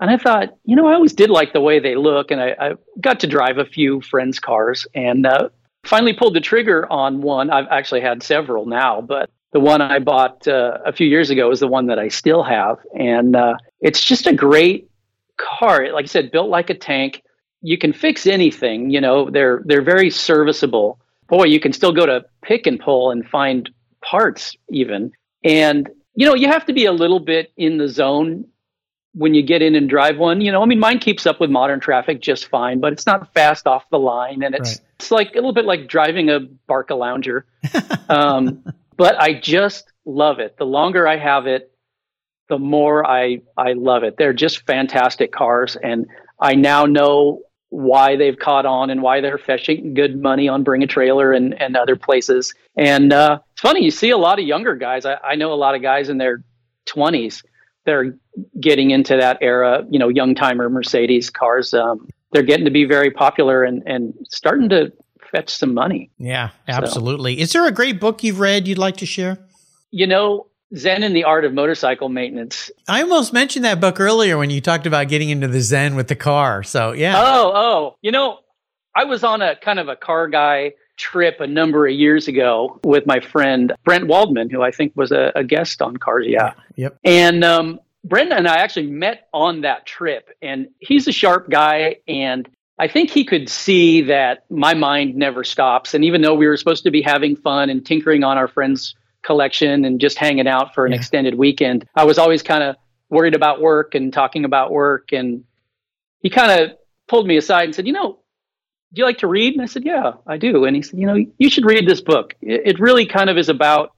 And 0.00 0.10
I 0.10 0.16
thought, 0.16 0.56
you 0.64 0.76
know, 0.76 0.86
I 0.86 0.94
always 0.94 1.12
did 1.12 1.28
like 1.28 1.52
the 1.52 1.60
way 1.60 1.80
they 1.80 1.96
look. 1.96 2.30
And 2.30 2.40
I, 2.40 2.54
I 2.58 2.72
got 3.00 3.20
to 3.20 3.26
drive 3.26 3.58
a 3.58 3.64
few 3.64 4.00
friends' 4.00 4.38
cars 4.38 4.86
and 4.94 5.26
uh, 5.26 5.48
finally 5.84 6.12
pulled 6.12 6.34
the 6.34 6.40
trigger 6.40 6.90
on 6.90 7.20
one. 7.20 7.50
I've 7.50 7.68
actually 7.70 8.00
had 8.00 8.22
several 8.22 8.66
now, 8.66 9.00
but 9.00 9.28
the 9.52 9.60
one 9.60 9.82
I 9.82 9.98
bought 9.98 10.46
uh, 10.46 10.78
a 10.86 10.92
few 10.92 11.06
years 11.06 11.30
ago 11.30 11.50
is 11.50 11.60
the 11.60 11.68
one 11.68 11.86
that 11.88 11.98
I 11.98 12.08
still 12.08 12.44
have. 12.44 12.78
And 12.96 13.34
uh, 13.34 13.56
it's 13.80 14.04
just 14.04 14.28
a 14.28 14.32
great 14.32 14.88
car. 15.36 15.92
Like 15.92 16.04
I 16.04 16.06
said, 16.06 16.30
built 16.30 16.48
like 16.48 16.70
a 16.70 16.74
tank 16.74 17.22
you 17.62 17.78
can 17.78 17.92
fix 17.92 18.26
anything. 18.26 18.90
You 18.90 19.00
know, 19.00 19.30
they're 19.30 19.62
they're 19.64 19.82
very 19.82 20.10
serviceable. 20.10 20.98
Boy, 21.32 21.44
you 21.44 21.58
can 21.58 21.72
still 21.72 21.92
go 21.92 22.06
to 22.06 22.24
pick 22.42 22.66
and 22.66 22.78
pull 22.78 23.10
and 23.10 23.26
find 23.26 23.68
parts 24.04 24.54
even. 24.68 25.12
And 25.42 25.88
you 26.14 26.26
know, 26.26 26.34
you 26.34 26.48
have 26.48 26.66
to 26.66 26.74
be 26.74 26.84
a 26.84 26.92
little 26.92 27.20
bit 27.20 27.52
in 27.56 27.78
the 27.78 27.88
zone 27.88 28.44
when 29.14 29.34
you 29.34 29.42
get 29.42 29.62
in 29.62 29.74
and 29.74 29.88
drive 29.88 30.18
one, 30.18 30.40
you 30.40 30.50
know, 30.50 30.62
I 30.62 30.66
mean, 30.66 30.78
mine 30.78 30.98
keeps 30.98 31.26
up 31.26 31.40
with 31.40 31.50
modern 31.50 31.80
traffic 31.80 32.20
just 32.20 32.48
fine, 32.48 32.80
but 32.80 32.92
it's 32.92 33.06
not 33.06 33.32
fast 33.34 33.66
off 33.66 33.84
the 33.90 33.98
line, 33.98 34.42
and 34.42 34.54
it's 34.54 34.70
right. 34.70 34.80
it's 34.98 35.10
like 35.10 35.32
a 35.32 35.36
little 35.36 35.52
bit 35.52 35.64
like 35.64 35.86
driving 35.86 36.30
a 36.30 36.40
Barcalounger. 36.68 37.42
um, 38.08 38.64
but 38.96 39.20
I 39.20 39.34
just 39.34 39.92
love 40.04 40.38
it. 40.38 40.56
The 40.56 40.64
longer 40.64 41.06
I 41.06 41.16
have 41.16 41.46
it, 41.46 41.70
the 42.48 42.58
more 42.58 43.06
I 43.06 43.42
I 43.56 43.74
love 43.74 44.02
it. 44.02 44.16
They're 44.16 44.32
just 44.32 44.66
fantastic 44.66 45.32
cars, 45.32 45.76
and 45.76 46.06
I 46.40 46.54
now 46.54 46.86
know 46.86 47.42
why 47.72 48.16
they've 48.16 48.38
caught 48.38 48.66
on 48.66 48.90
and 48.90 49.00
why 49.00 49.22
they're 49.22 49.38
fetching 49.38 49.94
good 49.94 50.20
money 50.20 50.46
on 50.46 50.62
Bring 50.62 50.82
a 50.82 50.86
Trailer 50.86 51.32
and, 51.32 51.60
and 51.60 51.74
other 51.74 51.96
places. 51.96 52.54
And 52.76 53.14
uh, 53.14 53.38
it's 53.52 53.62
funny, 53.62 53.82
you 53.82 53.90
see 53.90 54.10
a 54.10 54.18
lot 54.18 54.38
of 54.38 54.44
younger 54.44 54.76
guys. 54.76 55.06
I, 55.06 55.16
I 55.24 55.36
know 55.36 55.52
a 55.52 55.56
lot 55.56 55.74
of 55.74 55.80
guys 55.80 56.10
in 56.10 56.18
their 56.18 56.44
20s 56.86 57.42
they're 57.84 58.16
getting 58.60 58.90
into 58.90 59.16
that 59.16 59.38
era, 59.40 59.84
you 59.90 59.98
know, 59.98 60.08
young 60.08 60.34
timer 60.34 60.68
Mercedes 60.68 61.30
cars. 61.30 61.74
Um, 61.74 62.08
they're 62.32 62.42
getting 62.42 62.64
to 62.64 62.70
be 62.70 62.84
very 62.84 63.10
popular 63.10 63.64
and, 63.64 63.82
and 63.86 64.14
starting 64.28 64.68
to 64.70 64.92
fetch 65.30 65.50
some 65.50 65.74
money. 65.74 66.10
Yeah, 66.18 66.50
absolutely. 66.68 67.36
So, 67.36 67.42
Is 67.42 67.52
there 67.52 67.66
a 67.66 67.72
great 67.72 68.00
book 68.00 68.22
you've 68.22 68.40
read 68.40 68.68
you'd 68.68 68.78
like 68.78 68.98
to 68.98 69.06
share? 69.06 69.38
You 69.90 70.06
know, 70.06 70.46
Zen 70.76 71.02
and 71.02 71.14
the 71.14 71.24
Art 71.24 71.44
of 71.44 71.52
Motorcycle 71.52 72.08
Maintenance. 72.08 72.70
I 72.88 73.02
almost 73.02 73.32
mentioned 73.32 73.64
that 73.64 73.80
book 73.80 74.00
earlier 74.00 74.38
when 74.38 74.50
you 74.50 74.60
talked 74.60 74.86
about 74.86 75.08
getting 75.08 75.28
into 75.30 75.48
the 75.48 75.60
Zen 75.60 75.94
with 75.94 76.08
the 76.08 76.16
car. 76.16 76.62
So, 76.62 76.92
yeah. 76.92 77.14
Oh, 77.16 77.52
oh. 77.54 77.96
You 78.00 78.10
know, 78.10 78.38
I 78.94 79.04
was 79.04 79.24
on 79.24 79.42
a 79.42 79.56
kind 79.56 79.78
of 79.78 79.88
a 79.88 79.96
car 79.96 80.28
guy 80.28 80.72
trip 80.96 81.40
a 81.40 81.46
number 81.46 81.86
of 81.86 81.94
years 81.94 82.28
ago 82.28 82.80
with 82.84 83.06
my 83.06 83.20
friend 83.20 83.72
Brent 83.84 84.06
Waldman, 84.06 84.50
who 84.50 84.62
I 84.62 84.70
think 84.70 84.92
was 84.94 85.12
a, 85.12 85.32
a 85.34 85.44
guest 85.44 85.82
on 85.82 85.96
Cars 85.96 86.26
Yeah. 86.28 86.52
Yep. 86.76 86.98
And 87.04 87.44
um, 87.44 87.80
Brent 88.04 88.32
and 88.32 88.48
I 88.48 88.56
actually 88.56 88.90
met 88.90 89.28
on 89.32 89.62
that 89.62 89.86
trip, 89.86 90.30
and 90.40 90.68
he's 90.80 91.06
a 91.08 91.12
sharp 91.12 91.48
guy, 91.50 91.96
and 92.08 92.48
I 92.78 92.88
think 92.88 93.10
he 93.10 93.24
could 93.24 93.48
see 93.48 94.02
that 94.02 94.44
my 94.50 94.74
mind 94.74 95.14
never 95.14 95.44
stops. 95.44 95.94
And 95.94 96.04
even 96.04 96.22
though 96.22 96.34
we 96.34 96.46
were 96.46 96.56
supposed 96.56 96.84
to 96.84 96.90
be 96.90 97.02
having 97.02 97.36
fun 97.36 97.70
and 97.70 97.84
tinkering 97.84 98.24
on 98.24 98.38
our 98.38 98.48
friends' 98.48 98.94
collection 99.22 99.84
and 99.84 100.00
just 100.00 100.18
hanging 100.18 100.48
out 100.48 100.74
for 100.74 100.86
an 100.86 100.92
yeah. 100.92 100.98
extended 100.98 101.34
weekend, 101.34 101.86
I 101.94 102.04
was 102.04 102.18
always 102.18 102.42
kind 102.42 102.62
of 102.62 102.76
worried 103.08 103.34
about 103.34 103.60
work 103.60 103.94
and 103.94 104.12
talking 104.12 104.44
about 104.44 104.70
work. 104.70 105.12
And 105.12 105.44
he 106.20 106.30
kind 106.30 106.60
of 106.60 106.76
pulled 107.08 107.26
me 107.26 107.36
aside 107.36 107.64
and 107.64 107.74
said, 107.74 107.86
You 107.86 107.92
know, 107.92 108.22
do 108.92 109.00
you 109.00 109.06
like 109.06 109.18
to 109.18 109.26
read? 109.26 109.54
And 109.54 109.62
I 109.62 109.66
said, 109.66 109.84
yeah, 109.84 110.12
I 110.26 110.36
do. 110.36 110.64
And 110.66 110.76
he 110.76 110.82
said, 110.82 110.98
you 110.98 111.06
know, 111.06 111.16
you 111.38 111.48
should 111.48 111.64
read 111.64 111.88
this 111.88 112.02
book. 112.02 112.34
It, 112.42 112.78
really 112.78 113.06
kind 113.06 113.30
of 113.30 113.38
is 113.38 113.48
about 113.48 113.94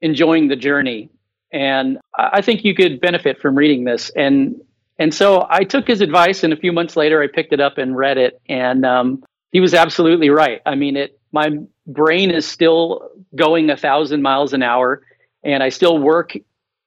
enjoying 0.00 0.48
the 0.48 0.56
journey. 0.56 1.10
And 1.52 1.98
I 2.14 2.40
think 2.40 2.64
you 2.64 2.74
could 2.74 3.00
benefit 3.00 3.38
from 3.40 3.54
reading 3.54 3.84
this. 3.84 4.10
And 4.16 4.62
and 4.98 5.12
so 5.12 5.46
I 5.50 5.64
took 5.64 5.88
his 5.88 6.00
advice, 6.00 6.44
and 6.44 6.52
a 6.52 6.56
few 6.56 6.70
months 6.70 6.96
later, 6.96 7.22
I 7.22 7.26
picked 7.26 7.52
it 7.52 7.60
up 7.60 7.78
and 7.78 7.96
read 7.96 8.18
it. 8.18 8.40
And 8.48 8.86
um, 8.86 9.24
he 9.50 9.58
was 9.58 9.74
absolutely 9.74 10.30
right. 10.30 10.60
I 10.64 10.74
mean, 10.74 10.96
it. 10.96 11.18
My 11.32 11.50
brain 11.86 12.30
is 12.30 12.46
still 12.46 13.10
going 13.34 13.70
a 13.70 13.76
thousand 13.76 14.22
miles 14.22 14.52
an 14.52 14.62
hour, 14.62 15.02
and 15.42 15.62
I 15.62 15.70
still 15.70 15.98
work 15.98 16.36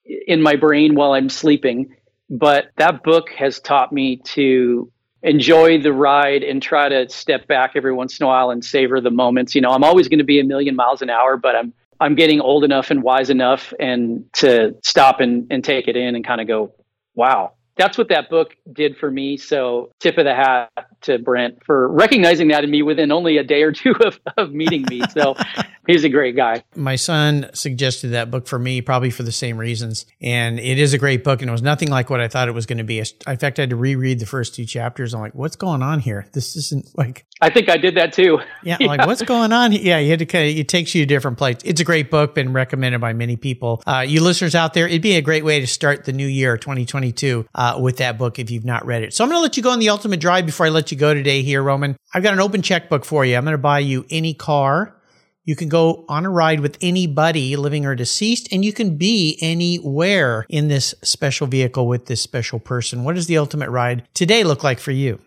in 0.06 0.42
my 0.42 0.56
brain 0.56 0.96
while 0.96 1.14
I'm 1.14 1.30
sleeping. 1.30 1.96
But 2.30 2.72
that 2.78 3.04
book 3.04 3.30
has 3.32 3.60
taught 3.60 3.92
me 3.92 4.18
to 4.18 4.92
enjoy 5.22 5.82
the 5.82 5.94
ride 5.94 6.44
and 6.44 6.62
try 6.62 6.90
to 6.90 7.10
step 7.10 7.48
back 7.48 7.72
every 7.76 7.94
once 7.94 8.20
in 8.20 8.24
a 8.24 8.28
while 8.28 8.52
and 8.52 8.64
savor 8.64 9.02
the 9.02 9.12
moments. 9.12 9.56
You 9.56 9.62
know, 9.62 9.72
I'm 9.72 9.84
always 9.84 10.08
going 10.08 10.20
to 10.20 10.26
be 10.26 10.40
a 10.40 10.44
million 10.44 10.76
miles 10.76 11.02
an 11.02 11.10
hour, 11.10 11.38
but 11.38 11.56
I'm 11.56 11.74
I'm 12.00 12.16
getting 12.16 12.42
old 12.42 12.64
enough 12.64 12.92
and 12.92 13.02
wise 13.02 13.30
enough 13.30 13.74
and 13.80 14.26
to 14.34 14.76
stop 14.84 15.22
and, 15.22 15.48
and 15.50 15.64
take 15.64 15.88
it 15.88 15.96
in 15.96 16.16
and 16.16 16.26
kind 16.26 16.42
of 16.42 16.48
go, 16.48 16.76
wow, 17.14 17.54
that's 17.78 17.98
what 17.98 18.10
that 18.10 18.30
book 18.30 18.56
did 18.72 18.98
for 18.98 19.12
me. 19.12 19.38
So 19.38 19.92
tip 20.00 20.18
of 20.18 20.26
the 20.26 20.34
hat 20.34 20.72
to 21.02 21.20
Brent 21.20 21.64
for 21.66 21.90
recognizing 21.90 22.48
that 22.50 22.64
in 22.64 22.72
me 22.72 22.82
within 22.82 23.12
only 23.12 23.38
a 23.38 23.44
day 23.44 23.64
or 23.64 23.72
two 23.72 23.94
of, 24.06 24.20
of 24.38 24.52
meeting 24.54 24.86
me. 24.90 25.02
So 25.12 25.36
he's 25.88 26.04
a 26.04 26.10
great 26.10 26.36
guy. 26.36 26.64
My 26.76 26.96
son 26.96 27.50
suggested 27.54 28.10
that 28.10 28.32
book 28.32 28.48
for 28.48 28.60
me, 28.60 28.82
probably 28.82 29.10
for 29.10 29.24
the 29.24 29.32
same 29.32 29.58
reasons. 29.58 30.06
And 30.22 30.60
it 30.60 30.80
is 30.80 30.94
a 30.94 30.98
great 30.98 31.24
book 31.24 31.42
and 31.42 31.50
it 31.50 31.52
was 31.52 31.62
nothing 31.62 31.90
like 31.90 32.10
what 32.10 32.22
I 32.22 32.28
thought 32.28 32.48
it 32.48 32.54
was 32.54 32.66
going 32.66 32.78
to 32.78 32.84
be. 32.84 33.00
In 33.00 33.38
fact, 33.38 33.60
I 33.60 33.64
had 33.64 33.70
to 33.70 33.76
reread 33.76 34.20
the 34.20 34.26
first 34.26 34.56
two 34.56 34.66
chapters. 34.66 35.14
I'm 35.14 35.22
like, 35.22 35.36
what's 35.36 35.56
going 35.56 35.82
on 35.82 36.00
here? 36.00 36.28
This 36.34 36.56
isn't 36.56 36.98
like. 36.98 37.26
I 37.42 37.50
think 37.50 37.70
I 37.70 37.78
did 37.78 37.96
that 37.96 38.14
too. 38.14 38.40
Yeah. 38.64 38.78
yeah. 38.80 38.88
Like, 38.88 39.06
what's 39.06 39.22
going 39.22 39.52
on? 39.52 39.74
Yeah. 39.74 40.00
You 40.00 40.10
had 40.10 40.20
to 40.20 40.26
kind 40.26 40.50
of, 40.50 40.58
it 40.58 40.70
takes 40.70 40.96
you 40.96 41.02
to 41.02 41.06
different 41.06 41.38
places. 41.38 41.64
It's 41.66 41.82
a 41.82 41.84
great 41.84 42.10
book, 42.10 42.34
been 42.34 42.54
recommended 42.54 43.02
by 43.02 43.14
many 43.14 43.36
people. 43.36 43.84
Uh, 43.86 44.06
you 44.08 44.22
listeners 44.22 44.56
out 44.56 44.74
there, 44.74 44.88
it'd 44.88 45.02
be 45.02 45.16
a 45.16 45.22
great 45.22 45.44
way 45.44 45.60
to 45.60 45.68
start 45.68 46.06
the 46.06 46.14
new 46.14 46.28
year, 46.28 46.58
2022, 46.58 47.46
uh, 47.54 47.78
with 47.82 47.98
that 47.98 48.18
book 48.18 48.40
if 48.40 48.50
you've 48.50 48.66
not 48.66 48.86
read 48.86 49.04
it. 49.04 49.14
So 49.14 49.24
I'm 49.24 49.30
going 49.30 49.40
to 49.40 49.44
let 49.44 49.58
you 49.58 49.64
go 49.64 49.72
on 49.72 49.80
the 49.80 49.90
ultimate 49.90 50.20
drive 50.20 50.46
before 50.46 50.66
I 50.66 50.70
let 50.70 50.92
you 50.92 50.98
go 50.98 51.14
today 51.14 51.42
here, 51.42 51.62
Roman. 51.62 51.98
I've 52.14 52.24
got 52.24 52.34
an 52.34 52.40
open 52.40 52.62
checkbook 52.62 53.04
for 53.04 53.26
you. 53.26 53.36
I'm 53.36 53.44
going 53.44 53.54
to 53.54 53.58
buy 53.58 53.80
you 53.80 54.06
any 54.10 54.34
car. 54.34 54.96
You 55.44 55.56
can 55.56 55.70
go 55.70 56.06
on 56.10 56.26
a 56.26 56.30
ride 56.30 56.62
with 56.62 56.78
anybody, 56.82 57.56
living 57.56 57.86
or 57.86 57.94
deceased, 57.94 58.52
and 58.52 58.66
you 58.66 58.74
can 58.74 58.98
be 58.98 59.38
anywhere 59.42 60.46
in 60.50 60.70
this 60.70 60.96
special 61.04 61.46
vehicle 61.46 61.88
with 61.88 62.08
this 62.08 62.22
special 62.22 62.60
person. 62.60 63.04
What 63.04 63.14
does 63.14 63.28
the 63.28 63.38
ultimate 63.38 63.70
ride 63.70 64.08
today 64.16 64.44
look 64.44 64.64
like 64.64 64.80
for 64.80 64.92
you? 64.92 65.20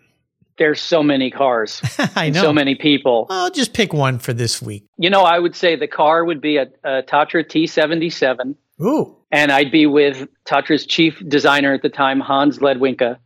There's 0.59 0.81
so 0.81 1.01
many 1.01 1.31
cars. 1.31 1.81
I 2.15 2.29
know. 2.29 2.41
So 2.41 2.53
many 2.53 2.75
people. 2.75 3.25
I'll 3.29 3.49
just 3.49 3.73
pick 3.73 3.93
one 3.93 4.19
for 4.19 4.33
this 4.33 4.61
week. 4.61 4.85
You 4.97 5.09
know, 5.09 5.23
I 5.23 5.39
would 5.39 5.55
say 5.55 5.75
the 5.75 5.87
car 5.87 6.23
would 6.23 6.41
be 6.41 6.57
a, 6.57 6.67
a 6.83 7.01
Tatra 7.01 7.45
T77. 7.45 8.55
Ooh. 8.81 9.15
And 9.31 9.51
I'd 9.51 9.71
be 9.71 9.85
with 9.85 10.27
Tatra's 10.45 10.85
chief 10.85 11.21
designer 11.27 11.73
at 11.73 11.81
the 11.81 11.89
time, 11.89 12.19
Hans 12.19 12.59
Ledwinka. 12.59 13.17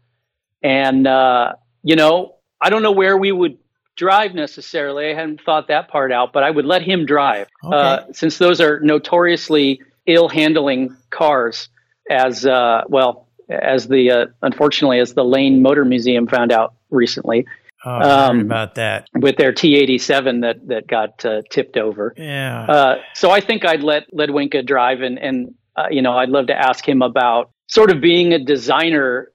And, 0.61 1.07
uh, 1.07 1.53
you 1.81 1.95
know, 1.95 2.35
I 2.61 2.69
don't 2.69 2.83
know 2.83 2.91
where 2.91 3.17
we 3.17 3.31
would 3.31 3.57
drive 3.95 4.35
necessarily. 4.35 5.11
I 5.11 5.15
hadn't 5.15 5.41
thought 5.41 5.67
that 5.67 5.87
part 5.87 6.11
out, 6.11 6.33
but 6.33 6.43
I 6.43 6.51
would 6.51 6.65
let 6.65 6.83
him 6.83 7.05
drive 7.05 7.47
okay. 7.63 7.75
uh, 7.75 8.03
since 8.13 8.37
those 8.37 8.61
are 8.61 8.79
notoriously 8.79 9.81
ill 10.05 10.29
handling 10.29 10.95
cars. 11.09 11.69
As 12.09 12.45
uh, 12.45 12.83
well 12.89 13.22
as 13.49 13.87
the 13.87 14.11
uh, 14.11 14.25
unfortunately 14.41 14.99
as 14.99 15.13
the 15.13 15.23
Lane 15.23 15.61
Motor 15.61 15.85
Museum 15.85 16.27
found 16.27 16.51
out 16.51 16.73
recently. 16.89 17.45
Oh, 17.85 18.29
um, 18.29 18.41
about 18.41 18.75
that 18.75 19.09
with 19.13 19.35
their 19.35 19.51
T87 19.51 20.41
that 20.41 20.67
that 20.67 20.87
got 20.87 21.25
uh, 21.25 21.41
tipped 21.49 21.77
over. 21.77 22.13
Yeah. 22.17 22.63
Uh, 22.63 22.95
so 23.13 23.29
I 23.29 23.41
think 23.41 23.65
I'd 23.65 23.83
let 23.83 24.09
Ledwinka 24.13 24.65
drive, 24.65 25.01
and 25.01 25.19
and 25.19 25.53
uh, 25.75 25.87
you 25.91 26.01
know 26.01 26.13
I'd 26.17 26.29
love 26.29 26.47
to 26.47 26.55
ask 26.55 26.87
him 26.87 27.01
about 27.01 27.51
sort 27.67 27.91
of 27.91 27.99
being 27.99 28.33
a 28.33 28.39
designer 28.39 29.33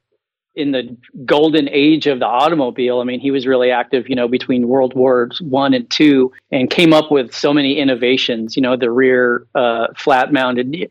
in 0.55 0.73
the 0.73 0.97
golden 1.25 1.69
age 1.69 2.07
of 2.07 2.19
the 2.19 2.27
automobile. 2.27 3.01
I 3.01 3.05
mean, 3.05 3.21
he 3.21 3.31
was 3.31 3.47
really 3.47 3.71
active, 3.71 4.09
you 4.09 4.17
know, 4.17 4.27
between 4.27 4.67
World 4.67 4.95
Wars 4.95 5.41
One 5.41 5.73
and 5.73 5.89
Two, 5.89 6.33
and 6.51 6.69
came 6.69 6.93
up 6.93 7.11
with 7.13 7.33
so 7.33 7.53
many 7.53 7.79
innovations. 7.79 8.57
You 8.57 8.63
know, 8.63 8.77
the 8.77 8.91
rear 8.91 9.47
uh, 9.55 9.89
flat-mounted 9.97 10.91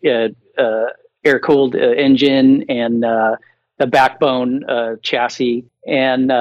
uh, 1.28 1.30
uh, 1.30 1.34
air-cooled 1.34 1.76
uh, 1.76 1.80
engine 1.80 2.66
and 2.70 3.04
uh, 3.06 3.36
the 3.78 3.88
backbone 3.88 4.64
uh, 4.70 4.96
chassis, 5.02 5.66
and 5.86 6.32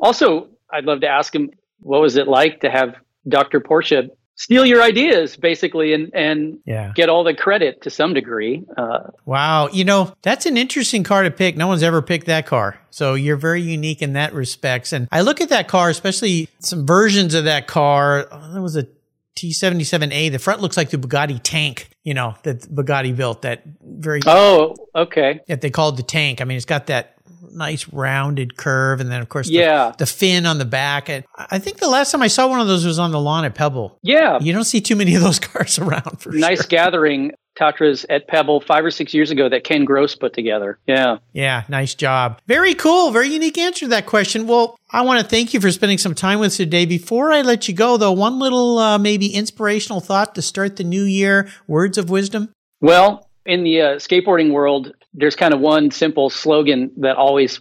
also 0.00 0.48
I'd 0.70 0.84
love 0.84 1.00
to 1.00 1.08
ask 1.08 1.34
him 1.34 1.50
what 1.80 2.00
was 2.00 2.16
it 2.16 2.28
like 2.28 2.60
to 2.60 2.70
have 2.70 2.94
Dr. 3.28 3.60
Porsche 3.60 4.10
steal 4.36 4.66
your 4.66 4.82
ideas 4.82 5.36
basically 5.36 5.94
and 5.94 6.12
and 6.12 6.58
yeah. 6.66 6.92
get 6.96 7.08
all 7.08 7.22
the 7.22 7.34
credit 7.34 7.82
to 7.82 7.88
some 7.88 8.12
degree 8.14 8.64
uh, 8.76 9.10
wow. 9.24 9.68
You 9.68 9.84
know 9.84 10.12
that's 10.22 10.44
an 10.46 10.56
interesting 10.56 11.04
car 11.04 11.22
to 11.22 11.30
pick. 11.30 11.56
No 11.56 11.68
one's 11.68 11.84
ever 11.84 12.02
picked 12.02 12.26
that 12.26 12.44
car. 12.44 12.80
So 12.90 13.14
you're 13.14 13.36
very 13.36 13.62
unique 13.62 14.02
in 14.02 14.14
that 14.14 14.34
respects. 14.34 14.92
And 14.92 15.08
i 15.12 15.20
look 15.20 15.40
at 15.40 15.50
that 15.50 15.68
car 15.68 15.88
especially 15.88 16.48
some 16.58 16.84
versions 16.84 17.34
of 17.34 17.44
that 17.44 17.68
car. 17.68 18.26
Oh, 18.30 18.54
that 18.54 18.60
was 18.60 18.76
a 18.76 18.88
T77A, 19.36 20.30
the 20.32 20.38
front 20.38 20.60
looks 20.60 20.76
like 20.76 20.90
the 20.90 20.96
Bugatti 20.96 21.40
tank, 21.42 21.90
you 22.04 22.14
know, 22.14 22.34
that 22.42 22.60
Bugatti 22.62 23.16
built 23.16 23.42
that 23.42 23.62
very. 23.82 24.20
Oh, 24.26 24.76
okay. 24.94 25.40
That 25.48 25.62
they 25.62 25.70
called 25.70 25.96
the 25.96 26.02
tank. 26.02 26.40
I 26.40 26.44
mean, 26.44 26.56
it's 26.56 26.66
got 26.66 26.86
that 26.86 27.13
nice 27.54 27.88
rounded 27.92 28.56
curve, 28.56 29.00
and 29.00 29.10
then 29.10 29.20
of 29.20 29.28
course, 29.28 29.48
the, 29.48 29.54
yeah, 29.54 29.92
the 29.96 30.06
fin 30.06 30.46
on 30.46 30.58
the 30.58 30.64
back. 30.64 31.08
And 31.08 31.24
I 31.36 31.58
think 31.58 31.78
the 31.78 31.88
last 31.88 32.10
time 32.10 32.22
I 32.22 32.28
saw 32.28 32.48
one 32.48 32.60
of 32.60 32.66
those 32.66 32.84
was 32.84 32.98
on 32.98 33.12
the 33.12 33.20
lawn 33.20 33.44
at 33.44 33.54
Pebble. 33.54 33.98
Yeah, 34.02 34.38
you 34.40 34.52
don't 34.52 34.64
see 34.64 34.80
too 34.80 34.96
many 34.96 35.14
of 35.14 35.22
those 35.22 35.38
cars 35.40 35.78
around. 35.78 36.20
For 36.20 36.32
nice 36.32 36.62
sure. 36.62 36.68
gathering. 36.68 37.32
Tatras 37.58 38.04
at 38.10 38.26
Pebble 38.26 38.60
five 38.60 38.84
or 38.84 38.90
six 38.90 39.14
years 39.14 39.30
ago 39.30 39.48
that 39.48 39.62
Ken 39.62 39.84
Gross 39.84 40.16
put 40.16 40.32
together. 40.32 40.78
Yeah. 40.88 41.18
Yeah. 41.32 41.62
Nice 41.68 41.94
job. 41.94 42.40
Very 42.48 42.74
cool. 42.74 43.12
Very 43.12 43.28
unique 43.28 43.56
answer 43.58 43.86
to 43.86 43.90
that 43.90 44.06
question. 44.06 44.48
Well, 44.48 44.76
I 44.90 45.02
want 45.02 45.20
to 45.20 45.26
thank 45.28 45.54
you 45.54 45.60
for 45.60 45.70
spending 45.70 45.98
some 45.98 46.16
time 46.16 46.40
with 46.40 46.48
us 46.48 46.56
today. 46.56 46.84
Before 46.84 47.32
I 47.32 47.42
let 47.42 47.68
you 47.68 47.74
go, 47.74 47.96
though, 47.96 48.10
one 48.12 48.40
little 48.40 48.78
uh, 48.78 48.98
maybe 48.98 49.28
inspirational 49.28 50.00
thought 50.00 50.34
to 50.34 50.42
start 50.42 50.76
the 50.76 50.82
new 50.84 51.04
year 51.04 51.48
words 51.68 51.96
of 51.96 52.10
wisdom. 52.10 52.52
Well, 52.80 53.28
in 53.46 53.62
the 53.62 53.80
uh, 53.80 53.86
skateboarding 53.96 54.50
world, 54.52 54.92
there's 55.14 55.36
kind 55.36 55.54
of 55.54 55.60
one 55.60 55.90
simple 55.90 56.28
slogan 56.28 56.90
that 56.98 57.16
always 57.16 57.60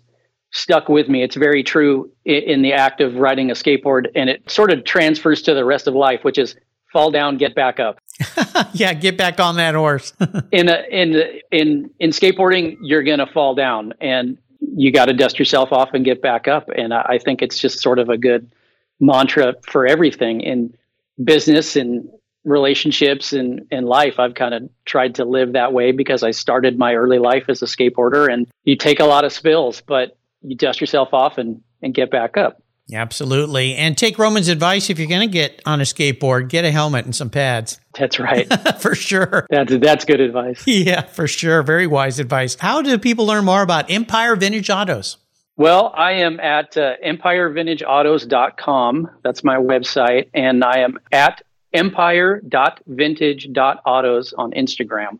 stuck 0.51 0.89
with 0.89 1.07
me. 1.07 1.23
It's 1.23 1.35
very 1.35 1.63
true 1.63 2.11
in 2.25 2.61
the 2.61 2.73
act 2.73 3.01
of 3.01 3.15
riding 3.15 3.51
a 3.51 3.53
skateboard, 3.53 4.07
and 4.15 4.29
it 4.29 4.49
sort 4.49 4.71
of 4.71 4.83
transfers 4.83 5.41
to 5.43 5.53
the 5.53 5.65
rest 5.65 5.87
of 5.87 5.93
life, 5.93 6.23
which 6.23 6.37
is 6.37 6.55
fall 6.91 7.11
down, 7.11 7.37
get 7.37 7.55
back 7.55 7.79
up. 7.79 7.97
yeah, 8.73 8.93
get 8.93 9.17
back 9.17 9.39
on 9.39 9.55
that 9.57 9.75
horse. 9.75 10.13
in 10.51 10.69
a, 10.69 10.83
in 10.89 11.41
in 11.51 11.89
in 11.99 12.09
skateboarding, 12.11 12.77
you're 12.81 13.03
going 13.03 13.19
to 13.19 13.27
fall 13.27 13.55
down, 13.55 13.93
and 13.99 14.37
you 14.59 14.91
got 14.91 15.05
to 15.05 15.13
dust 15.13 15.39
yourself 15.39 15.71
off 15.71 15.89
and 15.93 16.05
get 16.05 16.21
back 16.21 16.47
up. 16.47 16.69
And 16.75 16.93
I, 16.93 17.01
I 17.01 17.17
think 17.17 17.41
it's 17.41 17.57
just 17.57 17.81
sort 17.81 17.99
of 17.99 18.09
a 18.09 18.17
good 18.17 18.51
mantra 18.99 19.55
for 19.63 19.85
everything 19.85 20.41
in 20.41 20.73
business 21.21 21.75
and 21.75 22.07
relationships 22.43 23.33
and, 23.33 23.67
and 23.71 23.85
life. 23.85 24.19
I've 24.19 24.35
kind 24.35 24.53
of 24.53 24.69
tried 24.85 25.15
to 25.15 25.25
live 25.25 25.53
that 25.53 25.73
way 25.73 25.91
because 25.91 26.23
I 26.23 26.31
started 26.31 26.77
my 26.77 26.95
early 26.95 27.19
life 27.19 27.45
as 27.47 27.61
a 27.61 27.65
skateboarder 27.65 28.31
and 28.31 28.47
you 28.63 28.75
take 28.75 28.99
a 28.99 29.05
lot 29.05 29.25
of 29.25 29.31
spills, 29.31 29.81
but 29.81 30.17
you 30.41 30.55
dust 30.55 30.81
yourself 30.81 31.13
off 31.13 31.37
and, 31.37 31.61
and 31.81 31.93
get 31.93 32.11
back 32.11 32.37
up. 32.37 32.61
Absolutely. 32.91 33.75
And 33.75 33.97
take 33.97 34.19
Roman's 34.19 34.49
advice 34.49 34.89
if 34.89 34.99
you're 34.99 35.07
going 35.07 35.27
to 35.27 35.31
get 35.31 35.61
on 35.65 35.79
a 35.79 35.85
skateboard, 35.85 36.49
get 36.49 36.65
a 36.65 36.71
helmet 36.71 37.05
and 37.05 37.15
some 37.15 37.29
pads. 37.29 37.79
That's 37.97 38.19
right. 38.19 38.51
for 38.81 38.93
sure. 38.93 39.47
That's 39.49 39.73
that's 39.77 40.03
good 40.03 40.19
advice. 40.19 40.63
Yeah, 40.65 41.03
for 41.03 41.27
sure. 41.27 41.61
Very 41.61 41.85
wise 41.85 42.19
advice. 42.19 42.57
How 42.59 42.81
do 42.81 42.97
people 42.97 43.27
learn 43.27 43.45
more 43.45 43.61
about 43.61 43.91
Empire 43.91 44.35
Vintage 44.35 44.71
Autos? 44.71 45.17
Well, 45.55 45.93
I 45.95 46.13
am 46.13 46.39
at 46.39 46.75
uh, 46.75 46.93
empirevintageautos.com. 47.05 49.09
That's 49.23 49.43
my 49.43 49.57
website. 49.57 50.29
And 50.33 50.63
I 50.63 50.79
am 50.79 50.97
at 51.11 51.43
empire.vintage.autos 51.73 54.33
on 54.33 54.51
Instagram. 54.51 55.19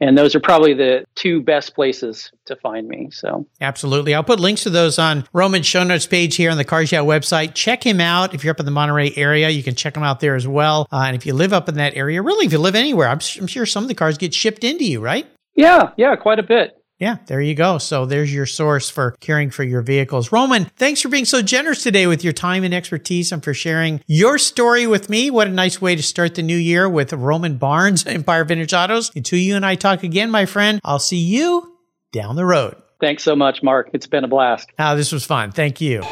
And 0.00 0.16
those 0.16 0.36
are 0.36 0.40
probably 0.40 0.74
the 0.74 1.04
two 1.16 1.42
best 1.42 1.74
places 1.74 2.30
to 2.44 2.54
find 2.54 2.86
me. 2.86 3.08
So, 3.10 3.48
absolutely. 3.60 4.14
I'll 4.14 4.22
put 4.22 4.38
links 4.38 4.62
to 4.62 4.70
those 4.70 4.96
on 4.96 5.24
Roman's 5.32 5.66
show 5.66 5.82
notes 5.82 6.06
page 6.06 6.36
here 6.36 6.52
on 6.52 6.56
the 6.56 6.64
Cars 6.64 6.92
Yeah 6.92 7.00
website. 7.00 7.54
Check 7.54 7.84
him 7.84 8.00
out. 8.00 8.32
If 8.32 8.44
you're 8.44 8.52
up 8.52 8.60
in 8.60 8.64
the 8.64 8.70
Monterey 8.70 9.12
area, 9.16 9.48
you 9.48 9.64
can 9.64 9.74
check 9.74 9.96
him 9.96 10.04
out 10.04 10.20
there 10.20 10.36
as 10.36 10.46
well. 10.46 10.86
Uh, 10.92 11.02
and 11.06 11.16
if 11.16 11.26
you 11.26 11.34
live 11.34 11.52
up 11.52 11.68
in 11.68 11.74
that 11.76 11.96
area, 11.96 12.22
really, 12.22 12.46
if 12.46 12.52
you 12.52 12.58
live 12.58 12.76
anywhere, 12.76 13.08
I'm, 13.08 13.18
I'm 13.40 13.48
sure 13.48 13.66
some 13.66 13.82
of 13.82 13.88
the 13.88 13.96
cars 13.96 14.18
get 14.18 14.32
shipped 14.32 14.62
into 14.62 14.84
you, 14.84 15.00
right? 15.00 15.26
Yeah, 15.56 15.90
yeah, 15.96 16.14
quite 16.14 16.38
a 16.38 16.44
bit. 16.44 16.77
Yeah, 16.98 17.18
there 17.26 17.40
you 17.40 17.54
go. 17.54 17.78
So 17.78 18.06
there's 18.06 18.34
your 18.34 18.46
source 18.46 18.90
for 18.90 19.12
caring 19.20 19.50
for 19.50 19.62
your 19.62 19.82
vehicles. 19.82 20.32
Roman, 20.32 20.64
thanks 20.64 21.00
for 21.00 21.08
being 21.08 21.24
so 21.24 21.42
generous 21.42 21.84
today 21.84 22.08
with 22.08 22.24
your 22.24 22.32
time 22.32 22.64
and 22.64 22.74
expertise 22.74 23.30
and 23.30 23.42
for 23.42 23.54
sharing 23.54 24.02
your 24.08 24.36
story 24.36 24.84
with 24.84 25.08
me. 25.08 25.30
What 25.30 25.46
a 25.46 25.50
nice 25.50 25.80
way 25.80 25.94
to 25.94 26.02
start 26.02 26.34
the 26.34 26.42
new 26.42 26.56
year 26.56 26.88
with 26.88 27.12
Roman 27.12 27.56
Barnes, 27.56 28.04
Empire 28.06 28.44
Vintage 28.44 28.74
Autos. 28.74 29.14
Until 29.14 29.38
you 29.38 29.54
and 29.54 29.64
I 29.64 29.76
talk 29.76 30.02
again, 30.02 30.30
my 30.30 30.44
friend, 30.44 30.80
I'll 30.82 30.98
see 30.98 31.18
you 31.18 31.72
down 32.10 32.34
the 32.34 32.44
road. 32.44 32.74
Thanks 33.00 33.22
so 33.22 33.36
much, 33.36 33.62
Mark. 33.62 33.90
It's 33.92 34.08
been 34.08 34.24
a 34.24 34.28
blast. 34.28 34.68
Oh, 34.76 34.96
this 34.96 35.12
was 35.12 35.24
fun. 35.24 35.52
Thank 35.52 35.80
you. 35.80 36.02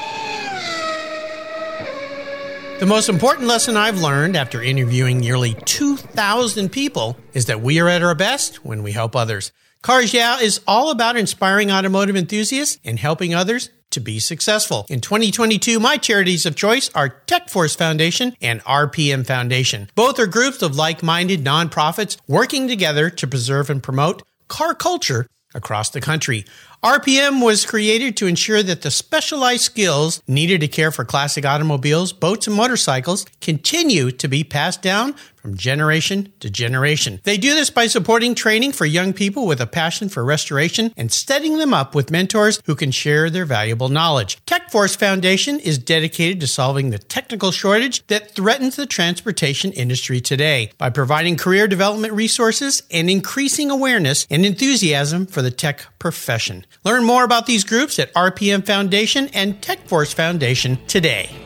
The 2.78 2.86
most 2.86 3.08
important 3.08 3.48
lesson 3.48 3.76
I've 3.76 4.00
learned 4.00 4.36
after 4.36 4.62
interviewing 4.62 5.18
nearly 5.18 5.54
2,000 5.64 6.68
people 6.70 7.16
is 7.32 7.46
that 7.46 7.60
we 7.60 7.80
are 7.80 7.88
at 7.88 8.02
our 8.02 8.14
best 8.14 8.64
when 8.64 8.84
we 8.84 8.92
help 8.92 9.16
others. 9.16 9.50
Cars 9.86 10.12
Yeah 10.12 10.40
is 10.40 10.60
all 10.66 10.90
about 10.90 11.16
inspiring 11.16 11.70
automotive 11.70 12.16
enthusiasts 12.16 12.76
and 12.84 12.98
helping 12.98 13.36
others 13.36 13.70
to 13.90 14.00
be 14.00 14.18
successful. 14.18 14.84
In 14.88 15.00
2022, 15.00 15.78
my 15.78 15.96
charities 15.96 16.44
of 16.44 16.56
choice 16.56 16.90
are 16.92 17.22
TechForce 17.28 17.78
Foundation 17.78 18.34
and 18.42 18.60
RPM 18.64 19.24
Foundation. 19.24 19.88
Both 19.94 20.18
are 20.18 20.26
groups 20.26 20.60
of 20.60 20.74
like-minded 20.74 21.44
nonprofits 21.44 22.16
working 22.26 22.66
together 22.66 23.10
to 23.10 23.28
preserve 23.28 23.70
and 23.70 23.80
promote 23.80 24.24
car 24.48 24.74
culture 24.74 25.28
across 25.54 25.90
the 25.90 26.00
country. 26.00 26.44
RPM 26.82 27.42
was 27.42 27.64
created 27.64 28.16
to 28.16 28.26
ensure 28.26 28.64
that 28.64 28.82
the 28.82 28.90
specialized 28.90 29.62
skills 29.62 30.20
needed 30.26 30.60
to 30.62 30.68
care 30.68 30.90
for 30.90 31.04
classic 31.04 31.46
automobiles, 31.46 32.12
boats, 32.12 32.48
and 32.48 32.56
motorcycles 32.56 33.24
continue 33.40 34.10
to 34.10 34.28
be 34.28 34.44
passed 34.44 34.82
down 34.82 35.14
from 35.46 35.56
generation 35.56 36.32
to 36.40 36.50
generation. 36.50 37.20
They 37.22 37.36
do 37.36 37.54
this 37.54 37.70
by 37.70 37.86
supporting 37.86 38.34
training 38.34 38.72
for 38.72 38.84
young 38.84 39.12
people 39.12 39.46
with 39.46 39.60
a 39.60 39.66
passion 39.68 40.08
for 40.08 40.24
restoration 40.24 40.92
and 40.96 41.12
setting 41.12 41.58
them 41.58 41.72
up 41.72 41.94
with 41.94 42.10
mentors 42.10 42.60
who 42.66 42.74
can 42.74 42.90
share 42.90 43.30
their 43.30 43.44
valuable 43.44 43.88
knowledge. 43.88 44.44
TechForce 44.46 44.96
Foundation 44.96 45.60
is 45.60 45.78
dedicated 45.78 46.40
to 46.40 46.48
solving 46.48 46.90
the 46.90 46.98
technical 46.98 47.52
shortage 47.52 48.04
that 48.08 48.34
threatens 48.34 48.74
the 48.74 48.86
transportation 48.86 49.70
industry 49.70 50.20
today 50.20 50.72
by 50.78 50.90
providing 50.90 51.36
career 51.36 51.68
development 51.68 52.14
resources 52.14 52.82
and 52.90 53.08
increasing 53.08 53.70
awareness 53.70 54.26
and 54.28 54.44
enthusiasm 54.44 55.26
for 55.26 55.42
the 55.42 55.52
tech 55.52 55.86
profession. 56.00 56.66
Learn 56.82 57.04
more 57.04 57.22
about 57.22 57.46
these 57.46 57.62
groups 57.62 58.00
at 58.00 58.12
RPM 58.14 58.66
Foundation 58.66 59.28
and 59.28 59.60
TechForce 59.62 60.12
Foundation 60.12 60.84
today. 60.88 61.45